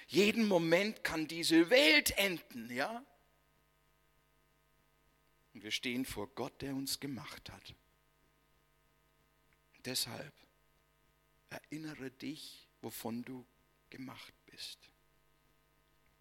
Jeden 0.05 0.47
Moment 0.47 1.03
kann 1.03 1.27
diese 1.27 1.71
Welt 1.71 2.11
enden, 2.19 2.71
ja? 2.71 3.03
Und 5.55 5.63
wir 5.63 5.71
stehen 5.71 6.05
vor 6.05 6.27
Gott, 6.35 6.61
der 6.61 6.75
uns 6.75 6.99
gemacht 6.99 7.49
hat. 7.49 7.73
Deshalb 9.83 10.33
erinnere 11.49 12.11
dich, 12.11 12.67
wovon 12.81 13.23
du 13.23 13.47
gemacht 13.89 14.33
bist. 14.45 14.91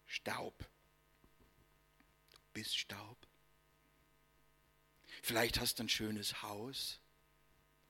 Staub. 0.07 0.67
Bist 2.57 2.75
Staub. 2.75 3.27
Vielleicht 5.21 5.59
hast 5.59 5.77
du 5.77 5.83
ein 5.83 5.89
schönes 5.89 6.41
Haus, 6.41 6.99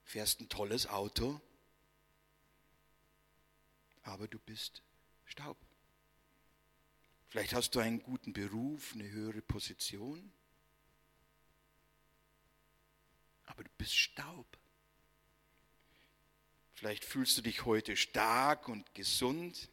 fährst 0.04 0.42
ein 0.42 0.50
tolles 0.50 0.88
Auto, 0.88 1.40
aber 4.04 4.28
du 4.28 4.38
bist 4.40 4.82
Staub. 5.24 5.56
Vielleicht 7.30 7.54
hast 7.54 7.76
du 7.76 7.80
einen 7.80 8.04
guten 8.04 8.34
Beruf, 8.34 8.92
eine 8.94 9.10
höhere 9.10 9.42
Position, 9.42 10.34
aber 13.46 13.64
du 13.64 13.70
bist 13.78 13.96
Staub. 13.96 14.58
Vielleicht 16.74 17.06
fühlst 17.06 17.38
du 17.38 17.42
dich 17.42 17.64
heute 17.64 17.96
stark 17.96 18.68
und 18.68 18.94
gesund, 18.96 19.70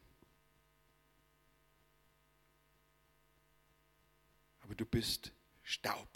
aber 4.64 4.74
du 4.74 4.84
bist 4.84 5.32
Staub. 5.62 6.08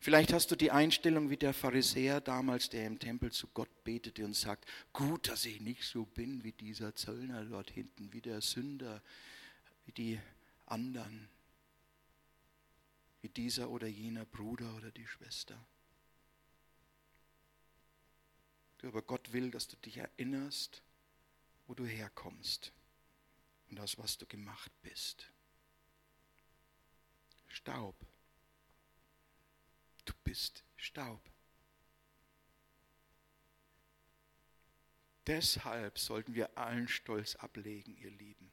Vielleicht 0.00 0.32
hast 0.32 0.50
du 0.50 0.56
die 0.56 0.70
Einstellung 0.70 1.30
wie 1.30 1.36
der 1.36 1.54
Pharisäer 1.54 2.20
damals, 2.20 2.68
der 2.68 2.86
im 2.86 2.98
Tempel 2.98 3.32
zu 3.32 3.48
Gott 3.48 3.84
betete 3.84 4.24
und 4.24 4.34
sagt, 4.34 4.66
gut, 4.92 5.28
dass 5.28 5.46
ich 5.46 5.60
nicht 5.60 5.84
so 5.84 6.04
bin 6.04 6.44
wie 6.44 6.52
dieser 6.52 6.94
Zöllner 6.94 7.44
dort 7.46 7.70
hinten, 7.70 8.12
wie 8.12 8.20
der 8.20 8.40
Sünder, 8.40 9.02
wie 9.86 9.92
die 9.92 10.20
anderen 10.66 11.28
wie 13.24 13.30
dieser 13.30 13.70
oder 13.70 13.86
jener 13.86 14.26
Bruder 14.26 14.76
oder 14.76 14.90
die 14.90 15.06
Schwester. 15.06 15.58
Du, 18.76 18.88
aber 18.88 19.00
Gott 19.00 19.32
will, 19.32 19.50
dass 19.50 19.66
du 19.66 19.78
dich 19.78 19.96
erinnerst, 19.96 20.82
wo 21.66 21.72
du 21.72 21.86
herkommst 21.86 22.70
und 23.70 23.80
aus 23.80 23.96
was 23.96 24.18
du 24.18 24.26
gemacht 24.26 24.70
bist. 24.82 25.32
Staub. 27.54 27.94
Du 30.04 30.12
bist 30.24 30.64
Staub. 30.76 31.20
Deshalb 35.26 35.98
sollten 35.98 36.34
wir 36.34 36.58
allen 36.58 36.88
Stolz 36.88 37.36
ablegen, 37.36 37.96
ihr 37.96 38.10
Lieben. 38.10 38.52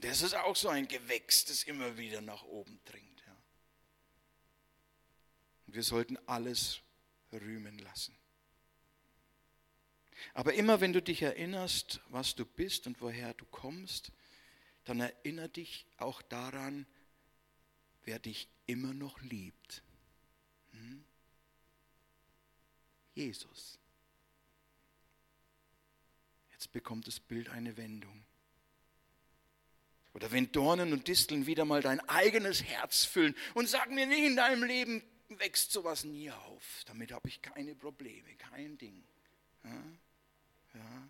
Das 0.00 0.22
ist 0.22 0.34
auch 0.34 0.56
so 0.56 0.68
ein 0.68 0.88
Gewächs, 0.88 1.44
das 1.44 1.64
immer 1.64 1.96
wieder 1.98 2.22
nach 2.22 2.42
oben 2.44 2.80
dringt. 2.84 3.22
Wir 5.66 5.82
sollten 5.82 6.18
alles 6.26 6.80
rühmen 7.30 7.78
lassen. 7.78 8.14
Aber 10.34 10.54
immer 10.54 10.80
wenn 10.80 10.92
du 10.92 11.02
dich 11.02 11.22
erinnerst, 11.22 12.00
was 12.08 12.34
du 12.34 12.44
bist 12.44 12.86
und 12.86 13.00
woher 13.00 13.34
du 13.34 13.44
kommst, 13.46 14.12
dann 14.84 15.00
erinnere 15.00 15.48
dich 15.48 15.86
auch 15.96 16.20
daran, 16.22 16.86
wer 18.04 18.18
dich 18.18 18.48
immer 18.66 18.92
noch 18.94 19.20
liebt. 19.20 19.82
Hm? 20.72 21.04
Jesus. 23.14 23.78
Jetzt 26.52 26.72
bekommt 26.72 27.06
das 27.06 27.20
Bild 27.20 27.48
eine 27.48 27.76
Wendung. 27.76 28.24
Oder 30.14 30.30
wenn 30.30 30.52
Dornen 30.52 30.92
und 30.92 31.08
Disteln 31.08 31.46
wieder 31.46 31.64
mal 31.64 31.82
dein 31.82 32.00
eigenes 32.08 32.62
Herz 32.62 33.04
füllen 33.04 33.34
und 33.54 33.68
sagen 33.68 33.94
mir 33.94 34.06
nie 34.06 34.26
in 34.26 34.36
deinem 34.36 34.62
Leben, 34.62 35.02
wächst 35.28 35.72
sowas 35.72 36.04
nie 36.04 36.30
auf. 36.30 36.82
Damit 36.86 37.12
habe 37.12 37.28
ich 37.28 37.40
keine 37.40 37.74
Probleme, 37.74 38.34
kein 38.36 38.76
Ding. 38.78 39.02
Ja? 39.64 39.82
Ja. 40.74 41.08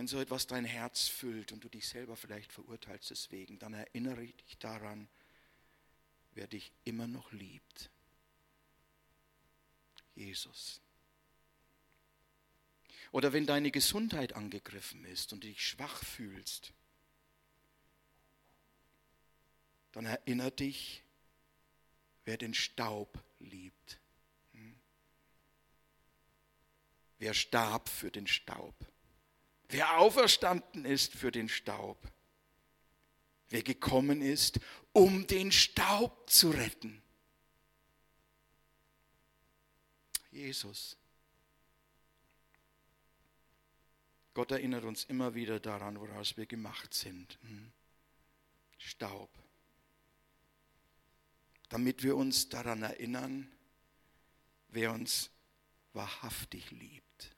Wenn 0.00 0.06
so 0.06 0.18
etwas 0.18 0.46
dein 0.46 0.64
Herz 0.64 1.08
füllt 1.08 1.52
und 1.52 1.62
du 1.62 1.68
dich 1.68 1.86
selber 1.86 2.16
vielleicht 2.16 2.54
verurteilst 2.54 3.10
deswegen, 3.10 3.58
dann 3.58 3.74
erinnere 3.74 4.24
dich 4.24 4.56
daran, 4.56 5.06
wer 6.32 6.46
dich 6.46 6.72
immer 6.84 7.06
noch 7.06 7.32
liebt. 7.32 7.90
Jesus. 10.14 10.80
Oder 13.12 13.34
wenn 13.34 13.44
deine 13.44 13.70
Gesundheit 13.70 14.32
angegriffen 14.32 15.04
ist 15.04 15.34
und 15.34 15.44
du 15.44 15.48
dich 15.48 15.62
schwach 15.62 16.02
fühlst, 16.02 16.72
dann 19.92 20.06
erinnere 20.06 20.52
dich, 20.52 21.02
wer 22.24 22.38
den 22.38 22.54
Staub 22.54 23.22
liebt. 23.38 24.00
Hm? 24.54 24.80
Wer 27.18 27.34
starb 27.34 27.90
für 27.90 28.10
den 28.10 28.26
Staub. 28.26 28.74
Wer 29.70 29.98
auferstanden 29.98 30.84
ist 30.84 31.14
für 31.14 31.30
den 31.30 31.48
Staub. 31.48 31.96
Wer 33.48 33.62
gekommen 33.62 34.20
ist, 34.20 34.58
um 34.92 35.26
den 35.26 35.52
Staub 35.52 36.28
zu 36.28 36.50
retten. 36.50 37.00
Jesus. 40.32 40.96
Gott 44.34 44.50
erinnert 44.50 44.84
uns 44.84 45.04
immer 45.04 45.34
wieder 45.34 45.60
daran, 45.60 46.00
woraus 46.00 46.36
wir 46.36 46.46
gemacht 46.46 46.92
sind. 46.92 47.38
Hm? 47.42 47.72
Staub. 48.78 49.30
Damit 51.68 52.02
wir 52.02 52.16
uns 52.16 52.48
daran 52.48 52.82
erinnern, 52.82 53.50
wer 54.68 54.92
uns 54.92 55.30
wahrhaftig 55.92 56.70
liebt. 56.72 57.36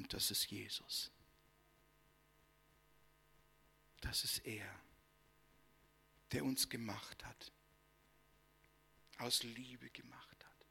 Und 0.00 0.14
das 0.14 0.30
ist 0.30 0.50
Jesus. 0.50 1.10
Das 4.00 4.24
ist 4.24 4.38
er, 4.46 4.66
der 6.32 6.42
uns 6.42 6.70
gemacht 6.70 7.22
hat, 7.22 7.52
aus 9.18 9.42
Liebe 9.42 9.90
gemacht 9.90 10.42
hat, 10.42 10.66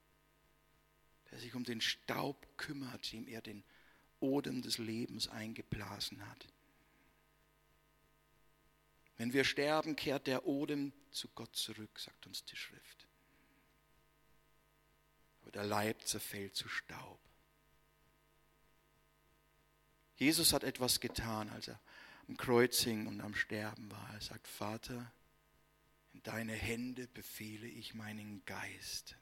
der 1.29 1.37
sich 1.37 1.53
um 1.53 1.63
den 1.63 1.79
Staub 1.79 2.57
kümmert, 2.57 3.11
dem 3.11 3.27
er 3.27 3.43
den 3.43 3.63
Odem 4.19 4.63
des 4.63 4.79
Lebens 4.79 5.27
eingeblasen 5.27 6.27
hat. 6.27 6.47
Wenn 9.17 9.31
wir 9.31 9.43
sterben, 9.43 9.95
kehrt 9.95 10.25
der 10.25 10.47
Odem 10.47 10.91
zu 11.11 11.27
Gott 11.35 11.55
zurück, 11.55 11.99
sagt 11.99 12.25
uns 12.25 12.45
die 12.45 12.55
Schrift. 12.55 13.07
Aber 15.41 15.51
der 15.51 15.65
Leib 15.65 16.01
zerfällt 16.07 16.55
zu 16.55 16.67
Staub. 16.67 17.19
Jesus 20.19 20.53
hat 20.53 20.63
etwas 20.63 20.99
getan, 20.99 21.49
als 21.49 21.69
er 21.69 21.79
am 22.27 22.37
Kreuz 22.37 22.81
hing 22.83 23.07
und 23.07 23.21
am 23.21 23.33
Sterben 23.33 23.91
war. 23.91 24.13
Er 24.13 24.21
sagt, 24.21 24.47
Vater, 24.47 25.11
in 26.13 26.21
deine 26.23 26.53
Hände 26.53 27.07
befehle 27.07 27.67
ich 27.67 27.95
meinen 27.95 28.43
Geist. 28.45 29.17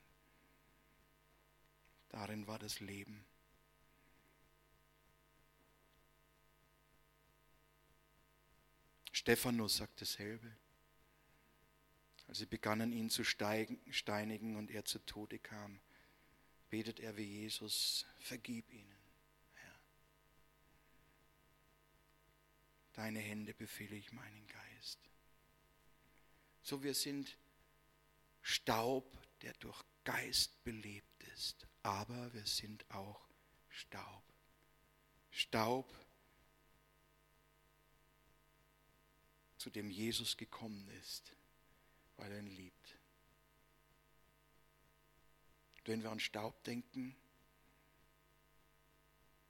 Darin 2.10 2.48
war 2.48 2.60
das 2.60 2.80
Leben. 2.80 3.26
Stephanus 9.12 9.78
sagt 9.78 10.02
dasselbe. 10.02 10.52
Als 12.28 12.40
sie 12.40 12.46
begannen, 12.46 12.92
ihn 12.92 13.10
zu 13.10 13.24
steinigen 13.24 14.58
und 14.58 14.70
er 14.70 14.86
zu 14.86 15.00
Tode 15.00 15.40
kam, 15.40 15.80
betet 16.70 17.00
er 17.00 17.16
wie 17.18 17.24
Jesus, 17.24 18.06
vergib 18.20 18.70
ihnen, 18.72 18.98
Herr. 19.56 19.80
Deine 22.98 23.20
Hände 23.20 23.54
befehle 23.54 23.96
ich 23.96 24.12
meinen 24.12 24.48
Geist. 24.48 25.00
So 26.64 26.82
wir 26.82 26.94
sind 26.94 27.38
Staub, 28.42 29.18
der 29.44 29.54
durch 29.54 29.82
Geist 30.04 30.64
belebt 30.64 31.24
ist, 31.36 31.68
aber 31.84 32.34
wir 32.34 32.46
sind 32.46 32.90
auch 32.92 33.26
Staub. 33.70 34.24
Staub, 35.30 35.88
zu 39.58 39.70
dem 39.70 39.92
Jesus 39.92 40.36
gekommen 40.36 40.90
ist, 41.02 41.32
weil 42.16 42.32
er 42.32 42.40
ihn 42.40 42.48
liebt. 42.48 42.98
wenn 45.88 46.04
wir 46.04 46.12
an 46.12 46.20
Staub 46.20 46.62
denken, 46.66 47.16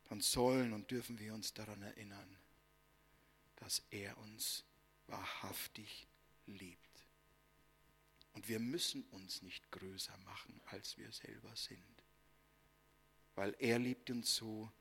dann 0.09 0.21
sollen 0.21 0.71
und 0.71 0.91
dürfen 0.91 1.17
wir 1.17 1.33
uns 1.33 1.53
daran 1.53 1.81
erinnern, 1.81 2.36
dass 3.57 3.83
er 3.89 4.17
uns 4.17 4.63
wahrhaftig 5.07 6.07
liebt. 6.45 6.81
Und 8.33 8.47
wir 8.47 8.59
müssen 8.59 9.03
uns 9.05 9.41
nicht 9.41 9.71
größer 9.71 10.15
machen, 10.19 10.61
als 10.65 10.97
wir 10.97 11.11
selber 11.11 11.55
sind, 11.55 12.03
weil 13.35 13.55
er 13.59 13.79
liebt 13.79 14.09
uns 14.09 14.35
so, 14.35 14.71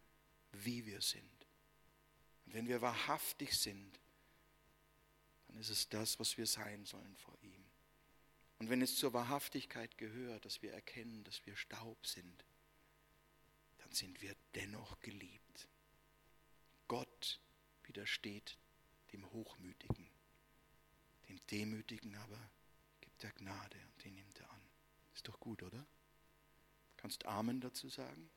wie 0.52 0.84
wir 0.86 1.00
sind. 1.00 1.46
Und 2.44 2.54
wenn 2.54 2.68
wir 2.68 2.80
wahrhaftig 2.80 3.58
sind, 3.58 4.00
dann 5.48 5.56
ist 5.58 5.70
es 5.70 5.88
das, 5.88 6.18
was 6.18 6.36
wir 6.36 6.46
sein 6.46 6.84
sollen 6.84 7.16
vor 7.16 7.36
ihm. 7.42 7.64
Und 8.58 8.70
wenn 8.70 8.82
es 8.82 8.96
zur 8.96 9.12
Wahrhaftigkeit 9.12 9.98
gehört, 9.98 10.44
dass 10.44 10.62
wir 10.62 10.72
erkennen, 10.72 11.24
dass 11.24 11.44
wir 11.44 11.56
Staub 11.56 12.06
sind, 12.06 12.44
dann 13.78 13.92
sind 13.92 14.22
wir 14.22 14.34
dennoch 14.54 14.98
geliebt. 15.00 15.68
Gott 16.88 17.40
widersteht 17.84 18.58
dem 19.12 19.30
Hochmütigen, 19.32 20.08
dem 21.28 21.46
Demütigen 21.50 22.14
aber 22.16 22.50
gibt 23.00 23.24
er 23.24 23.32
Gnade 23.32 23.78
und 23.88 24.04
den 24.04 24.14
nimmt 24.14 24.38
er 24.40 24.50
an. 24.50 24.60
Ist 25.14 25.26
doch 25.28 25.40
gut, 25.40 25.62
oder? 25.62 25.86
Kannst 26.96 27.26
Amen 27.26 27.60
dazu 27.60 27.88
sagen? 27.88 28.28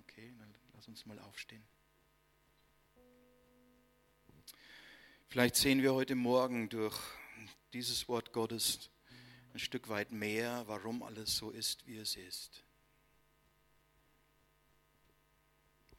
Okay, 0.00 0.32
dann 0.38 0.54
lass 0.72 0.88
uns 0.88 1.04
mal 1.06 1.18
aufstehen. 1.18 1.64
Vielleicht 5.28 5.56
sehen 5.56 5.82
wir 5.82 5.94
heute 5.94 6.14
Morgen 6.14 6.68
durch 6.68 6.98
dieses 7.72 8.08
Wort 8.08 8.32
Gottes 8.32 8.90
ein 9.54 9.58
Stück 9.58 9.88
weit 9.88 10.12
mehr, 10.12 10.66
warum 10.66 11.02
alles 11.02 11.36
so 11.36 11.50
ist, 11.50 11.86
wie 11.86 11.96
es 11.96 12.16
ist. 12.16 12.64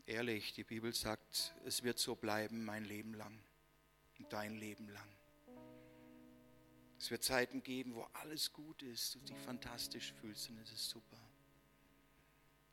Ehrlich, 0.06 0.54
die 0.54 0.64
Bibel 0.64 0.94
sagt, 0.94 1.54
es 1.66 1.84
wird 1.84 1.98
so 1.98 2.16
bleiben 2.16 2.66
mein 2.66 2.86
Leben 2.86 3.14
lang 3.14 3.40
und 4.20 4.32
dein 4.32 4.56
Leben 4.56 4.88
lang. 4.90 5.10
Es 7.00 7.12
wird 7.12 7.24
Zeiten 7.24 7.62
geben, 7.64 7.96
wo 7.96 8.04
alles 8.14 8.54
gut 8.54 8.82
ist, 8.82 9.16
du 9.16 9.20
dich 9.20 9.38
fantastisch 9.40 10.14
fühlst 10.14 10.50
und 10.50 10.58
es 10.60 10.72
ist 10.72 10.88
super. 10.88 11.20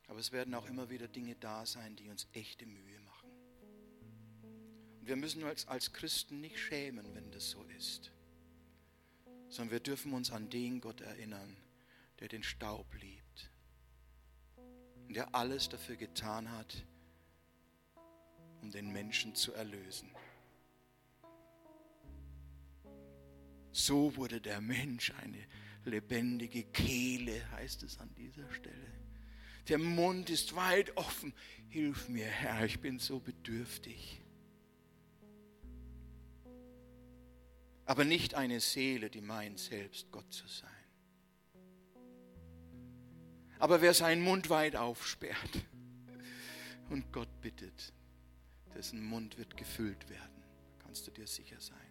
Aber 0.07 0.19
es 0.19 0.31
werden 0.31 0.53
auch 0.55 0.67
immer 0.67 0.89
wieder 0.89 1.07
Dinge 1.07 1.35
da 1.35 1.65
sein, 1.65 1.95
die 1.95 2.09
uns 2.09 2.27
echte 2.33 2.65
Mühe 2.65 2.99
machen. 3.01 3.29
Und 4.99 5.07
wir 5.07 5.15
müssen 5.15 5.43
uns 5.43 5.67
als 5.67 5.91
Christen 5.93 6.41
nicht 6.41 6.57
schämen, 6.59 7.13
wenn 7.15 7.31
das 7.31 7.49
so 7.49 7.63
ist, 7.77 8.11
sondern 9.49 9.71
wir 9.71 9.79
dürfen 9.79 10.13
uns 10.13 10.31
an 10.31 10.49
den 10.49 10.79
Gott 10.79 11.01
erinnern, 11.01 11.57
der 12.19 12.27
den 12.27 12.43
Staub 12.43 12.93
liebt 12.93 13.49
und 15.07 15.15
der 15.15 15.33
alles 15.35 15.69
dafür 15.69 15.97
getan 15.97 16.51
hat, 16.51 16.85
um 18.61 18.71
den 18.71 18.93
Menschen 18.93 19.35
zu 19.35 19.51
erlösen. 19.53 20.09
So 23.71 24.15
wurde 24.15 24.41
der 24.41 24.61
Mensch 24.61 25.11
eine 25.21 25.45
lebendige 25.85 26.63
Kehle, 26.63 27.49
heißt 27.51 27.83
es 27.83 27.99
an 27.99 28.13
dieser 28.15 28.51
Stelle. 28.53 28.75
Der 29.67 29.77
Mund 29.77 30.29
ist 30.29 30.55
weit 30.55 30.95
offen. 30.97 31.33
Hilf 31.69 32.09
mir, 32.09 32.25
Herr, 32.25 32.65
ich 32.65 32.79
bin 32.79 32.99
so 32.99 33.19
bedürftig. 33.19 34.21
aber 37.91 38.05
nicht 38.05 38.35
eine 38.35 38.61
Seele, 38.61 39.09
die 39.09 39.19
meint, 39.19 39.59
selbst 39.59 40.09
Gott 40.13 40.31
zu 40.31 40.47
sein. 40.47 40.69
Aber 43.59 43.81
wer 43.81 43.93
seinen 43.93 44.21
Mund 44.21 44.49
weit 44.49 44.77
aufsperrt 44.77 45.65
und 46.89 47.11
Gott 47.11 47.41
bittet, 47.41 47.91
dessen 48.73 49.03
Mund 49.03 49.37
wird 49.37 49.57
gefüllt 49.57 50.09
werden, 50.09 50.41
kannst 50.79 51.05
du 51.05 51.11
dir 51.11 51.27
sicher 51.27 51.59
sein. 51.59 51.90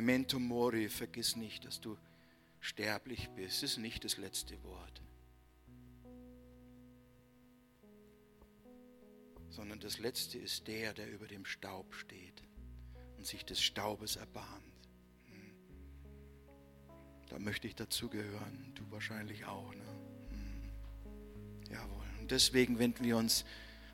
Memento 0.00 0.38
mori, 0.38 0.88
vergiss 0.88 1.36
nicht, 1.36 1.64
dass 1.64 1.80
du 1.80 1.96
sterblich 2.60 3.28
bist. 3.30 3.62
Ist 3.62 3.78
nicht 3.78 4.04
das 4.04 4.16
letzte 4.16 4.62
Wort. 4.62 5.02
sondern 9.58 9.80
das 9.80 9.98
Letzte 9.98 10.38
ist 10.38 10.68
der, 10.68 10.94
der 10.94 11.10
über 11.10 11.26
dem 11.26 11.44
Staub 11.44 11.92
steht 11.92 12.44
und 13.16 13.26
sich 13.26 13.44
des 13.44 13.60
Staubes 13.60 14.14
erbarmt. 14.14 14.88
Hm. 15.26 15.52
Da 17.28 17.40
möchte 17.40 17.66
ich 17.66 17.74
dazugehören, 17.74 18.72
du 18.76 18.88
wahrscheinlich 18.92 19.46
auch. 19.46 19.74
Ne? 19.74 19.84
Hm. 20.30 21.72
Jawohl. 21.72 22.06
Und 22.20 22.30
deswegen 22.30 22.78
wenden 22.78 23.02
wir 23.02 23.16
uns 23.16 23.44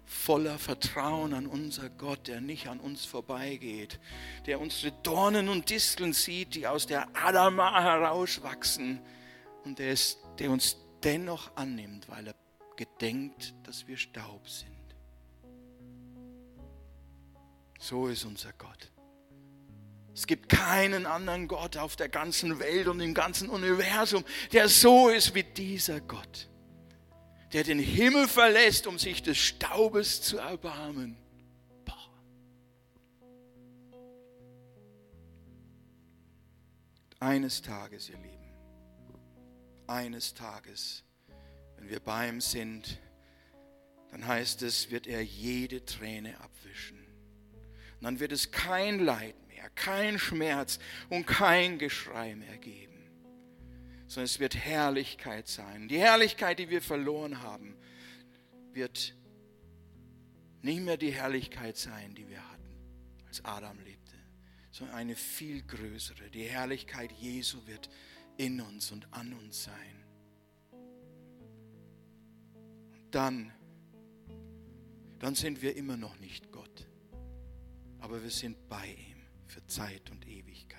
voller 0.07 0.59
Vertrauen 0.59 1.35
an 1.35 1.47
unser 1.47 1.89
Gott, 1.89 2.29
der 2.29 2.41
nicht 2.41 2.69
an 2.69 2.81
uns 2.81 3.05
vorbeigeht, 3.05 3.99
der 4.47 4.61
unsere 4.61 4.93
Dornen 5.03 5.49
und 5.49 5.71
Disteln 5.71 6.13
sieht, 6.13 6.55
die 6.55 6.67
aus 6.67 6.87
der 6.87 7.09
Adama 7.15 7.83
herauswachsen 7.83 9.01
und 9.65 9.79
der, 9.79 9.93
ist, 9.93 10.19
der 10.39 10.51
uns 10.51 10.77
dennoch 11.03 11.57
annimmt, 11.57 12.09
weil 12.09 12.27
er 12.27 12.35
gedenkt, 12.77 13.55
dass 13.65 13.87
wir 13.87 13.97
Staub 13.97 14.49
sind. 14.49 14.71
So 17.79 18.09
ist 18.09 18.25
unser 18.25 18.53
Gott. 18.55 18.91
Es 20.15 20.27
gibt 20.27 20.49
keinen 20.49 21.07
anderen 21.07 21.49
Gott 21.49 21.77
auf 21.77 21.97
der 21.97 22.09
ganzen 22.09 22.61
Welt 22.61 22.87
und 22.87 23.01
im 23.01 23.15
ganzen 23.15 23.49
Universum, 23.49 24.25
der 24.53 24.69
so 24.69 25.09
ist 25.09 25.35
wie 25.35 25.43
dieser 25.43 26.01
Gott 26.01 26.49
der 27.55 27.63
den 27.63 27.79
Himmel 27.79 28.27
verlässt, 28.27 28.89
um 28.89 28.99
sich 28.99 29.23
des 29.23 29.39
Staubes 29.39 30.21
zu 30.21 30.39
erbarmen. 30.39 31.17
Boah. 31.85 32.11
Eines 37.21 37.63
Tages, 37.63 38.09
ihr 38.09 38.19
Lieben, 38.19 38.53
eines 39.87 40.35
Tages, 40.35 41.05
wenn 41.77 41.89
wir 41.89 42.01
bei 42.01 42.29
ihm 42.29 42.41
sind, 42.41 42.99
dann 44.11 44.27
heißt 44.27 44.63
es, 44.63 44.91
wird 44.91 45.07
er 45.07 45.23
jede 45.23 45.85
Träne 45.85 46.41
abwischen. 46.41 46.99
Und 46.99 48.03
dann 48.03 48.19
wird 48.19 48.33
es 48.33 48.51
kein 48.51 48.99
Leid 48.99 49.37
mehr, 49.47 49.71
kein 49.77 50.19
Schmerz 50.19 50.81
und 51.09 51.25
kein 51.25 51.79
Geschrei 51.79 52.35
mehr 52.35 52.59
geben 52.59 52.94
sondern 54.07 54.25
es 54.25 54.39
wird 54.39 54.55
Herrlichkeit 54.55 55.49
sein. 55.49 55.89
Die 55.89 55.99
Herrlichkeit, 55.99 56.59
die 56.59 56.71
wir 56.71 56.83
verloren 56.83 57.43
haben, 57.43 57.77
wird 58.73 59.15
nicht 60.63 60.81
mehr 60.81 60.97
die 60.97 61.13
Herrlichkeit 61.13 61.77
sein, 61.77 62.15
die 62.15 62.29
wir 62.29 62.43
hatten, 62.51 62.75
als 63.27 63.45
Adam 63.45 63.79
lebte, 63.81 64.17
sondern 64.71 64.97
eine 64.97 65.15
viel 65.15 65.63
größere. 65.63 66.31
Die 66.31 66.45
Herrlichkeit 66.45 67.13
Jesu 67.13 67.67
wird 67.67 67.89
in 68.37 68.61
uns 68.61 68.91
und 68.91 69.13
an 69.13 69.33
uns 69.35 69.65
sein. 69.65 70.05
Und 72.93 73.15
dann, 73.15 73.53
dann 75.19 75.35
sind 75.35 75.63
wir 75.63 75.77
immer 75.77 75.97
noch 75.97 76.19
nicht 76.19 76.51
Gott, 76.51 76.89
aber 78.01 78.23
wir 78.23 78.31
sind 78.31 78.69
bei 78.69 78.87
ihm 78.87 79.23
für 79.47 79.65
Zeit 79.67 80.11
und 80.11 80.27
Ewigkeit. 80.27 80.74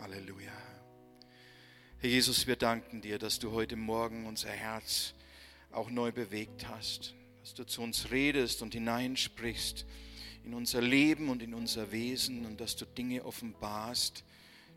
Halleluja. 0.00 0.52
Herr 1.98 2.10
Jesus, 2.10 2.46
wir 2.46 2.56
danken 2.56 3.00
dir, 3.00 3.18
dass 3.18 3.38
du 3.38 3.52
heute 3.52 3.76
Morgen 3.76 4.26
unser 4.26 4.50
Herz 4.50 5.14
auch 5.70 5.90
neu 5.90 6.12
bewegt 6.12 6.68
hast, 6.68 7.14
dass 7.40 7.54
du 7.54 7.64
zu 7.64 7.82
uns 7.82 8.10
redest 8.10 8.62
und 8.62 8.74
hineinsprichst 8.74 9.86
in 10.44 10.54
unser 10.54 10.82
Leben 10.82 11.30
und 11.30 11.42
in 11.42 11.54
unser 11.54 11.90
Wesen 11.92 12.44
und 12.44 12.60
dass 12.60 12.76
du 12.76 12.84
Dinge 12.84 13.24
offenbarst, 13.24 14.24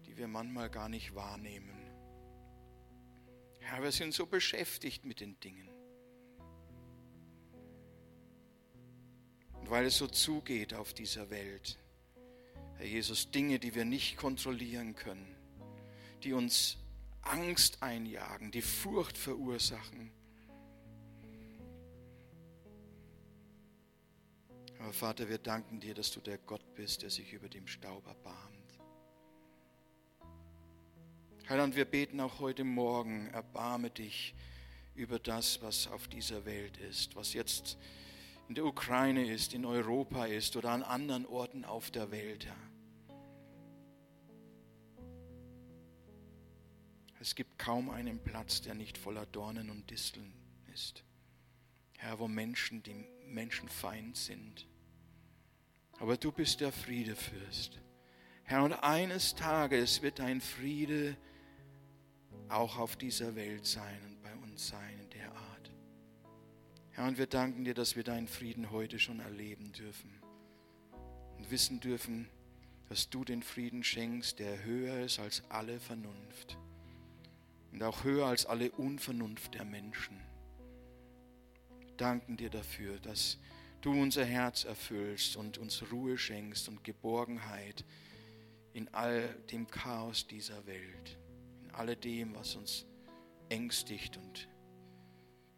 die 0.06 0.18
wir 0.18 0.28
manchmal 0.28 0.70
gar 0.70 0.90
nicht 0.90 1.14
wahrnehmen. 1.14 1.78
Herr, 3.60 3.84
wir 3.84 3.92
sind 3.92 4.14
so 4.14 4.26
beschäftigt 4.26 5.04
mit 5.04 5.20
den 5.20 5.38
Dingen. 5.42 5.70
Und 9.54 9.70
weil 9.70 9.86
es 9.86 9.98
so 9.98 10.08
zugeht 10.08 10.74
auf 10.74 10.94
dieser 10.94 11.30
Welt, 11.30 11.78
Herr 12.78 12.86
Jesus, 12.86 13.32
Dinge, 13.32 13.60
die 13.60 13.74
wir 13.74 13.86
nicht 13.86 14.18
kontrollieren 14.18 14.96
können, 14.96 15.36
die 16.24 16.34
uns 16.34 16.78
Angst 17.22 17.82
einjagen, 17.82 18.52
die 18.52 18.62
Furcht 18.62 19.18
verursachen. 19.18 20.12
Aber 24.80 24.94
Vater, 24.94 25.28
wir 25.28 25.40
danken 25.40 25.80
dir, 25.80 25.96
dass 25.96 26.12
du 26.12 26.20
der 26.22 26.38
Gott 26.38 26.76
bist, 26.76 27.02
der 27.02 27.10
sich 27.10 27.34
über 27.34 27.50
dem 27.50 27.68
Staub 27.68 28.06
erbarmt. 28.06 28.80
Herr, 31.46 31.64
und 31.64 31.76
wir 31.76 31.86
beten 31.86 32.20
auch 32.20 32.40
heute 32.40 32.64
Morgen, 32.64 33.28
erbarme 33.30 33.90
dich 33.90 34.36
über 34.94 35.18
das, 35.18 35.62
was 35.62 35.88
auf 35.88 36.08
dieser 36.08 36.46
Welt 36.46 36.78
ist, 36.78 37.16
was 37.16 37.34
jetzt 37.34 37.78
in 38.48 38.56
der 38.56 38.66
Ukraine 38.66 39.32
ist, 39.32 39.54
in 39.54 39.66
Europa 39.66 40.26
ist 40.26 40.56
oder 40.56 40.72
an 40.72 40.84
anderen 40.84 41.26
Orten 41.26 41.66
auf 41.66 41.92
der 41.92 42.12
Welt, 42.12 42.46
Herr. 42.46 42.56
Es 47.20 47.36
gibt 47.36 47.58
kaum 47.60 47.90
einen 47.90 48.20
Platz, 48.20 48.62
der 48.62 48.74
nicht 48.74 48.98
voller 48.98 49.26
Dornen 49.26 49.70
und 49.70 49.90
Disteln 49.90 50.34
ist. 50.74 51.04
Herr, 51.98 52.20
wo 52.20 52.28
Menschen, 52.28 52.84
die 52.84 52.96
Menschenfeind 53.26 54.16
sind. 54.16 54.68
Aber 56.00 56.16
du 56.16 56.32
bist 56.32 56.62
der 56.62 56.72
Friedefürst. 56.72 57.82
Herr, 58.44 58.64
und 58.64 58.74
eines 58.74 59.36
Tages 59.36 60.02
wird 60.02 60.20
dein 60.20 60.40
Friede 60.40 61.18
auch 62.48 62.78
auf 62.78 62.96
dieser 62.96 63.36
Welt 63.36 63.66
sein 63.66 64.00
und 64.06 64.22
bei 64.22 64.34
uns 64.36 64.68
sein. 64.68 64.97
Herr, 66.98 67.06
und 67.06 67.20
wir 67.20 67.28
danken 67.28 67.64
dir, 67.64 67.76
dass 67.76 67.96
wir 67.96 68.04
deinen 68.04 68.28
Frieden 68.28 68.72
heute 68.72 68.98
schon 68.98 69.20
erleben 69.20 69.72
dürfen 69.72 70.10
und 71.38 71.52
wissen 71.52 71.80
dürfen, 71.80 72.28
dass 72.90 73.12
du 73.12 73.24
den 73.24 73.44
Frieden 73.44 73.84
schenkst, 73.84 74.40
der 74.40 74.64
höher 74.64 75.02
ist 75.02 75.20
als 75.20 75.44
alle 75.50 75.80
Vernunft 75.80 76.58
und 77.72 77.84
auch 77.84 78.04
höher 78.04 78.26
als 78.26 78.48
alle 78.48 78.72
Unvernunft 78.72 79.54
der 79.54 79.64
Menschen. 79.64 80.20
Wir 81.78 81.94
danken 81.98 82.36
dir 82.36 82.50
dafür, 82.50 82.98
dass 83.00 83.38
du 83.82 83.92
unser 83.92 84.26
Herz 84.26 84.64
erfüllst 84.64 85.36
und 85.36 85.60
uns 85.60 85.92
Ruhe 85.92 86.18
schenkst 86.18 86.68
und 86.68 86.84
Geborgenheit 86.84 87.86
in 88.74 88.92
all 88.92 89.36
dem 89.52 89.68
Chaos 89.68 90.26
dieser 90.26 90.66
Welt, 90.66 91.20
in 91.62 91.70
alledem, 91.76 92.34
was 92.34 92.56
uns 92.56 92.88
ängstigt 93.50 94.18
und 94.18 94.50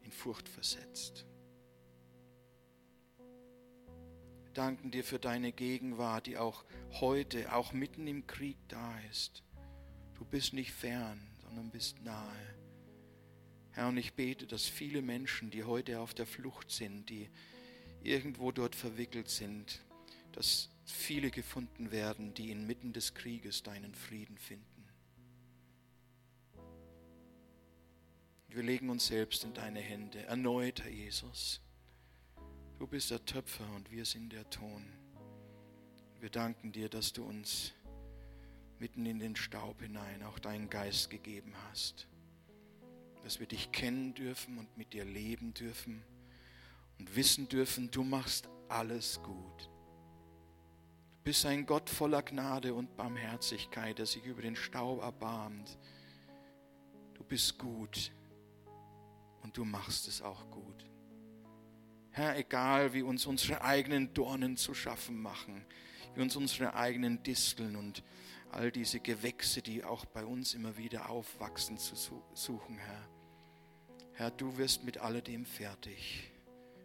in 0.02 0.12
Furcht 0.12 0.50
versetzt. 0.50 1.28
Danken 4.60 4.92
dir 4.92 5.04
für 5.04 5.20
deine 5.20 5.52
Gegenwart, 5.52 6.28
die 6.28 6.38
auch 6.38 6.66
heute, 7.00 7.54
auch 7.54 7.74
mitten 7.74 8.06
im 8.08 8.28
Krieg 8.28 8.58
da 8.68 9.00
ist. 9.10 9.44
Du 10.16 10.26
bist 10.26 10.54
nicht 10.54 10.72
fern 10.72 11.30
sondern 11.50 11.72
bist 11.72 12.00
nahe. 12.04 12.56
Herr, 13.72 13.88
und 13.88 13.98
ich 13.98 14.14
bete, 14.14 14.46
dass 14.46 14.66
viele 14.68 15.02
Menschen, 15.02 15.50
die 15.50 15.64
heute 15.64 16.00
auf 16.00 16.14
der 16.14 16.28
Flucht 16.28 16.70
sind, 16.70 17.10
die 17.10 17.28
irgendwo 18.04 18.52
dort 18.52 18.76
verwickelt 18.76 19.30
sind, 19.30 19.82
dass 20.34 20.70
viele 20.86 21.32
gefunden 21.32 21.92
werden, 21.92 22.36
die 22.36 22.52
inmitten 22.52 22.94
des 22.94 23.16
Krieges 23.16 23.64
deinen 23.64 23.96
Frieden 23.96 24.38
finden. 24.38 24.66
Wir 28.48 28.64
legen 28.64 28.90
uns 28.90 29.08
selbst 29.08 29.44
in 29.44 29.54
deine 29.56 29.80
Hände, 29.80 30.24
erneut, 30.24 30.84
Herr 30.84 30.92
Jesus. 30.92 31.62
Du 32.80 32.88
bist 32.88 33.12
der 33.12 33.26
Töpfer 33.26 33.70
und 33.76 33.92
wir 33.92 34.06
sind 34.06 34.32
der 34.32 34.50
Ton. 34.50 34.86
Wir 36.22 36.30
danken 36.30 36.72
dir, 36.72 36.88
dass 36.88 37.12
du 37.12 37.26
uns 37.26 37.74
mitten 38.80 39.06
in 39.06 39.20
den 39.20 39.36
Staub 39.36 39.82
hinein 39.82 40.24
auch 40.24 40.40
deinen 40.40 40.70
Geist 40.70 41.10
gegeben 41.10 41.54
hast. 41.68 42.08
Dass 43.22 43.42
wir 43.42 43.48
dich 43.48 43.74
kennen 43.74 44.14
dürfen 44.14 44.58
und 44.58 44.78
mit 44.78 44.94
dir 44.94 45.04
leben 45.04 45.54
dürfen 45.54 46.02
und 47.00 47.18
wissen 47.18 47.50
dürfen, 47.50 47.92
du 47.92 48.06
machst 48.06 48.48
alles 48.70 49.22
gut. 49.24 49.70
Du 51.18 51.24
bist 51.26 51.46
ein 51.46 51.66
Gott 51.66 51.90
voller 51.90 52.22
Gnade 52.22 52.74
und 52.74 52.96
Barmherzigkeit, 52.96 53.98
der 54.00 54.06
sich 54.06 54.24
über 54.24 54.42
den 54.42 54.56
Staub 54.56 55.02
erbarmt. 55.02 55.78
Du 57.16 57.26
bist 57.26 57.60
gut 57.60 58.14
und 59.44 59.58
du 59.58 59.66
machst 59.66 60.08
es 60.08 60.22
auch 60.22 60.50
gut. 60.50 60.89
Herr, 62.20 62.38
egal 62.38 62.94
wie 62.94 63.02
uns 63.02 63.26
unsere 63.26 63.62
eigenen 63.62 64.14
Dornen 64.14 64.58
zu 64.58 64.74
schaffen 64.74 65.22
machen, 65.22 65.66
wie 66.16 66.22
uns 66.22 66.36
unsere 66.36 66.74
eigenen 66.74 67.24
Disteln 67.24 67.78
und 67.78 68.04
all 68.52 68.72
diese 68.74 69.00
Gewächse, 69.00 69.62
die 69.62 69.86
auch 69.86 70.04
bei 70.04 70.26
uns 70.26 70.54
immer 70.54 70.76
wieder 70.76 71.10
aufwachsen, 71.10 71.78
zu 71.78 71.96
suchen, 72.34 72.78
Herr. 72.78 73.10
Herr, 74.16 74.32
du 74.32 74.58
wirst 74.58 74.84
mit 74.84 74.98
alledem 74.98 75.46
fertig. 75.46 76.30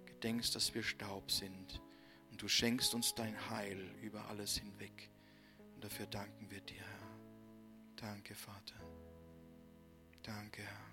Gedenkst, 0.07 0.55
dass 0.55 0.73
wir 0.73 0.85
Staub 0.85 1.33
sind. 1.33 1.83
Und 2.31 2.41
du 2.41 2.47
schenkst 2.47 2.95
uns 2.95 3.13
dein 3.17 3.51
Heil 3.51 3.91
über 4.03 4.29
alles 4.29 4.57
hinweg. 4.57 5.11
Und 5.75 5.83
dafür 5.83 6.07
danken 6.07 6.49
wir 6.49 6.61
dir, 6.61 6.81
Herr. 6.81 7.09
Danke, 7.97 8.37
Vater. 8.37 8.77
Danke, 10.23 10.63
Herr. 10.63 10.84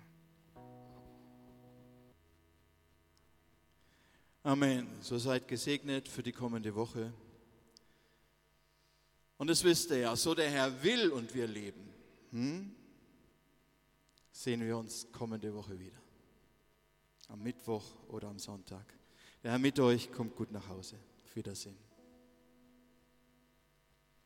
Amen. 4.44 4.88
So 5.00 5.18
seid 5.18 5.46
gesegnet 5.46 6.08
für 6.08 6.22
die 6.22 6.32
kommende 6.32 6.74
Woche. 6.74 7.12
Und 9.38 9.48
das 9.48 9.62
wisst 9.62 9.90
ihr 9.90 9.98
ja, 9.98 10.16
so 10.16 10.34
der 10.34 10.50
Herr 10.50 10.82
will 10.82 11.10
und 11.10 11.32
wir 11.32 11.46
leben, 11.46 11.88
hm? 12.30 12.74
sehen 14.32 14.60
wir 14.62 14.76
uns 14.76 15.06
kommende 15.12 15.54
Woche 15.54 15.78
wieder. 15.78 16.00
Am 17.28 17.40
Mittwoch 17.40 17.84
oder 18.08 18.28
am 18.28 18.38
Sonntag. 18.40 18.84
Der 19.44 19.52
Herr 19.52 19.58
mit 19.60 19.78
euch, 19.78 20.10
kommt 20.10 20.34
gut 20.34 20.50
nach 20.50 20.68
Hause. 20.68 20.96
Auf 21.24 21.36
Wiedersehen. 21.36 21.91